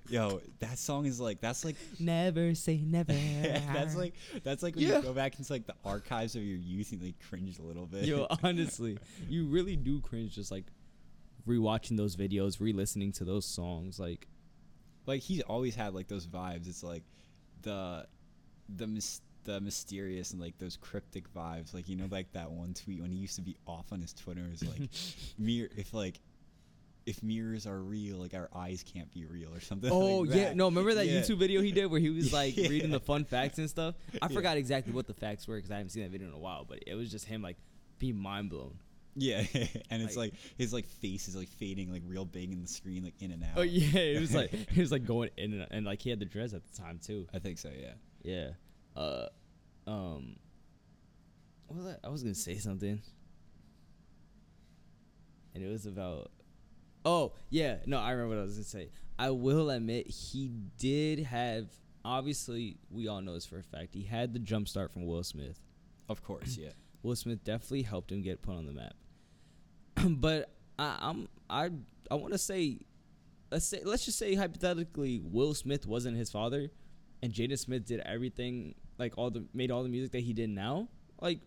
Yo, 0.09 0.41
that 0.59 0.77
song 0.77 1.05
is 1.05 1.19
like 1.19 1.39
that's 1.41 1.63
like 1.65 1.75
never 1.99 2.53
say 2.55 2.77
never. 2.85 3.13
that's 3.73 3.95
like 3.95 4.13
that's 4.43 4.63
like 4.63 4.75
when 4.75 4.85
Yeah. 4.88 4.97
you 4.97 5.01
go 5.03 5.13
back 5.13 5.38
into 5.38 5.51
like 5.51 5.65
the 5.67 5.75
archives 5.85 6.35
of 6.35 6.43
your 6.43 6.57
youth 6.57 6.91
and 6.91 7.01
like 7.01 7.15
cringe 7.29 7.59
a 7.59 7.61
little 7.61 7.85
bit. 7.85 8.05
Yo, 8.05 8.27
honestly, 8.43 8.97
you 9.29 9.45
really 9.47 9.75
do 9.75 9.99
cringe 10.01 10.35
just 10.35 10.51
like 10.51 10.65
rewatching 11.47 11.95
those 11.97 12.15
videos, 12.15 12.59
re-listening 12.59 13.11
to 13.13 13.23
those 13.25 13.45
songs. 13.45 13.99
Like, 13.99 14.27
like 15.05 15.21
he's 15.21 15.41
always 15.43 15.75
had 15.75 15.93
like 15.93 16.07
those 16.07 16.27
vibes. 16.27 16.67
It's 16.67 16.83
like 16.83 17.03
the 17.61 18.05
the 18.75 18.88
mis- 18.88 19.21
the 19.45 19.61
mysterious 19.61 20.31
and 20.31 20.41
like 20.41 20.57
those 20.57 20.75
cryptic 20.77 21.33
vibes. 21.33 21.73
Like 21.73 21.88
you 21.88 21.95
know, 21.95 22.07
like 22.11 22.31
that 22.33 22.51
one 22.51 22.73
tweet 22.73 23.01
when 23.01 23.11
he 23.11 23.17
used 23.17 23.35
to 23.38 23.41
be 23.41 23.55
off 23.65 23.91
on 23.93 24.01
his 24.01 24.13
Twitter 24.13 24.43
is 24.51 24.63
like 24.67 24.89
mirror 25.38 25.69
if 25.77 25.93
like 25.93 26.19
if 27.08 27.24
mirrors 27.24 27.66
are 27.66 27.80
real, 27.80 28.18
like 28.18 28.34
our 28.36 28.49
eyes 28.53 28.84
can't 28.93 29.12
be 29.12 29.26
real 29.26 29.51
or 29.55 29.60
something. 29.62 29.89
oh 29.93 30.20
like 30.20 30.36
yeah, 30.36 30.53
no, 30.53 30.66
remember 30.66 30.93
that 30.93 31.08
Yeah. 31.08 31.22
YouTube 31.22 31.38
video 31.39 31.62
he 31.62 31.72
did 31.72 31.88
where 31.88 31.99
he 31.99 32.10
was 32.12 32.32
like 32.34 32.55
Yeah. 32.58 32.68
reading 32.68 32.91
the 32.91 32.99
fun 32.99 33.24
facts 33.26 33.58
and 33.58 33.70
stuff. 33.70 33.95
I 34.22 34.28
Yeah. 34.30 34.36
forgot 34.36 34.58
exactly 34.58 34.93
what 34.93 35.08
the 35.08 35.14
facts 35.16 35.47
were 35.47 35.55
because 35.55 35.72
I 35.72 35.78
haven't 35.78 35.89
seen 35.91 36.03
that 36.03 36.12
video 36.12 36.28
in 36.28 36.34
a 36.34 36.38
while, 36.39 36.66
but 36.68 36.84
it 36.86 36.93
was 36.95 37.10
just 37.10 37.26
him 37.26 37.41
like 37.41 37.58
being 37.97 38.18
mind 38.18 38.49
blown. 38.51 38.78
Yeah, 39.20 39.39
and 39.89 40.03
it's 40.03 40.16
Like- 40.16 40.34
like 40.34 40.39
his 40.58 40.74
like 40.74 40.86
face 40.86 41.28
is 41.28 41.36
like 41.36 41.47
fading 41.49 41.91
like 41.91 42.03
real 42.05 42.26
big 42.26 42.51
in 42.51 42.62
the 42.62 42.68
screen, 42.68 43.03
like 43.03 43.16
in 43.20 43.32
and 43.32 43.41
out. 43.43 43.49
Oh 43.55 43.62
yeah, 43.64 43.97
it 43.99 44.20
was 44.22 44.36
like 44.36 44.51
he 44.70 44.80
was 44.82 44.91
like 44.91 45.05
going 45.05 45.30
in 45.38 45.53
and, 45.53 45.68
and 45.72 45.86
like 45.88 46.01
he 46.01 46.12
had 46.12 46.20
the 46.20 46.26
dreads 46.26 46.53
at 46.53 46.62
the 46.70 46.78
time 46.78 46.99
too. 47.03 47.26
I 47.34 47.39
think 47.39 47.58
so. 47.58 47.70
Yeah. 47.76 47.93
Yeah. 48.22 48.49
Uh, 49.01 49.28
um, 49.88 50.36
what 51.68 51.78
was 51.78 51.86
I? 51.88 51.95
I 52.05 52.10
was 52.10 52.22
gonna 52.22 52.36
say 52.36 52.55
something, 52.58 53.01
and 55.55 55.64
it 55.64 55.68
was 55.68 55.86
about. 55.86 56.32
Oh 57.08 57.32
yeah, 57.49 57.78
no, 57.86 57.99
I 57.99 58.12
remember 58.12 58.36
what 58.36 58.41
I 58.41 58.43
was 58.43 58.55
gonna 58.55 58.66
say. 58.66 58.89
I 59.18 59.30
will 59.30 59.70
admit 59.70 60.10
he 60.10 60.51
did 60.78 61.20
have. 61.20 61.68
Obviously, 62.03 62.78
we 62.91 63.08
all 63.08 63.22
know 63.22 63.34
this 63.34 63.45
for 63.45 63.60
a 63.60 63.64
fact. 63.64 63.93
He 63.93 64.03
had 64.03 64.34
the 64.34 64.39
jump 64.39 64.68
start 64.68 64.91
from 64.91 65.05
Will 65.05 65.24
Smith. 65.24 65.58
Of 66.10 66.22
course. 66.22 66.58
Yeah. 66.58 66.72
Will 67.03 67.16
Smith 67.16 67.45
definitely 67.45 67.84
helped 67.84 68.12
him 68.12 68.22
get 68.22 68.41
put 68.41 68.55
on 68.55 68.66
the 68.66 68.74
map. 68.74 68.93
but 70.20 70.51
I, 70.78 70.97
I'm 70.99 71.30
I 71.49 71.70
I 72.12 72.16
want 72.16 72.34
to 72.34 72.38
say, 72.38 72.80
let's 73.51 73.66
say 73.66 73.82
let's 73.86 74.03
just 74.03 74.18
say 74.18 74.36
hypothetically 74.36 75.22
Will 75.24 75.53
Smith 75.53 75.88
wasn't 75.88 76.18
his 76.18 76.30
father, 76.30 76.72
and 77.24 77.32
Jaden 77.32 77.58
Smith 77.58 77.86
did 77.86 78.01
everything 78.01 78.76
like 78.97 79.18
all 79.18 79.30
the 79.32 79.45
made 79.53 79.72
all 79.72 79.84
the 79.84 79.89
music 79.89 80.12
that 80.12 80.24
he 80.24 80.34
did 80.34 80.49
now. 80.49 80.89
Like 81.22 81.39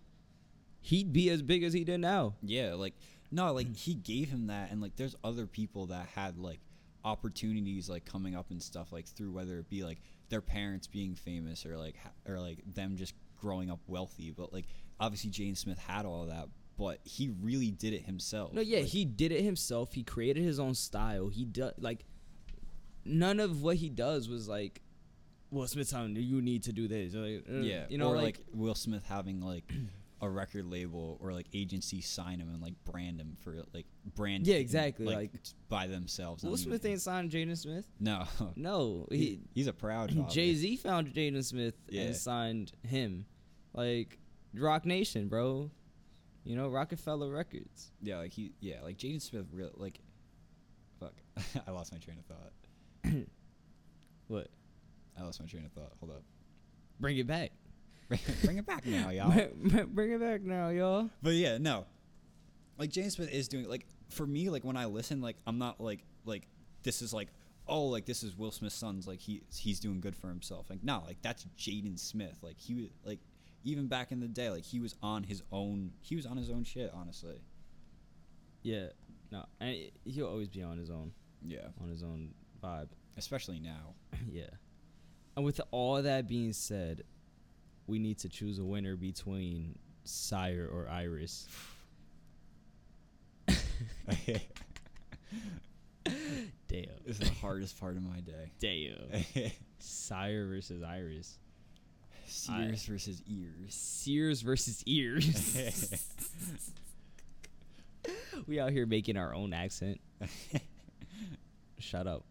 he'd 0.80 1.12
be 1.12 1.28
as 1.28 1.42
big 1.42 1.64
as 1.64 1.74
he 1.74 1.84
did 1.84 2.00
now. 2.00 2.36
Yeah. 2.42 2.72
Like 2.74 2.94
no, 3.30 3.52
like 3.52 3.74
he 3.76 3.94
gave 3.94 4.28
him 4.28 4.48
that, 4.48 4.70
and 4.70 4.80
like 4.80 4.96
there's 4.96 5.16
other 5.22 5.46
people 5.46 5.86
that 5.86 6.06
had 6.14 6.38
like 6.38 6.60
opportunities 7.04 7.88
like 7.88 8.04
coming 8.04 8.36
up 8.36 8.50
and 8.50 8.62
stuff 8.62 8.92
like 8.92 9.06
through 9.06 9.30
whether 9.32 9.58
it 9.58 9.68
be 9.70 9.82
like 9.82 9.98
their 10.28 10.42
parents 10.42 10.86
being 10.86 11.14
famous 11.14 11.64
or 11.64 11.76
like 11.78 11.96
ha- 11.96 12.30
or 12.30 12.38
like 12.38 12.58
them 12.74 12.96
just 12.96 13.14
growing 13.40 13.70
up 13.70 13.80
wealthy, 13.86 14.30
but 14.30 14.52
like 14.52 14.66
obviously 14.98 15.30
Jaden 15.30 15.56
Smith 15.56 15.78
had 15.78 16.04
all 16.04 16.22
of 16.22 16.28
that, 16.28 16.48
but 16.76 16.98
he 17.04 17.30
really 17.40 17.70
did 17.70 17.92
it 17.94 18.02
himself. 18.02 18.52
No, 18.52 18.60
yeah, 18.60 18.78
Like, 18.80 18.88
he 18.88 19.04
did 19.04 19.32
it 19.32 19.42
himself. 19.42 19.94
He 19.94 20.02
created 20.02 20.42
his 20.42 20.60
own 20.60 20.74
style. 20.74 21.28
He 21.28 21.44
does 21.44 21.72
like 21.78 22.04
none 23.04 23.40
of 23.40 23.62
what 23.62 23.76
he 23.76 23.88
does 23.88 24.28
was 24.28 24.48
like. 24.48 24.82
Will 25.50 25.66
Smith 25.66 25.90
telling 25.90 26.14
you 26.14 26.22
you 26.22 26.40
need 26.40 26.62
to 26.64 26.72
do 26.72 26.86
this. 26.86 27.12
Like, 27.12 27.44
uh, 27.50 27.60
Yeah, 27.60 27.84
you 27.88 27.98
know, 27.98 28.08
or 28.10 28.14
like, 28.16 28.24
like, 28.24 28.40
Will 28.52 28.74
Smith 28.76 29.04
having 29.08 29.40
like 29.40 29.64
a 30.22 30.28
record 30.28 30.66
label 30.66 31.18
or 31.20 31.32
like 31.32 31.46
agency 31.54 32.00
sign 32.00 32.40
him 32.40 32.48
and 32.48 32.60
like 32.60 32.74
brand 32.84 33.20
him 33.20 33.36
for 33.42 33.56
like 33.72 33.86
brand. 34.14 34.46
Yeah, 34.46 34.56
exactly, 34.56 35.06
like- 35.06 35.32
t- 35.42 35.52
by 35.68 35.86
themselves. 35.86 36.42
Will 36.44 36.56
Smith 36.56 36.84
ain't 36.84 37.00
signed 37.00 37.30
Jaden 37.30 37.56
Smith. 37.56 37.86
No, 37.98 38.24
No, 38.56 39.06
he, 39.10 39.16
he 39.18 39.40
he's 39.54 39.66
a 39.66 39.72
proud. 39.72 40.12
Jay 40.30 40.54
Z 40.54 40.76
found 40.76 41.08
Jaden 41.14 41.42
Smith 41.44 41.74
Yeah. 41.88 42.02
and 42.02 42.16
signed 42.16 42.72
him, 42.86 43.24
like 43.72 44.18
Roc 44.54 44.84
Nation, 44.84 45.28
bro. 45.28 45.70
You 46.44 46.56
know 46.56 46.68
Roc-A-Fella 46.68 47.30
Records. 47.30 47.92
Yeah, 48.02 48.16
like 48.18 48.32
he. 48.32 48.52
Yeah, 48.60 48.76
like 48.82 48.96
Jaden 48.96 49.20
Smith. 49.22 49.46
Real 49.52 49.70
like. 49.76 50.00
Fuck, 50.98 51.14
I 51.66 51.70
lost 51.70 51.92
my 51.92 51.98
train 51.98 52.18
of 52.18 52.24
thought. 52.26 53.12
What? 54.28 54.46
I 55.18 55.24
lost 55.24 55.40
my 55.40 55.46
train 55.46 55.64
of 55.64 55.72
thought. 55.72 55.92
Hold 55.98 56.12
up. 56.12 56.22
Bring 57.00 57.16
it 57.18 57.26
back. 57.26 57.50
Bring 58.44 58.58
it 58.58 58.66
back 58.66 58.86
now, 58.86 59.10
y'all. 59.10 59.32
Bring 59.86 60.12
it 60.12 60.20
back 60.20 60.42
now, 60.42 60.68
y'all. 60.68 61.10
But 61.22 61.34
yeah, 61.34 61.58
no. 61.58 61.86
Like 62.78 62.90
Jaden 62.90 63.10
Smith 63.12 63.30
is 63.32 63.48
doing 63.48 63.68
like 63.68 63.86
for 64.08 64.26
me 64.26 64.48
like 64.50 64.64
when 64.64 64.76
I 64.76 64.86
listen 64.86 65.20
like 65.20 65.36
I'm 65.46 65.58
not 65.58 65.80
like 65.80 66.04
like 66.24 66.48
this 66.82 67.02
is 67.02 67.12
like 67.12 67.28
oh 67.68 67.84
like 67.84 68.06
this 68.06 68.22
is 68.22 68.36
Will 68.36 68.50
Smith's 68.50 68.74
son's 68.74 69.06
like 69.06 69.20
he 69.20 69.42
he's 69.54 69.78
doing 69.80 70.00
good 70.00 70.16
for 70.16 70.28
himself. 70.28 70.68
Like 70.70 70.82
no, 70.82 71.02
like 71.06 71.18
that's 71.22 71.46
Jaden 71.58 71.98
Smith. 71.98 72.38
Like 72.42 72.58
he 72.58 72.74
was 72.74 72.84
like 73.04 73.20
even 73.64 73.86
back 73.86 74.10
in 74.12 74.20
the 74.20 74.28
day 74.28 74.48
like 74.50 74.64
he 74.64 74.80
was 74.80 74.94
on 75.02 75.22
his 75.22 75.42
own 75.52 75.92
he 76.00 76.16
was 76.16 76.24
on 76.26 76.36
his 76.36 76.50
own 76.50 76.64
shit 76.64 76.90
honestly. 76.94 77.40
Yeah, 78.62 78.86
no, 79.30 79.44
and 79.60 79.76
he'll 80.04 80.26
always 80.26 80.48
be 80.48 80.62
on 80.62 80.76
his 80.76 80.90
own, 80.90 81.12
Yeah. 81.42 81.68
on 81.82 81.88
his 81.88 82.02
own 82.02 82.30
vibe. 82.62 82.88
Especially 83.16 83.58
now. 83.58 83.94
yeah. 84.30 84.50
And 85.36 85.44
with 85.44 85.60
all 85.70 86.02
that 86.02 86.28
being 86.28 86.52
said, 86.52 87.04
we 87.90 87.98
need 87.98 88.18
to 88.18 88.28
choose 88.28 88.58
a 88.60 88.64
winner 88.64 88.94
between 88.94 89.76
SYRE 90.04 90.68
or 90.72 90.86
ERYS. 90.88 91.48
Damn. 96.68 96.86
this 97.04 97.18
is 97.18 97.18
the 97.18 97.34
hardest 97.40 97.78
part 97.80 97.96
of 97.96 98.02
my 98.02 98.20
day. 98.20 98.52
Damn. 98.60 99.50
SYRE 99.80 100.46
versus 100.46 100.82
ERYS. 100.82 101.38
Sears 102.26 102.84
versus 102.84 103.22
ears. 103.26 103.74
Sears 103.74 104.42
versus 104.42 104.84
ears. 104.86 106.06
we 108.46 108.60
out 108.60 108.70
here 108.70 108.86
making 108.86 109.16
our 109.16 109.34
own 109.34 109.52
accent. 109.52 110.00
Shut 111.78 112.06
up, 112.06 112.24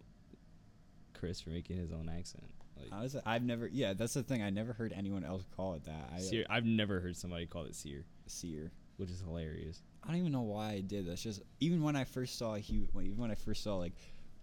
Chris, 1.14 1.42
for 1.42 1.50
making 1.50 1.76
his 1.76 1.92
own 1.92 2.08
accent. 2.08 2.50
Like, 2.80 2.90
Honestly, 2.92 3.22
I've 3.26 3.44
never 3.44 3.68
yeah, 3.68 3.94
that's 3.94 4.14
the 4.14 4.24
thing. 4.24 4.42
I 4.42 4.50
never 4.50 4.74
heard 4.74 4.94
anyone 4.96 5.24
else 5.24 5.44
call 5.56 5.74
it 5.76 5.86
that. 5.86 6.12
I 6.16 6.20
sear, 6.20 6.46
I've 6.50 6.66
never 6.66 7.00
heard 7.00 7.16
somebody 7.16 7.46
call 7.46 7.64
it 7.64 7.76
sear, 7.76 8.06
sear. 8.28 8.72
which 8.98 9.10
is 9.10 9.22
hilarious. 9.22 9.82
I 10.04 10.08
don't 10.08 10.18
even 10.18 10.32
know 10.32 10.42
why 10.42 10.72
I 10.72 10.82
did. 10.82 11.08
That's 11.08 11.22
just 11.22 11.42
even 11.60 11.84
when 11.84 11.96
I 11.96 12.04
first 12.04 12.38
saw 12.38 12.56
he, 12.56 12.88
even 12.96 13.18
when 13.18 13.32
I 13.32 13.36
first 13.36 13.64
saw 13.64 13.78
like 13.78 13.94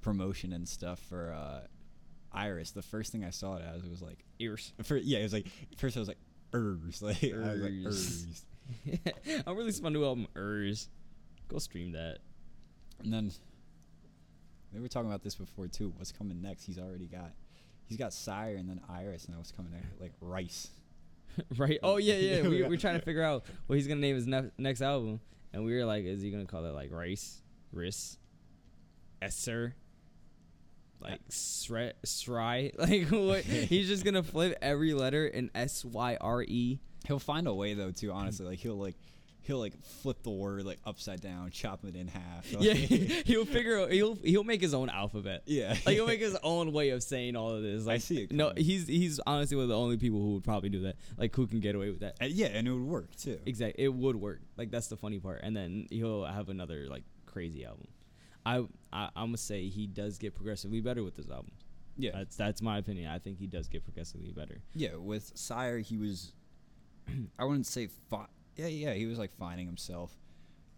promotion 0.03 0.53
and 0.53 0.68
stuff 0.68 1.01
for 1.09 1.32
uh, 1.32 1.66
ERYS, 2.39 2.72
the 2.72 2.82
first 2.82 3.12
thing 3.12 3.24
I 3.24 3.30
saw 3.30 3.57
it 3.57 3.62
as 3.62 3.82
was 3.84 4.03
like 4.03 4.24
Ears. 4.39 4.72
for 4.82 4.97
yeah, 4.97 5.18
it 5.18 5.24
was 5.24 5.32
like 5.32 5.47
first 5.76 5.97
I 5.97 6.01
was 6.01 6.09
like 6.09 6.18
Urs. 6.53 7.03
Like, 7.03 7.24
I 7.24 7.37
was 7.37 7.61
like, 7.61 7.72
Urs. 7.72 8.43
Urs. 8.87 9.43
I'm 9.47 9.57
releasing 9.57 9.82
my 9.82 9.91
new 9.91 10.05
album, 10.05 10.26
Urs. 10.34 10.89
Go 11.49 11.59
stream 11.59 11.93
that. 11.93 12.18
And 13.03 13.12
then 13.12 13.30
we 14.72 14.80
were 14.80 14.89
talking 14.89 15.09
about 15.09 15.22
this 15.22 15.34
before 15.34 15.68
too. 15.68 15.93
What's 15.97 16.12
coming 16.12 16.43
next? 16.43 16.64
He's 16.64 16.78
already 16.78 17.07
got 17.07 17.32
he's 17.89 17.97
got 17.97 18.12
SYRE 18.12 18.57
and 18.57 18.68
then 18.68 18.80
ERYS. 18.91 19.26
and 19.26 19.34
I 19.34 19.39
was 19.39 19.53
coming 19.53 19.72
next? 19.72 20.01
Like 20.01 20.12
Rice. 20.20 20.68
right? 21.57 21.78
Oh 21.82 21.97
yeah, 21.97 22.14
yeah. 22.14 22.49
We 22.49 22.62
we're 22.68 22.76
trying 22.76 22.99
to 22.99 23.05
figure 23.05 23.22
out 23.22 23.45
what 23.66 23.76
he's 23.76 23.87
gonna 23.87 24.01
name 24.01 24.16
his 24.16 24.26
ne- 24.26 24.51
next 24.59 24.82
album, 24.82 25.20
and 25.53 25.64
we 25.64 25.74
were 25.74 25.84
like, 25.84 26.05
is 26.05 26.22
he 26.22 26.30
gonna 26.30 26.47
call 26.47 26.64
it 26.64 26.74
like 26.74 26.91
Rice, 26.93 27.41
Riss, 27.74 28.16
Esser, 29.20 29.74
like 31.01 31.14
uh, 31.14 31.16
Sre, 31.28 31.91
Sry? 32.05 32.72
Like 32.78 33.09
what? 33.09 33.43
he's 33.43 33.89
just 33.89 34.05
gonna 34.05 34.22
flip 34.22 34.57
every 34.62 34.95
letter 34.95 35.26
in 35.26 35.51
S 35.55 35.84
Y 35.84 36.16
R 36.20 36.43
E. 36.43 36.78
He'll 37.07 37.18
find 37.18 37.47
a 37.47 37.55
way 37.55 37.74
though 37.74 37.93
too. 37.93 38.12
Honestly, 38.12 38.47
like 38.47 38.59
he'll 38.59 38.78
like 38.78 38.97
he'll 39.47 39.59
like 39.59 39.80
flip 39.82 40.22
the 40.22 40.30
word 40.30 40.64
like 40.64 40.78
upside 40.84 41.20
down, 41.20 41.51
chop 41.51 41.84
it 41.84 41.94
in 41.97 42.09
half. 42.09 42.47
Yeah, 42.61 42.74
he'll 42.74 43.44
figure. 43.44 43.88
He'll 43.88 44.14
he'll 44.16 44.44
make 44.44 44.61
his 44.61 44.74
own 44.74 44.88
alphabet. 44.90 45.42
yeah. 45.47 45.70
Like 45.86 45.94
he'll 45.97 46.07
make 46.07 46.20
his 46.20 46.36
own 46.42 46.72
way 46.72 46.90
of 46.90 47.03
saying 47.03 47.36
all 47.36 47.51
of 47.51 47.62
this. 47.62 47.84
Like, 47.86 48.01
see 48.01 48.22
it 48.24 48.32
No, 48.32 48.53
he's 48.57 48.86
he's 48.86 49.20
honestly 49.26 49.57
one 49.57 49.64
of 49.64 49.68
the 49.68 49.76
only 49.78 49.97
people 49.97 50.20
who 50.20 50.34
would 50.34 50.44
probably 50.44 50.68
do 50.68 50.80
that. 50.82 50.97
Like 51.16 51.34
who 51.34 51.47
can 51.47 51.61
get 51.61 51.74
away 51.74 51.90
with 51.90 52.01
that. 52.01 52.16
And 52.20 52.32
yeah, 52.32 52.47
and 52.49 52.66
it 52.66 52.72
would 52.72 52.82
work 52.82 53.14
too. 53.16 53.38
Exactly, 53.47 53.84
it 53.84 53.92
would 53.94 54.16
work. 54.16 54.40
Like 54.57 54.70
that's 54.70 54.88
the 54.88 54.97
funny 54.97 55.18
part. 55.18 55.40
And 55.42 55.57
then 55.57 55.86
he'll 55.90 56.24
have 56.24 56.49
another 56.49 56.86
like 56.88 57.05
crazy 57.26 57.64
album. 57.64 57.86
I, 58.44 58.59
I 58.92 59.11
I'm 59.16 59.28
gonna 59.28 59.36
say 59.38 59.68
he 59.68 59.86
does 59.86 60.18
get 60.18 60.34
progressively 60.34 60.80
better 60.80 61.03
with 61.03 61.16
this 61.16 61.28
album. 61.30 61.53
Yeah, 61.99 62.11
That's 62.14 62.36
that's 62.36 62.61
my 62.62 62.78
opinion. 62.78 63.11
I 63.11 63.18
think 63.18 63.38
he 63.38 63.47
does 63.47 63.68
get 63.68 63.82
progressively 63.84 64.30
better. 64.30 64.61
yeah. 64.74 64.97
With 64.97 65.32
SYRE, 65.34 65.78
he 65.80 65.97
was 65.97 66.32
I 67.38 67.44
wouldn't 67.44 67.66
say 67.66 67.88
fi- 68.11 68.26
yeah, 68.57 68.66
yeah. 68.66 68.92
He 68.94 69.07
was 69.07 69.18
like 69.18 69.34
finding 69.36 69.66
himself, 69.66 70.12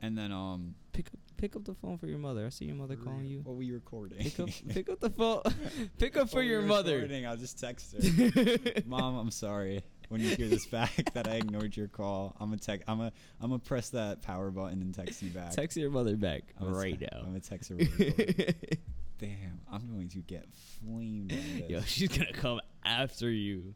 and 0.03 0.17
then 0.17 0.33
um. 0.33 0.75
Pick 0.93 1.07
up 1.09 1.21
pick 1.39 1.57
up 1.57 1.65
the 1.65 1.75
phone 1.75 1.97
for 1.97 2.07
your 2.07 2.19
mother. 2.19 2.45
I 2.45 2.49
see 2.51 2.67
your 2.67 2.75
mother 2.75 2.97
calling 2.97 3.25
you. 3.25 3.41
What 3.45 3.57
were 3.57 3.63
you 3.63 3.75
recording? 3.75 4.19
Pick 4.19 4.41
up 4.41 4.49
pick 4.69 4.89
up 4.91 5.01
the 5.01 5.11
phone. 5.11 5.43
pick 5.99 6.17
up 6.17 6.29
for 6.29 6.43
your 6.43 6.61
mother. 6.61 6.95
recording, 6.95 7.27
I'll 7.27 7.37
just 7.37 7.59
text 7.59 7.95
her. 7.95 8.57
Mom, 8.87 9.17
I'm 9.17 9.31
sorry. 9.31 9.83
When 10.09 10.21
you 10.21 10.35
hear 10.35 10.49
this 10.49 10.67
back, 10.67 11.13
that 11.15 11.29
I 11.29 11.35
ignored 11.35 11.77
your 11.77 11.87
call, 11.89 12.35
I'm 12.41 12.49
gonna 12.49 12.59
text. 12.59 12.89
I'm 12.89 12.99
gonna 12.99 13.13
I'm 13.41 13.51
gonna 13.51 13.61
press 13.61 13.91
that 13.91 14.23
power 14.23 14.51
button 14.51 14.83
and 14.83 14.95
text 14.95 15.23
you 15.23 15.31
back. 15.31 15.53
Text 15.53 15.77
your 15.77 15.91
mother 15.91 16.17
back 16.17 16.43
I'm 16.61 16.75
right 16.75 17.01
now. 17.01 17.21
I'm 17.21 17.27
gonna 17.27 17.41
text 17.41 17.71
her. 17.71 17.77
quick. 17.77 18.81
Damn, 19.19 19.61
I'm 19.71 19.87
going 19.93 20.09
to 20.11 20.19
get 20.19 20.47
flamed. 20.81 21.33
On. 21.33 21.69
Yo, 21.69 21.81
she's 21.83 22.09
gonna 22.09 22.33
come 22.33 22.61
after 22.85 23.31
you. 23.31 23.75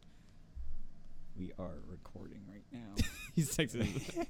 We 1.37 1.51
are 1.59 1.81
recording 1.87 2.41
right 2.47 2.63
now. 2.71 2.95
He's 3.33 3.55
texting. 3.55 4.27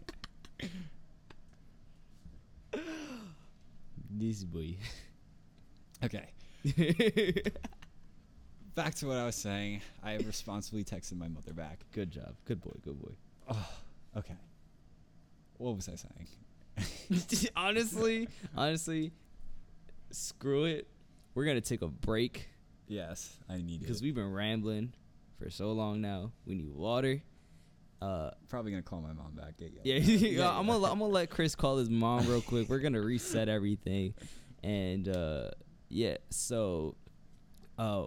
this 4.10 4.44
boy. 4.44 4.76
okay, 6.04 6.30
back 8.76 8.96
to 8.96 9.08
what 9.08 9.18
I 9.18 9.26
was 9.26 9.36
saying. 9.36 9.82
I 10.04 10.16
responsibly 10.16 10.84
texted 10.84 11.18
my 11.18 11.28
mother 11.28 11.54
back. 11.54 11.80
Good 11.92 12.12
job. 12.12 12.36
Good 12.46 12.62
boy. 12.62 12.74
Good 12.84 13.02
boy. 13.02 13.12
Oh, 13.50 13.70
okay. 14.18 14.38
What 15.58 15.76
was 15.76 15.90
I 15.90 15.96
saying? 15.96 16.28
honestly, 17.56 18.28
honestly, 18.56 19.12
screw 20.12 20.66
it. 20.66 20.88
We're 21.36 21.46
gonna 21.46 21.62
take 21.62 21.82
a 21.82 21.88
break 21.88 22.50
yes, 22.88 23.38
I 23.50 23.58
need 23.58 23.76
it 23.76 23.80
because 23.82 24.02
we've 24.02 24.16
been 24.16 24.32
rambling 24.32 24.94
for 25.44 25.50
so 25.50 25.74
long 25.74 26.02
now. 26.02 26.32
We 26.46 26.56
need 26.56 26.74
water. 26.74 27.22
Uh, 28.02 28.32
probably 28.50 28.72
gonna 28.72 28.84
call 28.84 29.02
my 29.02 29.14
mom 29.14 29.34
back. 29.34 29.58
Get 29.58 29.74
yeah, 29.84 29.96
yelled 29.96 30.40
at. 30.40 30.60
I'm 30.60 30.68
gonna 30.68 30.92
I'm 30.92 31.00
gonna 31.00 31.06
let 31.06 31.30
Chris 31.30 31.56
call 31.56 31.78
his 31.78 31.90
mom 31.90 32.28
real 32.28 32.42
quick. 32.42 32.70
We're 32.70 32.80
gonna 32.80 33.02
reset 33.02 33.50
everything, 33.50 34.14
and 34.64 35.08
uh, 35.08 35.52
yeah, 35.90 36.18
so 36.30 36.96
uh, 37.78 38.06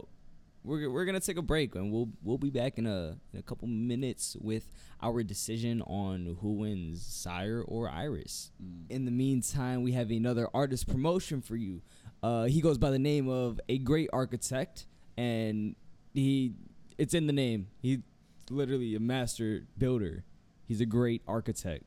we're 0.64 0.90
we're 0.90 1.04
gonna 1.04 1.20
take 1.20 1.36
a 1.36 1.42
break, 1.42 1.74
and 1.74 1.92
we'll 1.92 2.08
we'll 2.22 2.38
be 2.38 2.50
back 2.50 2.78
in 2.78 2.86
a 2.86 3.16
in 3.32 3.38
a 3.38 3.42
couple 3.42 3.68
minutes 3.68 4.36
with 4.40 4.70
our 5.02 5.22
decision 5.22 5.82
on 5.82 6.36
who 6.40 6.52
wins, 6.52 7.04
SYRE 7.04 7.62
or 7.66 7.88
ERYS. 7.88 8.52
Mm. 8.62 8.90
In 8.90 9.04
the 9.04 9.10
meantime, 9.10 9.82
we 9.82 9.92
have 9.92 10.10
another 10.10 10.48
artist 10.54 10.88
promotion 10.88 11.40
for 11.40 11.56
you. 11.56 11.82
Uh, 12.22 12.44
he 12.44 12.60
goes 12.60 12.78
by 12.78 12.90
the 12.90 12.98
name 12.98 13.28
of 13.28 13.60
a 13.68 13.78
great 13.78 14.10
architect, 14.12 14.86
and 15.16 15.74
he 16.12 16.54
it's 16.98 17.14
in 17.14 17.26
the 17.26 17.32
name. 17.32 17.68
He 17.80 18.02
literally 18.50 18.94
a 18.94 19.00
master 19.00 19.66
builder. 19.78 20.24
He's 20.64 20.80
a 20.80 20.86
great 20.86 21.22
architect. 21.26 21.84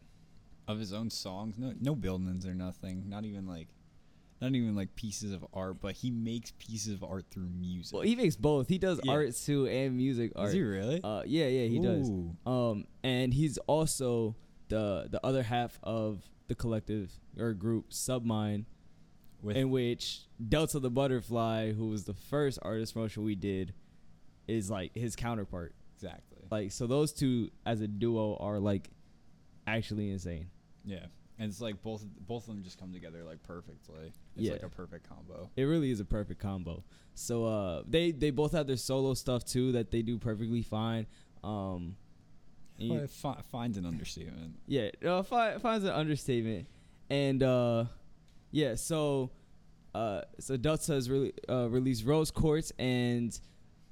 of 0.67 0.77
his 0.79 0.93
own 0.93 1.09
songs. 1.09 1.55
No, 1.57 1.73
no 1.81 1.95
buildings 1.95 2.45
or 2.45 2.53
nothing. 2.53 3.09
Not 3.09 3.25
even 3.25 3.47
like, 3.47 3.67
not 4.39 4.53
even 4.53 4.75
like 4.75 4.95
pieces 4.95 5.33
of 5.33 5.43
art. 5.53 5.81
But 5.81 5.95
he 5.95 6.11
makes 6.11 6.53
pieces 6.59 6.93
of 6.93 7.03
art 7.03 7.25
through 7.31 7.49
music. 7.49 7.93
Well, 7.93 8.03
he 8.03 8.15
makes 8.15 8.35
both. 8.35 8.67
He 8.67 8.77
does 8.77 8.99
Yeah. 9.03 9.11
art 9.13 9.35
too 9.35 9.65
and 9.67 9.97
music 9.97 10.31
art. 10.35 10.49
Is 10.49 10.53
he 10.53 10.61
really? 10.61 11.01
Uh, 11.03 11.23
yeah, 11.25 11.47
yeah, 11.47 11.67
he 11.67 11.79
does. 11.79 12.09
Um, 12.45 12.85
and 13.03 13.33
he's 13.33 13.57
also 13.67 14.35
the 14.67 15.07
the 15.09 15.19
other 15.25 15.41
half 15.43 15.79
of 15.81 16.29
the 16.47 16.55
collective 16.55 17.19
or 17.37 17.53
group 17.53 17.89
Submind, 17.89 18.65
With 19.41 19.57
in 19.57 19.71
which 19.71 20.21
Delta 20.47 20.79
the 20.79 20.89
Butterfly, 20.91 21.73
who 21.73 21.87
was 21.87 22.03
the 22.05 22.13
first 22.13 22.59
artist 22.61 22.93
promotion 22.93 23.23
we 23.23 23.35
did, 23.35 23.73
is 24.49 24.69
like 24.69 24.95
his 24.95 25.15
counterpart. 25.15 25.73
exactly. 25.95 26.37
Like, 26.51 26.71
so 26.71 26.87
those 26.87 27.13
two 27.13 27.49
as 27.65 27.81
a 27.81 27.87
duo 27.87 28.35
are 28.37 28.59
like 28.59 28.89
actually 29.67 30.09
insane. 30.11 30.49
yeah, 30.83 31.05
and 31.37 31.49
it's 31.49 31.61
like 31.61 31.81
both 31.83 32.03
both 32.27 32.43
of 32.47 32.55
them 32.55 32.63
just 32.63 32.79
come 32.79 32.91
together 32.91 33.23
like 33.23 33.43
perfectly. 33.43 34.07
It's 34.35 34.45
Yeah. 34.47 34.53
like 34.53 34.63
a 34.63 34.69
perfect 34.69 35.07
combo. 35.07 35.49
It 35.55 35.63
really 35.63 35.91
is 35.91 35.99
a 35.99 36.05
perfect 36.05 36.39
combo. 36.41 36.83
So 37.13 37.45
uh, 37.45 37.83
they 37.87 38.11
they 38.11 38.31
both 38.31 38.51
have 38.53 38.65
their 38.67 38.77
solo 38.77 39.13
stuff 39.13 39.45
too 39.45 39.71
that 39.73 39.91
they 39.91 40.01
do 40.01 40.17
perfectly 40.17 40.61
fine. 40.63 41.05
Um, 41.43 41.95
Well, 42.79 43.07
fi- 43.07 43.41
finds 43.51 43.77
an 43.77 43.85
understatement. 43.85 44.55
Yeah, 44.65 44.89
uh, 45.05 45.21
fi- 45.23 45.57
finds 45.59 45.83
an 45.85 45.91
understatement, 45.91 46.67
and 47.09 47.43
uh, 47.43 47.85
yeah, 48.51 48.75
so 48.75 49.31
uh, 49.93 50.21
so 50.39 50.55
Delta 50.57 50.93
has 50.93 51.09
really 51.09 51.33
uh, 51.49 51.67
released 51.69 52.05
Rose 52.05 52.31
Quartz, 52.31 52.71
and 52.79 53.37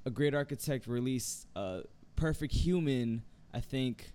a 0.08 0.10
great 0.10 0.34
architect 0.34 0.86
released 0.86 1.46
uh, 1.54 1.80
Perfect 2.16 2.54
Human. 2.54 3.22
I 3.52 3.60
think 3.60 4.12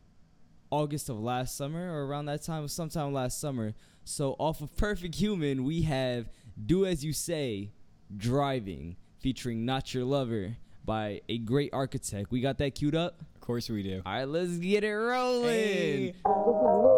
August 0.72 1.08
of 1.08 1.20
last 1.20 1.56
summer 1.56 1.94
or 1.94 2.06
around 2.06 2.26
that 2.26 2.42
time, 2.42 2.68
sometime 2.68 3.14
last 3.14 3.40
summer. 3.40 3.76
So 4.04 4.36
off 4.40 4.62
of 4.62 4.76
Perfect 4.76 5.16
Human, 5.16 5.64
we 5.64 5.84
have 5.84 6.30
Do 6.66 6.86
As 6.86 7.06
You 7.06 7.14
Say, 7.14 7.70
Driving, 8.18 8.98
featuring 9.20 9.66
Not 9.66 9.94
Your 9.94 10.04
Lover 10.04 10.58
by 10.84 11.22
a 11.30 11.38
great 11.38 11.70
architect. 11.74 12.32
We 12.32 12.42
got 12.42 12.58
that 12.58 12.74
queued 12.74 12.96
up. 12.96 13.22
Of 13.36 13.42
course 13.42 13.70
we 13.70 13.84
do. 13.84 14.02
All 14.04 14.14
right, 14.14 14.28
let's 14.28 14.58
get 14.58 14.84
it 14.84 14.94
rolling. 14.94 15.48
Hey. 15.48 16.93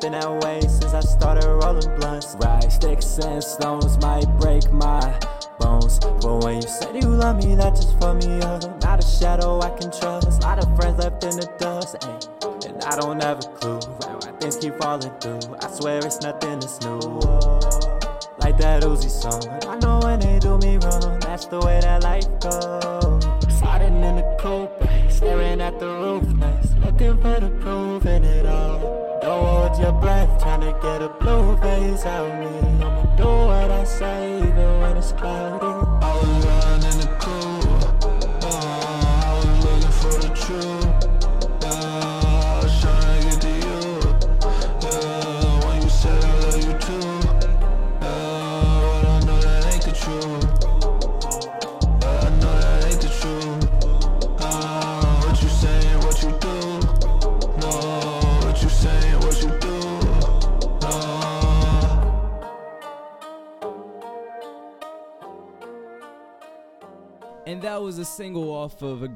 Been 0.00 0.12
that 0.12 0.32
way 0.42 0.60
since 0.62 0.94
I 0.94 1.00
started 1.00 1.46
rolling 1.46 1.94
blunts. 1.96 2.34
Right, 2.38 2.70
sticks 2.72 3.18
and 3.18 3.42
stones 3.42 3.98
might 3.98 4.26
break 4.38 4.70
my 4.72 5.18
bones. 5.58 5.98
But 5.98 6.44
when 6.44 6.56
you 6.56 6.68
said 6.68 6.94
you 6.94 7.08
love 7.08 7.44
me, 7.44 7.54
that 7.56 7.76
just 7.76 7.98
fucked 8.00 8.26
me 8.26 8.40
up. 8.40 8.62
Not 8.82 9.04
a 9.04 9.06
shadow 9.06 9.60
I 9.60 9.70
can 9.70 9.90
trust. 9.90 10.42
A 10.42 10.46
Lot 10.46 10.58
of 10.64 10.74
friends 10.76 10.98
left 10.98 11.22
in 11.24 11.36
the 11.36 11.52
dust, 11.58 11.96
ayy. 12.00 12.66
And 12.66 12.82
I 12.84 12.96
don't 12.96 13.22
have 13.22 13.44
a 13.44 13.48
clue. 13.48 13.78
Why 13.78 14.32
things 14.40 14.56
keep 14.56 14.76
falling 14.76 15.12
through. 15.20 15.56
I 15.60 15.70
swear 15.70 15.98
it's 15.98 16.20
nothing 16.22 16.60
that's 16.60 16.80
new. 16.80 17.29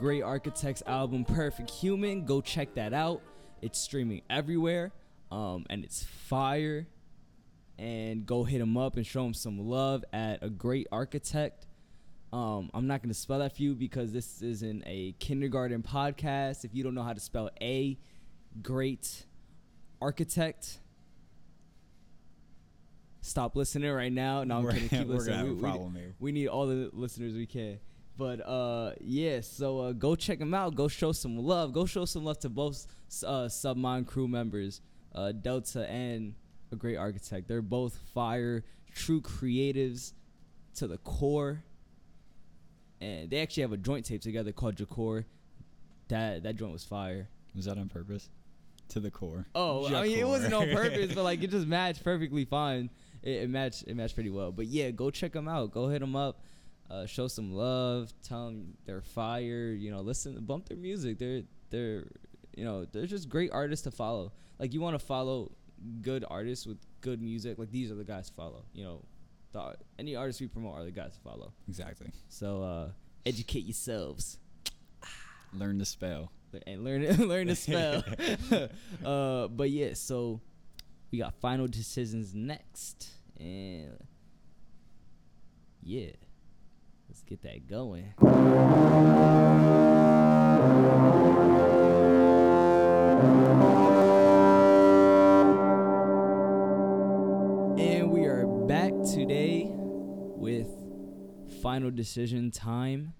Great 0.04 0.22
Architects 0.22 0.82
album, 0.86 1.24
Perfect 1.24 1.70
Human. 1.70 2.26
Go 2.26 2.42
check 2.42 2.74
that 2.74 2.92
out. 2.92 3.22
It's 3.62 3.78
streaming 3.78 4.20
everywhere, 4.28 4.92
um, 5.32 5.64
and 5.70 5.82
it's 5.82 6.02
fire. 6.02 6.86
And 7.78 8.26
go 8.26 8.44
hit 8.44 8.60
him 8.60 8.76
up 8.76 8.98
and 8.98 9.06
show 9.06 9.24
him 9.24 9.32
some 9.32 9.58
love 9.66 10.04
at 10.12 10.42
a 10.42 10.50
Great 10.50 10.88
Architect. 10.92 11.66
Um, 12.34 12.68
I'm 12.74 12.86
not 12.86 13.02
gonna 13.02 13.14
spell 13.14 13.38
that 13.38 13.56
for 13.56 13.62
you 13.62 13.74
because 13.74 14.12
this 14.12 14.42
isn't 14.42 14.82
a 14.84 15.12
kindergarten 15.20 15.82
podcast. 15.82 16.66
If 16.66 16.74
you 16.74 16.84
don't 16.84 16.94
know 16.94 17.02
how 17.02 17.14
to 17.14 17.20
spell 17.20 17.48
a 17.62 17.98
great 18.60 19.24
architect, 20.02 20.80
stop 23.22 23.56
listening 23.56 23.90
right 23.90 24.12
now. 24.12 24.44
No, 24.44 24.58
I'm 24.58 24.64
We're- 24.64 24.74
kidding. 24.80 24.88
Keep 24.98 25.08
listening. 25.08 25.62
We- 25.62 25.70
we- 25.70 26.12
we 26.20 26.32
need 26.32 26.48
all 26.48 26.66
the 26.66 26.90
listeners 26.92 27.32
we 27.32 27.46
can. 27.46 27.78
But 28.16 28.40
uh, 28.46 28.92
yeah, 29.00 29.40
so 29.40 29.80
uh, 29.80 29.92
go 29.92 30.14
check 30.14 30.38
them 30.38 30.54
out. 30.54 30.74
Go 30.74 30.86
show 30.88 31.12
some 31.12 31.36
love. 31.36 31.72
Go 31.72 31.84
show 31.84 32.04
some 32.04 32.24
love 32.24 32.38
to 32.40 32.48
both 32.48 32.86
uh, 33.26 33.46
Submind 33.46 34.06
crew 34.06 34.28
members, 34.28 34.80
uh, 35.14 35.32
Delta 35.32 35.88
and 35.90 36.34
a 36.70 36.76
great 36.76 36.96
architect. 36.96 37.48
They're 37.48 37.62
both 37.62 37.98
fire, 38.14 38.64
true 38.94 39.20
creatives 39.20 40.12
to 40.76 40.86
the 40.86 40.98
core. 40.98 41.64
And 43.00 43.30
they 43.30 43.40
actually 43.40 43.62
have 43.62 43.72
a 43.72 43.76
joint 43.76 44.06
tape 44.06 44.22
together 44.22 44.52
called 44.52 44.76
Jacor. 44.76 45.26
That 46.08 46.44
that 46.44 46.56
joint 46.56 46.72
was 46.72 46.84
fire. 46.84 47.28
Was 47.54 47.64
that 47.64 47.78
on 47.78 47.88
purpose? 47.88 48.30
To 48.90 49.00
the 49.00 49.10
core. 49.10 49.46
Oh, 49.54 49.92
I 49.92 50.02
mean, 50.02 50.18
it 50.18 50.28
wasn't 50.28 50.54
on 50.54 50.68
purpose, 50.72 51.14
but 51.14 51.24
like 51.24 51.42
it 51.42 51.50
just 51.50 51.66
matched 51.66 52.04
perfectly 52.04 52.44
fine. 52.44 52.90
It, 53.22 53.42
it 53.42 53.50
matched 53.50 53.84
it 53.86 53.96
matched 53.96 54.14
pretty 54.14 54.30
well. 54.30 54.52
But 54.52 54.66
yeah, 54.66 54.90
go 54.90 55.10
check 55.10 55.32
them 55.32 55.48
out. 55.48 55.72
Go 55.72 55.88
hit 55.88 56.00
them 56.00 56.14
up. 56.14 56.40
Uh, 56.90 57.06
show 57.06 57.28
some 57.28 57.52
love. 57.52 58.12
Tell 58.22 58.46
them 58.46 58.74
they're 58.84 59.00
fire. 59.00 59.68
You 59.72 59.90
know, 59.90 60.00
listen, 60.00 60.36
bump 60.44 60.68
their 60.68 60.76
music. 60.76 61.18
They're 61.18 61.42
they're 61.70 62.04
you 62.56 62.64
know 62.64 62.84
they're 62.84 63.06
just 63.06 63.28
great 63.28 63.50
artists 63.52 63.84
to 63.84 63.90
follow. 63.90 64.32
Like 64.58 64.74
you 64.74 64.80
want 64.80 64.98
to 64.98 65.04
follow 65.04 65.52
good 66.02 66.24
artists 66.28 66.66
with 66.66 66.78
good 67.00 67.20
music. 67.20 67.58
Like 67.58 67.70
these 67.70 67.90
are 67.90 67.94
the 67.94 68.04
guys 68.04 68.28
to 68.28 68.34
follow. 68.34 68.64
You 68.72 68.84
know, 68.84 69.04
the, 69.52 69.76
any 69.98 70.14
artists 70.16 70.40
we 70.40 70.46
promote 70.48 70.74
are 70.74 70.84
the 70.84 70.90
guys 70.90 71.14
to 71.14 71.20
follow. 71.20 71.52
Exactly. 71.68 72.10
So 72.28 72.62
uh, 72.62 72.88
educate 73.26 73.64
yourselves 73.64 74.38
Learn 75.52 75.78
to 75.78 75.84
spell. 75.84 76.30
and 76.66 76.84
learn 76.84 77.02
learn 77.28 77.46
to 77.48 77.56
spell. 77.56 78.04
uh, 79.04 79.48
but 79.48 79.70
yeah, 79.70 79.94
so 79.94 80.40
we 81.10 81.18
got 81.18 81.34
final 81.34 81.66
decisions 81.66 82.34
next, 82.34 83.08
and 83.38 83.96
yeah, 85.82 86.10
get 87.26 87.42
that 87.42 87.66
going. 87.68 88.12
And 97.78 98.10
we 98.10 98.24
are 98.24 98.46
back 98.66 98.92
today 99.14 99.70
with 99.70 100.68
final 101.62 101.90
decision 101.90 102.50
time. 102.50 103.14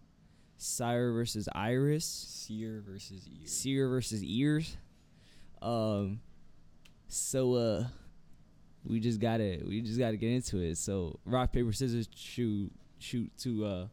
SYRE 0.59 1.13
versus 1.13 1.49
ERYS. 1.55 2.05
Seer 2.05 2.83
versus 2.87 3.27
ear. 3.27 3.47
Seer 3.47 3.89
versus 3.89 4.23
ears. 4.23 4.77
Um 5.63 6.21
so 7.09 7.55
uh 7.55 7.85
we 8.85 9.01
just 9.01 9.19
gotta 9.19 9.63
we 9.67 9.81
just 9.81 9.99
gotta 9.99 10.17
get 10.19 10.31
into 10.31 10.59
it. 10.59 10.77
So 10.77 11.19
rock, 11.25 11.53
paper, 11.53 11.73
scissors, 11.73 12.09
shoot 12.15 12.71
shoot 13.05 13.31
to 13.39 13.65
uh 13.67 13.87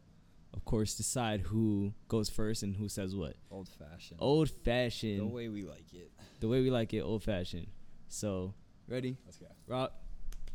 of 0.54 0.66
course 0.66 0.96
decide 0.96 1.42
who 1.42 1.94
goes 2.08 2.30
first 2.30 2.64
and 2.64 2.76
who 2.76 2.90
says 2.90 3.16
what. 3.16 3.36
Old 3.50 3.70
fashioned. 3.70 4.20
Old 4.20 4.50
fashioned. 4.50 5.20
The 5.20 5.26
way 5.26 5.48
we 5.48 5.64
like 5.64 5.94
it. 5.94 6.12
the 6.40 6.48
way 6.48 6.62
we 6.62 6.70
like 6.70 6.94
it, 6.94 7.02
old 7.02 7.24
fashioned. 7.24 7.68
So 8.10 8.54
ready? 8.88 9.18
Let's 9.26 9.38
go. 9.38 9.48
Rock, 9.68 9.94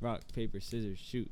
rock, 0.00 0.20
paper, 0.34 0.61
scissors, 0.61 0.98
shoot. 0.98 1.30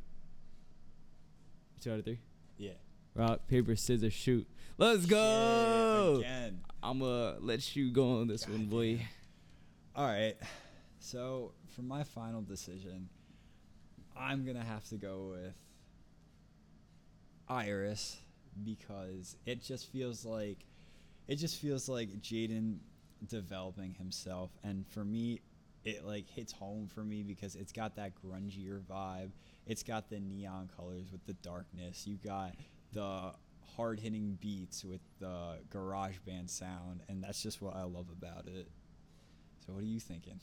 Two 1.81 1.93
out 1.93 1.99
of 1.99 2.05
three. 2.05 2.20
Yeah. 2.57 2.72
Rock, 3.14 3.47
paper, 3.49 3.77
scissors, 3.77 4.12
shoot. 4.12 4.49
Let's 4.79 5.07
go. 5.07 6.16
Again. 6.18 6.61
I'ma 6.83 7.35
let 7.41 7.77
you 7.77 7.91
go 7.91 8.20
on 8.20 8.29
this 8.29 8.49
one, 8.49 8.66
boy. 8.66 9.07
All 9.95 10.07
right. 10.07 10.37
So 10.99 11.53
for 11.75 11.83
my 11.83 12.03
final 12.03 12.41
decision, 12.41 13.09
I'm 14.16 14.45
gonna 14.47 14.64
have 14.64 14.85
to 14.89 14.97
go 14.97 15.33
with 15.33 15.55
ERYS 17.51 18.17
because 18.63 19.37
it 19.47 19.63
just 19.63 19.91
feels 19.91 20.25
like 20.25 20.59
it 21.27 21.37
just 21.37 21.61
feels 21.61 21.89
like 21.89 22.21
Jaden 22.21 22.79
developing 23.27 23.95
himself, 23.95 24.51
and 24.63 24.87
for 24.89 25.05
me, 25.05 25.41
it 25.85 26.05
like 26.05 26.29
hits 26.29 26.53
home 26.53 26.89
for 26.89 27.03
me 27.03 27.23
because 27.23 27.55
it's 27.57 27.73
got 27.73 27.97
that 27.97 28.13
grungier 28.23 28.81
vibe. 28.81 29.31
It's 29.67 29.83
got 29.83 30.11
the 30.11 30.21
neon 30.21 30.69
colors 30.77 31.11
with 31.11 31.25
the 31.27 31.33
darkness. 31.35 32.07
You 32.07 32.17
got 32.17 32.55
the 32.93 33.33
hard 33.77 34.01
hitting 34.01 34.39
beats 34.41 34.85
with 34.85 35.01
the 35.19 35.59
garage 35.71 36.19
band 36.27 36.51
sound, 36.51 37.01
and 37.09 37.23
that's 37.23 37.43
just 37.43 37.61
what 37.61 37.75
I 37.75 37.83
love 37.83 38.07
about 38.11 38.47
it. 38.47 38.69
So 39.67 39.73
what 39.73 39.83
are 39.83 39.87
you 39.87 40.01
thinking? 40.01 40.41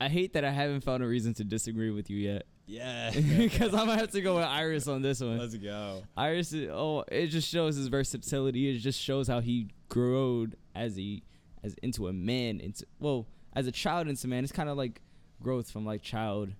I 0.00 0.08
hate 0.08 0.32
that 0.32 0.44
I 0.44 0.50
haven't 0.50 0.82
found 0.82 1.02
a 1.02 1.06
reason 1.06 1.34
to 1.34 1.44
disagree 1.44 1.90
with 1.90 2.10
you 2.10 2.16
yet. 2.16 2.46
Yeah. 2.72 3.10
Because 3.36 3.74
I'm 3.74 3.86
gonna 3.86 3.98
have 3.98 4.12
to 4.12 4.20
go 4.22 4.36
with 4.36 4.46
ERYS 4.46 4.88
on 4.88 5.02
this 5.02 5.20
one. 5.20 5.38
Let's 5.38 5.54
go. 5.56 6.02
ERYS, 6.16 6.52
is, 6.54 6.70
oh, 6.72 7.04
it 7.10 7.26
just 7.26 7.48
shows 7.48 7.76
his 7.76 7.88
versatility. 7.88 8.74
It 8.74 8.78
just 8.78 8.98
shows 8.98 9.28
how 9.28 9.40
he 9.40 9.68
grew 9.88 10.48
as 10.74 10.96
he 10.96 11.22
as 11.62 11.74
into 11.82 12.08
a 12.08 12.12
man. 12.12 12.60
Into 12.60 12.86
well, 12.98 13.26
as 13.52 13.66
a 13.66 13.72
child 13.72 14.08
into 14.08 14.26
a 14.26 14.30
man. 14.30 14.42
It's 14.42 14.52
kind 14.52 14.70
of 14.70 14.78
like 14.78 15.02
growth 15.42 15.70
from 15.70 15.84
like 15.84 16.02
child, 16.02 16.54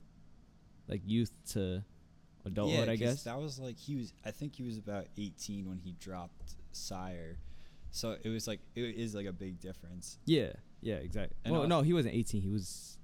like 0.86 1.00
youth 1.06 1.32
to 1.52 1.82
adulthood, 2.44 2.88
I 2.88 2.96
guess. 2.96 3.22
that 3.24 3.40
was 3.40 3.58
like 3.58 3.78
he 3.78 3.96
was. 3.96 4.12
I 4.24 4.32
think 4.32 4.56
he 4.56 4.62
was 4.62 4.76
about 4.76 5.06
18 5.16 5.66
when 5.66 5.78
he 5.78 5.92
dropped 5.92 6.56
SYRE, 6.72 7.38
so 7.90 8.16
it 8.22 8.28
was 8.28 8.46
like 8.46 8.60
it 8.74 8.96
is 8.96 9.14
like 9.14 9.26
a 9.26 9.32
big 9.32 9.60
difference. 9.60 10.18
Yeah, 10.26 10.52
yeah, 10.82 10.96
exactly. 10.96 11.36
And 11.44 11.54
well, 11.54 11.66
no, 11.66 11.80
he 11.80 11.92
wasn't 11.94 12.14
18. 12.14 12.42
He 12.42 12.50
was, 12.50 12.98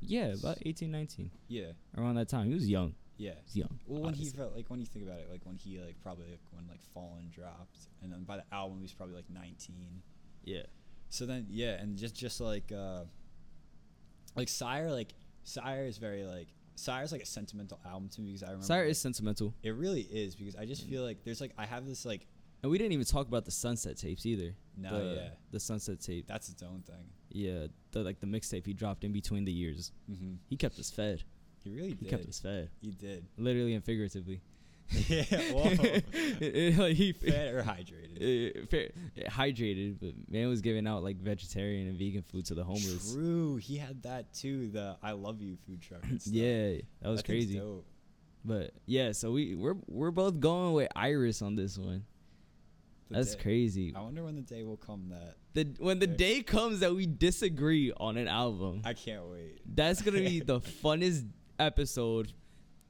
yeah, 0.00 0.34
about 0.34 0.58
18, 0.64 0.90
19, 0.90 1.30
Yeah, 1.48 1.72
around 1.96 2.14
that 2.16 2.28
time. 2.28 2.46
He 2.48 2.54
was 2.54 2.68
young. 2.68 2.94
yeah. 3.16 3.32
He 3.32 3.42
was 3.44 3.56
young. 3.56 3.78
Well, 3.86 4.02
when 4.02 4.14
he 4.14 4.26
felt 4.26 4.54
like 4.56 4.68
when 4.70 4.80
you 4.80 4.86
think 4.86 5.04
about 5.06 5.18
it, 5.20 5.28
like 5.30 5.40
when 5.44 5.56
he 5.56 5.78
like 5.80 5.96
probably 6.02 6.26
like 6.30 6.40
when 6.52 6.66
like 6.68 6.80
Fallen 6.94 7.30
dropped, 7.34 7.88
and 8.02 8.12
then 8.12 8.24
by 8.24 8.36
the 8.36 8.44
album 8.52 8.78
he 8.78 8.82
was 8.82 8.92
probably 8.94 9.14
like 9.16 9.28
19. 9.30 10.02
yeah, 10.44 10.62
So 11.10 11.26
then 11.26 11.46
yeah, 11.50 11.80
and 11.80 11.96
just 11.96 12.14
just 12.16 12.40
like 12.40 12.70
uh 12.72 13.04
like 14.36 14.48
SYRE 14.48 14.90
like 14.90 15.14
SYRE 15.44 15.86
is 15.88 15.98
very 15.98 16.24
like 16.24 16.48
SYRE's 16.76 17.10
like 17.12 17.22
a 17.22 17.26
sentimental 17.26 17.80
album 17.84 18.08
to 18.10 18.20
me 18.20 18.28
because 18.28 18.42
I 18.44 18.46
remember 18.46 18.66
SYRE 18.66 18.82
like, 18.84 18.90
is 18.92 18.98
sentimental, 19.00 19.54
it 19.62 19.70
really 19.74 20.02
is 20.02 20.34
because 20.36 20.54
I 20.56 20.64
just 20.64 20.86
feel 20.88 21.02
like 21.02 21.24
there's 21.24 21.40
like 21.40 21.52
I 21.58 21.66
have 21.66 21.86
this 21.86 22.04
like 22.04 22.26
and 22.62 22.70
we 22.70 22.78
didn't 22.78 22.92
even 22.92 23.04
talk 23.06 23.26
about 23.28 23.44
the 23.44 23.50
Sunset 23.50 23.96
tapes 23.96 24.26
either. 24.26 24.54
No, 24.76 24.90
the, 25.10 25.14
yeah. 25.16 25.28
the 25.50 25.60
Sunset 25.60 26.00
tape. 26.00 26.26
that's 26.26 26.48
its 26.48 26.62
own 26.62 26.82
thing. 26.86 27.04
yeah, 27.30 27.66
the 27.92 28.00
like 28.02 28.20
the 28.20 28.26
mixtape 28.26 28.66
he 28.66 28.72
dropped 28.72 29.04
in 29.04 29.12
between 29.12 29.44
the 29.44 29.52
years. 29.52 29.92
Mm-hmm. 30.10 30.34
He 30.48 30.56
kept 30.56 30.78
us 30.78 30.90
fed. 30.90 31.22
He 31.64 31.70
really 31.70 31.88
He 31.88 31.94
did. 31.94 32.08
kept 32.08 32.26
us 32.28 32.38
fed, 32.40 32.70
He 32.80 32.90
did. 32.92 33.24
literally 33.36 33.74
and 33.74 33.82
figuratively. 33.84 34.40
yeah. 35.08 35.22
Whoa. 35.52 35.70
It- 36.40 36.56
it- 36.56 36.78
like 36.78 36.94
he 36.96 37.12
Fed 37.12 37.54
or 37.54 37.62
hydrated. 37.62 38.68
fair, 38.70 38.88
hydrated, 39.28 39.96
but 40.00 40.14
man 40.30 40.48
was 40.48 40.60
giving 40.62 40.86
out 40.86 41.02
like 41.02 41.16
vegetarian 41.18 41.88
and 41.88 41.98
vegan 41.98 42.22
food 42.22 42.46
to 42.46 42.54
the 42.54 42.64
homeless. 42.64 43.12
True. 43.12 43.56
He 43.56 43.76
had 43.76 44.02
that 44.04 44.32
too. 44.32 44.70
The 44.70 44.96
I 45.02 45.12
love 45.12 45.42
you 45.42 45.58
food 45.66 45.82
truck. 45.82 46.02
Yeah, 46.24 46.76
that 47.02 47.08
was 47.10 47.18
That 47.20 47.26
crazy. 47.26 47.58
dope. 47.58 47.84
But 48.44 48.70
yeah, 48.86 49.12
so 49.12 49.32
we 49.32 49.54
we're 49.56 49.76
we're 49.88 50.10
both 50.12 50.38
going 50.40 50.72
with 50.74 50.88
ERYS 50.96 51.42
on 51.42 51.54
this 51.56 51.76
one. 51.76 52.04
The 53.08 53.14
That's 53.16 53.34
day- 53.34 53.42
crazy. 53.42 53.92
I 53.96 54.00
wonder 54.02 54.22
when 54.24 54.36
the 54.36 54.42
day 54.42 54.64
will 54.64 54.76
come 54.76 55.08
that 55.10 55.36
The 55.54 55.74
when 55.82 55.98
the 55.98 56.06
day 56.06 56.42
comes 56.42 56.80
that 56.80 56.94
we 56.94 57.06
disagree 57.06 57.92
on 57.96 58.16
an 58.16 58.28
album, 58.28 58.82
I 58.84 58.92
can't 58.94 59.24
wait. 59.26 59.60
that's 59.64 60.02
gonna 60.02 60.18
be 60.20 60.40
the 60.40 60.60
funnest 60.82 61.26
episode, 61.58 62.32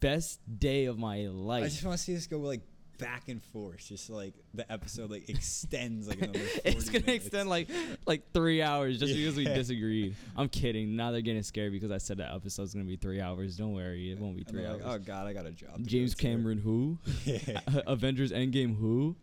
best 0.00 0.40
day 0.58 0.86
of 0.86 0.98
my 0.98 1.26
life. 1.28 1.64
I 1.64 1.68
just 1.68 1.84
want 1.84 1.96
to 1.98 2.02
see 2.02 2.14
this 2.14 2.26
go 2.26 2.38
like 2.38 2.62
back 2.98 3.28
and 3.28 3.40
forth. 3.40 3.86
Just 3.86 4.10
like 4.10 4.34
the 4.54 4.70
episode 4.72 5.08
like 5.10 5.28
extends 5.28 6.08
like 6.08 6.20
another. 6.20 6.38
40 6.64 6.68
it's 6.68 6.88
gonna 6.90 7.04
minutes. 7.06 7.26
extend 7.26 7.48
like 7.48 7.68
like 8.06 8.32
three 8.34 8.60
hours 8.60 8.98
just 8.98 9.14
because 9.14 9.36
we 9.36 9.44
Yeah. 9.46 9.54
disagreed. 9.54 10.16
I'm 10.36 10.48
kidding. 10.48 10.96
Now 10.96 11.12
they're 11.12 11.20
getting 11.20 11.44
scared 11.44 11.70
because 11.72 11.92
I 11.92 11.98
said 11.98 12.16
that 12.18 12.34
episode's 12.34 12.74
gonna 12.74 12.86
be 12.86 12.96
three 12.96 13.20
hours. 13.20 13.56
Don't 13.56 13.72
worry, 13.72 14.10
it 14.10 14.18
won't 14.18 14.36
be 14.36 14.42
three 14.42 14.66
hours. 14.66 14.82
like, 14.82 14.92
oh 14.94 14.98
god, 14.98 15.28
I 15.28 15.32
got 15.32 15.46
a 15.46 15.52
job. 15.52 15.74
to 15.76 15.82
go 15.82 15.88
James. 15.88 16.16
Cameron, 16.16 16.58
who? 16.58 16.98
Yeah. 17.24 17.60
Avengers 17.86 18.32
Endgame, 18.32 18.76
who? 18.76 19.14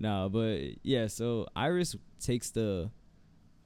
No, 0.00 0.28
but 0.32 0.60
yeah. 0.82 1.06
So 1.06 1.46
ERYS 1.56 1.94
takes 2.18 2.50
the 2.50 2.90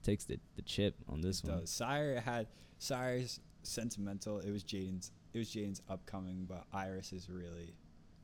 takes 0.03 0.25
the, 0.25 0.39
the 0.57 0.63
chip 0.63 0.97
on 1.09 1.21
this 1.23 1.41
It 1.41 1.49
one. 1.49 1.61
does. 1.61 1.71
SYRE 1.71 2.21
had 2.21 2.49
SYRE's 2.79 3.41
sentimental. 3.63 4.41
It 4.41 4.51
was 4.51 4.63
Jaden's. 4.65 5.13
It 5.33 5.39
was 5.39 5.49
Jaden's 5.49 5.81
upcoming, 5.89 6.45
but 6.49 6.65
ERYS 6.75 7.13
is 7.13 7.31
really. 7.31 7.75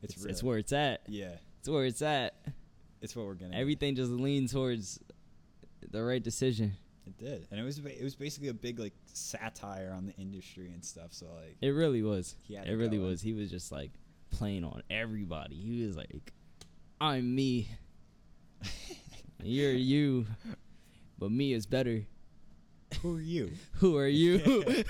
It's, 0.03 0.13
It's, 0.13 0.17
really, 0.23 0.31
it's 0.31 0.43
where 0.43 0.57
it's 0.57 0.73
at. 0.73 1.01
Yeah, 1.07 1.35
It's 1.59 1.69
where 1.69 1.85
it's 1.85 2.01
at. 2.01 2.35
it's 3.01 3.15
what 3.15 3.25
we're 3.25 3.33
gonna. 3.35 3.55
Everything 3.55 3.95
just 3.95 4.11
leaned 4.11 4.49
towards 4.49 4.99
the 5.89 6.03
right 6.03 6.21
decision. 6.21 6.73
It 7.07 7.17
did, 7.17 7.47
and 7.49 7.59
it 7.59 7.63
was 7.63 7.79
it 7.79 8.03
was 8.03 8.15
basically 8.15 8.49
a 8.49 8.53
big 8.53 8.77
like 8.79 8.93
satire 9.05 9.91
on 9.95 10.05
the 10.05 10.13
industry 10.17 10.69
and 10.71 10.83
stuff. 10.85 11.13
So 11.13 11.25
like, 11.35 11.57
It 11.61 11.69
really 11.69 12.03
was. 12.03 12.35
He 12.43 12.53
had 12.55 12.67
it 12.67 12.73
it 12.73 12.75
really 12.75 12.99
was. 12.99 13.21
He 13.21 13.33
was 13.33 13.49
just 13.49 13.71
like 13.71 13.91
playing 14.29 14.63
on 14.63 14.83
everybody. 14.89 15.55
He 15.55 15.83
was 15.85 15.97
like, 15.97 16.31
"I'm 16.99 17.33
me, 17.35 17.69
you're 19.43 19.71
you, 19.71 20.25
but 21.17 21.31
me 21.31 21.53
is 21.53 21.65
better. 21.65 22.05
who 23.01 23.17
are 23.17 23.21
you? 23.21 23.51
Who 23.73 23.97
are 23.97 24.07
you?" 24.07 24.39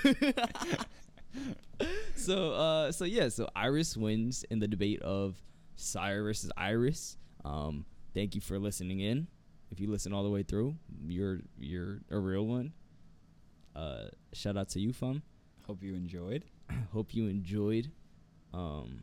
so, 2.16 2.52
uh, 2.52 2.92
so 2.92 3.04
yeah. 3.04 3.28
So 3.28 3.48
ERYS 3.56 3.96
wins 3.96 4.44
in 4.50 4.58
the 4.58 4.68
debate 4.68 5.00
of 5.02 5.36
SYRE 5.76 6.22
versus 6.22 6.50
ERYS. 6.58 7.16
Um, 7.44 7.84
thank 8.14 8.34
you 8.34 8.40
for 8.40 8.58
listening 8.58 9.00
in. 9.00 9.26
If 9.70 9.80
you 9.80 9.90
listen 9.90 10.12
all 10.12 10.22
the 10.22 10.30
way 10.30 10.42
through, 10.42 10.76
you're 11.06 11.40
you're 11.58 12.00
a 12.10 12.18
real 12.18 12.46
one. 12.46 12.72
Uh, 13.74 14.04
shout 14.32 14.56
out 14.56 14.68
to 14.70 14.80
you, 14.80 14.92
fam. 14.92 15.22
Hope 15.66 15.82
you 15.82 15.94
enjoyed. 15.94 16.44
Hope 16.92 17.14
you 17.14 17.26
enjoyed. 17.26 17.90
Um, 18.52 19.02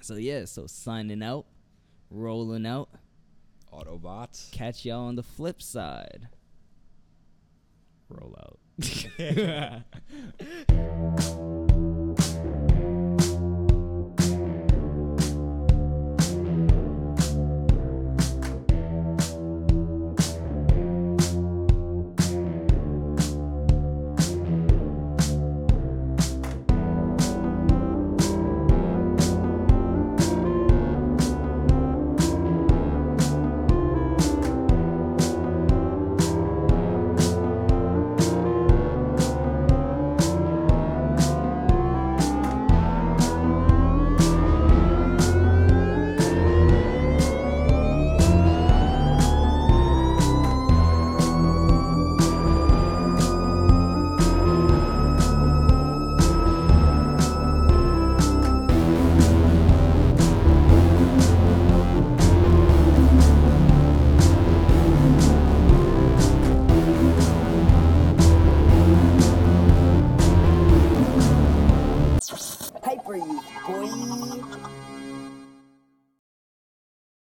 so 0.00 0.14
yeah, 0.14 0.44
so 0.44 0.66
signing 0.66 1.22
out, 1.22 1.46
rolling 2.10 2.66
out. 2.66 2.88
Autobots. 3.72 4.50
Catch 4.52 4.84
y'all 4.84 5.06
on 5.06 5.16
the 5.16 5.22
flip 5.22 5.62
side. 5.62 6.28
Roll 8.08 8.36
out. 8.40 8.58